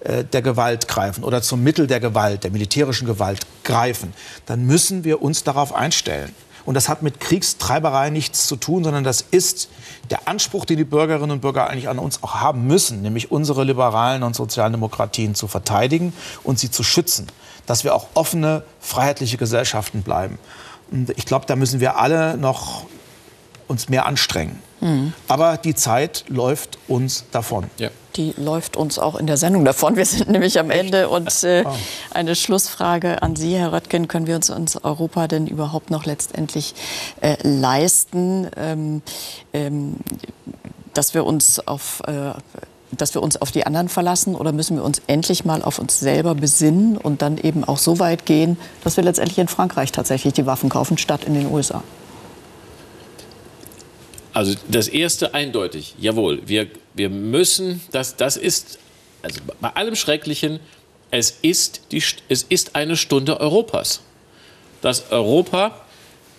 äh, 0.01 0.23
der 0.23 0.41
Gewalt 0.41 0.87
greifen 0.87 1.23
oder 1.23 1.41
zum 1.41 1.63
Mittel 1.63 1.87
der 1.87 1.99
Gewalt, 1.99 2.43
der 2.43 2.51
militärischen 2.51 3.07
Gewalt 3.07 3.39
greifen, 3.63 4.13
dann 4.45 4.65
müssen 4.65 5.03
wir 5.03 5.21
uns 5.21 5.43
darauf 5.43 5.73
einstellen. 5.73 6.33
Und 6.65 6.75
das 6.75 6.87
hat 6.87 7.01
mit 7.01 7.19
Kriegstreiberei 7.19 8.09
nichts 8.09 8.47
zu 8.47 8.55
tun, 8.55 8.83
sondern 8.85 9.03
das 9.03 9.21
ist 9.21 9.69
der 10.09 10.27
Anspruch, 10.27 10.63
den 10.63 10.77
die 10.77 10.85
Bürgerinnen 10.85 11.31
und 11.31 11.41
Bürger 11.41 11.69
eigentlich 11.69 11.89
an 11.89 11.99
uns 11.99 12.23
auch 12.23 12.35
haben 12.35 12.67
müssen, 12.67 13.01
nämlich 13.01 13.31
unsere 13.31 13.65
liberalen 13.65 14.23
und 14.23 14.35
sozialen 14.35 14.71
Demokratien 14.71 15.35
zu 15.35 15.47
verteidigen 15.47 16.13
und 16.43 16.59
sie 16.59 16.71
zu 16.71 16.83
schützen, 16.83 17.27
dass 17.65 17.83
wir 17.83 17.93
auch 17.93 18.07
offene, 18.13 18.63
freiheitliche 18.79 19.37
Gesellschaften 19.37 20.03
bleiben. 20.03 20.39
Ich 21.15 21.25
glaube, 21.25 21.45
da 21.45 21.55
müssen 21.55 21.79
wir 21.79 21.97
alle 21.97 22.37
noch 22.37 22.85
uns 23.67 23.89
mehr 23.89 24.05
anstrengen. 24.05 24.59
Mhm. 24.81 25.13
Aber 25.27 25.57
die 25.57 25.75
Zeit 25.75 26.25
läuft 26.27 26.77
uns 26.87 27.25
davon. 27.31 27.69
Ja. 27.77 27.89
Die 28.15 28.33
läuft 28.37 28.77
uns 28.77 28.99
auch 28.99 29.15
in 29.15 29.25
der 29.25 29.37
Sendung 29.37 29.65
davon. 29.65 29.95
Wir 29.95 30.05
sind 30.05 30.29
nämlich 30.29 30.59
am 30.59 30.69
Ende. 30.69 31.09
Und 31.09 31.43
äh, 31.43 31.63
ah. 31.65 31.75
eine 32.11 32.35
Schlussfrage 32.35 33.21
an 33.21 33.35
Sie, 33.35 33.55
Herr 33.55 33.71
Röttgen. 33.71 34.07
Können 34.07 34.27
wir 34.27 34.35
uns, 34.35 34.49
uns 34.49 34.83
Europa 34.83 35.27
denn 35.27 35.47
überhaupt 35.47 35.89
noch 35.89 36.05
letztendlich 36.05 36.75
äh, 37.21 37.37
leisten, 37.41 38.49
ähm, 38.57 39.01
ähm, 39.53 39.95
dass 40.93 41.13
wir 41.13 41.25
uns 41.25 41.65
auf 41.65 42.01
äh, 42.05 42.33
dass 42.97 43.13
wir 43.13 43.21
uns 43.21 43.41
auf 43.41 43.51
die 43.51 43.65
anderen 43.65 43.89
verlassen 43.89 44.35
oder 44.35 44.51
müssen 44.51 44.77
wir 44.77 44.83
uns 44.83 45.01
endlich 45.07 45.45
mal 45.45 45.61
auf 45.61 45.79
uns 45.79 45.99
selber 45.99 46.35
besinnen 46.35 46.97
und 46.97 47.21
dann 47.21 47.37
eben 47.37 47.63
auch 47.63 47.77
so 47.77 47.99
weit 47.99 48.25
gehen, 48.25 48.57
dass 48.83 48.97
wir 48.97 49.03
letztendlich 49.03 49.37
in 49.39 49.47
Frankreich 49.47 49.91
tatsächlich 49.91 50.33
die 50.33 50.45
Waffen 50.45 50.69
kaufen, 50.69 50.97
statt 50.97 51.23
in 51.25 51.33
den 51.33 51.51
USA? 51.51 51.83
Also 54.33 54.55
das 54.67 54.87
erste 54.87 55.33
eindeutig, 55.33 55.95
jawohl, 55.99 56.41
wir, 56.45 56.67
wir 56.95 57.09
müssen, 57.09 57.81
das, 57.91 58.15
das 58.15 58.35
ist, 58.35 58.79
also 59.21 59.39
bei 59.61 59.69
allem 59.69 59.95
Schrecklichen, 59.95 60.59
es 61.11 61.37
ist, 61.43 61.81
die, 61.91 62.03
es 62.29 62.43
ist 62.43 62.75
eine 62.75 62.97
Stunde 62.97 63.39
Europas. 63.39 64.01
Dass 64.81 65.11
Europa 65.11 65.82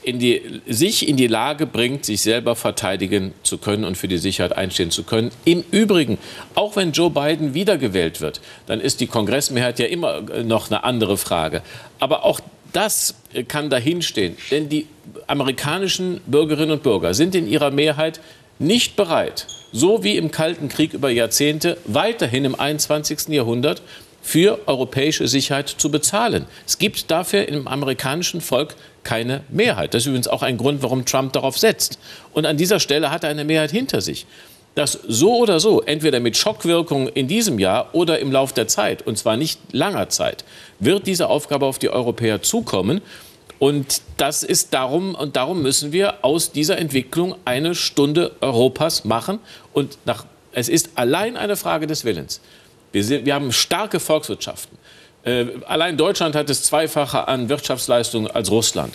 in 0.05 0.19
die, 0.19 0.61
sich 0.67 1.09
in 1.09 1.17
die 1.17 1.27
Lage 1.27 1.67
bringt, 1.67 2.05
sich 2.05 2.21
selber 2.21 2.57
verteidigen 2.57 3.33
zu 3.43 3.59
können 3.59 3.85
und 3.85 3.97
für 3.97 4.09
die 4.09 4.19
Sicherheit 4.19 4.57
einstehen 4.57 4.91
zu 4.91 5.03
können. 5.05 5.31
Im 5.45 5.65
Übrigen, 5.71 6.19
auch 6.55 6.77
wenn 6.77 6.93
Joe 6.93 7.11
Biden 7.11 7.55
wiedergewählt 7.55 8.21
wird, 8.21 8.41
dann 8.67 8.81
ist 8.81 9.01
die 9.01 9.07
Kongressmehrheit 9.07 9.79
ja 9.79 9.87
immer 9.87 10.21
noch 10.43 10.71
eine 10.71 10.85
andere 10.85 11.17
Frage. 11.17 11.63
Aber 11.99 12.25
auch 12.25 12.41
das 12.73 13.15
kann 13.49 13.71
dahinstehen. 13.71 14.37
Denn 14.51 14.69
die 14.69 14.87
amerikanischen 15.27 16.21
Bürgerinnen 16.27 16.73
und 16.73 16.83
Bürger 16.83 17.15
sind 17.15 17.35
in 17.35 17.49
ihrer 17.49 17.71
Mehrheit 17.71 18.21
nicht 18.59 18.97
bereit, 18.97 19.47
so 19.73 20.05
wie 20.05 20.17
im 20.17 20.31
Kalten 20.31 20.69
Krieg 20.69 20.93
über 20.93 21.11
Jahrzehnte, 21.11 21.79
weiterhin 21.87 22.45
im 22.45 22.59
21. 22.59 23.29
Jahrhundert 23.29 23.83
für 24.23 24.61
europäische 24.67 25.29
Sicherheit 25.29 25.69
zu 25.69 25.91
bezahlen. 25.91 26.47
Es 26.67 26.79
gibt 26.79 27.11
dafür 27.11 27.47
im 27.49 27.69
amerikanischen 27.69 28.41
Volk 28.41 28.75
keine 29.05 29.43
Mehrheit. 29.49 29.95
Das 29.95 30.03
ist 30.03 30.07
übrigens 30.07 30.29
auch 30.29 30.43
ein 30.43 30.57
Grund, 30.57 30.83
warum 30.83 31.05
Trump 31.05 31.33
darauf 31.33 31.59
setzt. 31.59 31.99
Und 32.33 32.47
an 32.47 32.57
dieser 32.57 32.81
Stelle 32.81 33.11
hat 33.11 33.25
er 33.25 33.31
eine 33.31 33.45
Mehrheit 33.45 33.71
hinter 33.71 34.01
sich. 34.01 34.27
Dass 34.75 34.99
so 35.07 35.37
oder 35.37 35.61
so, 35.61 35.83
entweder 35.83 36.19
mit 36.19 36.37
Schockwirkung 36.37 37.09
in 37.09 37.29
diesem 37.29 37.61
Jahr 37.61 37.95
oder 37.95 38.19
im 38.19 38.33
Lauf 38.33 38.53
der 38.53 38.67
Zeit, 38.67 39.07
und 39.07 39.17
zwar 39.17 39.37
nicht 39.37 39.61
langer 39.71 40.09
Zeit, 40.09 40.45
wird 40.81 41.07
diese 41.07 41.29
Aufgabe 41.29 41.67
auf 41.67 41.79
die 41.79 41.91
Europäer 41.91 42.43
zukommen. 42.43 43.01
Und 43.61 44.03
das 44.17 44.43
ist 44.43 44.75
darum, 44.75 45.15
und 45.15 45.37
darum 45.37 45.63
müssen 45.63 45.93
wir 45.93 46.25
aus 46.25 46.51
dieser 46.51 46.79
Entwicklung 46.79 47.37
eine 47.45 47.77
Stunde 47.77 48.33
Europas 48.41 49.05
machen. 49.05 49.39
Und 49.73 49.99
nach, 50.07 50.27
es 50.53 50.69
ist 50.69 50.91
allein 50.97 51.37
eine 51.37 51.55
Frage 51.55 51.87
des 51.87 52.05
Willens. 52.05 52.41
Wir, 52.91 53.05
sind, 53.05 53.27
wir 53.27 53.35
haben 53.35 53.53
starke 53.53 54.01
Volkswirtschaften. 54.01 54.77
Äh, 55.25 55.47
allein 55.67 55.97
Deutschland 55.97 56.35
hat 56.35 56.49
das 56.49 56.63
Zweifache 56.63 57.29
an 57.29 57.49
Wirtschaftsleistungen 57.49 58.31
als 58.31 58.51
Russland. 58.51 58.95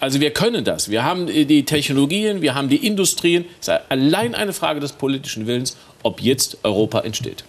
Also 0.00 0.20
wir 0.20 0.32
können 0.32 0.64
das. 0.64 0.90
Wir 0.90 1.02
haben 1.02 1.26
die 1.26 1.64
Technologien, 1.64 2.40
wir 2.40 2.54
haben 2.54 2.68
die 2.68 2.86
Industrien. 2.86 3.44
Es 3.60 3.68
ist 3.68 3.80
allein 3.88 4.34
eine 4.34 4.52
Frage 4.52 4.78
des 4.78 4.92
politischen 4.92 5.46
Willens, 5.46 5.76
ob 6.02 6.20
jetzt 6.20 6.58
Europa 6.62 7.00
entsteht. 7.00 7.42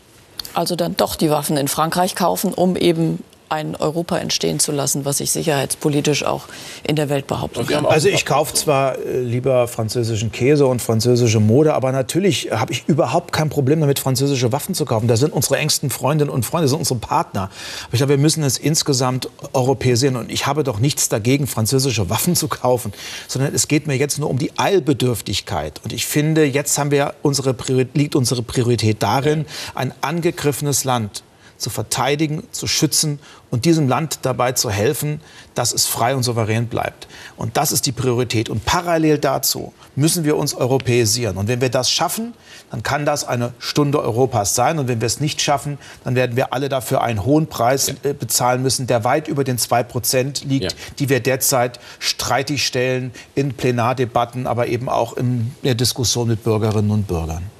Also 0.55 0.75
dann 0.75 0.97
doch 0.97 1.15
die 1.15 1.30
Waffen 1.30 1.57
in 1.57 1.67
Frankreich 1.67 2.15
kaufen, 2.15 2.53
um 2.53 2.75
eben 2.75 3.23
ein 3.49 3.75
Europa 3.75 4.17
entstehen 4.17 4.59
zu 4.59 4.71
lassen, 4.71 5.05
was 5.05 5.17
sich 5.17 5.31
sicherheitspolitisch 5.31 6.23
auch 6.23 6.45
in 6.83 6.95
der 6.95 7.09
Welt 7.09 7.27
behaupten 7.27 7.65
kann. 7.65 7.85
Also 7.85 8.07
ich 8.07 8.25
kaufe 8.25 8.53
zwar 8.53 8.97
äh, 8.97 9.19
lieber 9.19 9.67
französischen 9.67 10.31
Käse 10.31 10.67
und 10.67 10.81
französische 10.81 11.39
Mode, 11.39 11.73
aber 11.73 11.91
natürlich 11.91 12.51
habe 12.51 12.71
ich 12.71 12.83
überhaupt 12.87 13.31
kein 13.31 13.49
Problem 13.49 13.79
damit, 13.79 13.99
französische 13.99 14.51
Waffen 14.51 14.75
zu 14.75 14.85
kaufen. 14.85 15.07
Da 15.07 15.17
sind 15.17 15.33
unsere 15.33 15.57
engsten 15.57 15.89
Freundinnen 15.89 16.29
und 16.29 16.45
Freunde, 16.45 16.67
sind 16.67 16.79
unsere 16.79 16.99
Partner. 16.99 17.43
Aber 17.85 17.93
ich 17.93 17.97
glaube, 17.97 18.11
wir 18.11 18.17
müssen 18.17 18.43
es 18.43 18.57
insgesamt 18.57 19.29
europäisieren. 19.53 20.15
Und 20.15 20.31
ich 20.31 20.45
habe 20.45 20.63
doch 20.63 20.79
nichts 20.79 21.09
dagegen, 21.09 21.47
französische 21.47 22.09
Waffen 22.09 22.35
zu 22.35 22.47
kaufen, 22.47 22.93
sondern 23.27 23.53
es 23.53 23.67
geht 23.67 23.87
mir 23.87 23.95
jetzt 23.95 24.19
nur 24.19 24.29
um 24.29 24.37
die 24.37 24.57
Eilbedürftigkeit. 24.57 25.81
Und 25.83 25.93
ich 25.93 26.05
finde, 26.05 26.45
jetzt 26.45 26.77
haben 26.77 26.91
wir 26.91 27.15
unsere 27.23 27.55
liegt 27.93 28.15
unsere 28.15 28.43
Priorität 28.43 29.01
darin, 29.01 29.45
ein 29.75 29.93
angegriffenes 30.01 30.83
Land 30.83 31.23
zu 31.60 31.70
verteidigen, 31.70 32.43
zu 32.51 32.68
schützen 32.68 33.20
und 33.51 33.66
diesem 33.66 33.88
Land 33.88 34.20
dabei 34.22 34.53
zu 34.53 34.72
helfen, 34.72 35.22
dass 35.55 35.74
es 35.74 35.86
frei 35.86 36.16
und 36.16 36.24
souverän 36.24 36.68
bleibt. 36.68 37.07
Und 37.36 37.57
das 37.57 37.72
ist 37.72 37.86
die 37.86 37.91
Priorität. 37.91 38.49
Und 38.49 38.66
parallel 38.66 39.18
dazu 39.18 39.74
müssen 39.95 40.24
wir 40.24 40.38
uns 40.38 40.53
europäisieren. 40.53 41.38
Und 41.38 41.49
wenn 41.49 41.60
wir 41.60 41.70
das 41.70 41.91
schaffen, 41.91 42.34
dann 42.72 42.82
kann 42.82 43.05
das 43.05 43.28
eine 43.28 43.53
Stunde 43.60 44.01
Europas 44.01 44.55
sein. 44.55 44.80
Und 44.80 44.88
wenn 44.88 45.01
wir 45.01 45.05
es 45.07 45.20
nicht 45.20 45.41
schaffen, 45.41 45.78
dann 46.03 46.16
werden 46.16 46.38
wir 46.38 46.53
alle 46.53 46.70
dafür 46.70 47.01
einen 47.01 47.26
hohen 47.26 47.47
Preis 47.47 47.88
ja. 47.88 48.10
Äh, 48.10 48.14
bezahlen 48.14 48.62
müssen, 48.62 48.88
der 48.88 49.03
weit 49.03 49.28
über 49.28 49.43
den 49.43 49.57
zwei 49.57 49.84
Prozent 49.84 50.45
liegt, 50.45 50.72
ja. 50.72 50.78
die 50.97 51.10
wir 51.10 51.20
derzeit 51.20 51.80
streitig 51.99 52.66
stellen 52.66 53.12
in 53.36 53.53
Plenardebatten, 53.53 54.47
aber 54.47 54.68
eben 54.68 54.88
auch 54.88 55.18
in 55.18 55.53
der 55.64 55.76
Diskussion 55.76 56.30
mit 56.30 56.43
Bürgerinnen 56.43 56.91
und 56.91 57.07
Bürgern. 57.07 57.59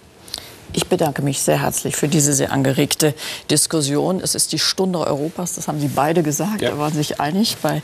Ich 0.74 0.88
bedanke 0.88 1.22
mich 1.22 1.42
sehr 1.42 1.62
herzlich 1.62 1.96
für 1.96 2.08
diese 2.08 2.34
sehr 2.34 2.52
angeregte 2.52 3.14
Diskussion. 3.50 4.20
Es 4.22 4.36
ist 4.36 4.52
die 4.52 4.60
Stunde 4.60 5.00
Europas, 5.00 5.56
das 5.56 5.68
haben 5.68 5.80
Sie 5.80 5.88
beide 5.88 6.22
gesagt, 6.22 6.62
ja. 6.62 6.72
da 6.72 6.78
waren 6.78 6.94
sich 6.94 7.20
einig, 7.20 7.58
bei, 7.62 7.78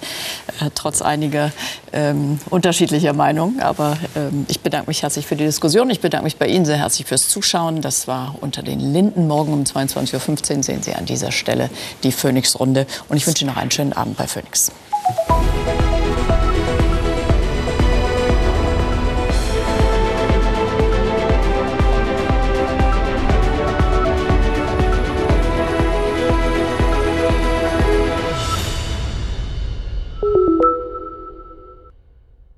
äh, 0.60 0.70
trotz 0.76 1.02
einiger 1.02 1.52
ähm, 1.94 2.40
unterschiedlicher 2.50 3.14
Meinungen. 3.14 3.60
Aber 3.60 3.98
ähm, 4.16 4.46
ich 4.50 4.60
bedanke 4.60 4.90
mich 4.90 5.02
herzlich 5.02 5.26
für 5.26 5.36
die 5.36 5.46
Diskussion. 5.46 5.90
Ich 5.90 6.00
bedanke 6.00 6.26
mich 6.26 6.38
bei 6.38 6.48
Ihnen 6.48 6.66
sehr 6.66 6.78
herzlich 6.78 7.08
fürs 7.08 7.28
Zuschauen. 7.28 7.82
Das 7.82 8.08
war 8.08 8.36
unter 8.42 8.62
den 8.62 8.80
Linden. 8.80 9.28
Morgen 9.28 9.54
um 9.54 9.64
22.15 9.64 10.58
Uhr 10.58 10.64
sehen 10.64 10.84
Sie 10.84 10.94
an 10.94 11.06
dieser 11.06 11.32
Stelle 11.32 11.70
die 12.04 12.12
Phoenix-Runde. 12.12 12.86
Und 13.10 13.18
ich 13.18 13.26
wünsche 13.26 13.44
Ihnen 13.44 13.54
noch 13.54 13.62
einen 13.62 13.72
schönen 13.72 13.94
Abend 13.94 14.18
bei 14.18 14.28
Phoenix. 14.28 14.72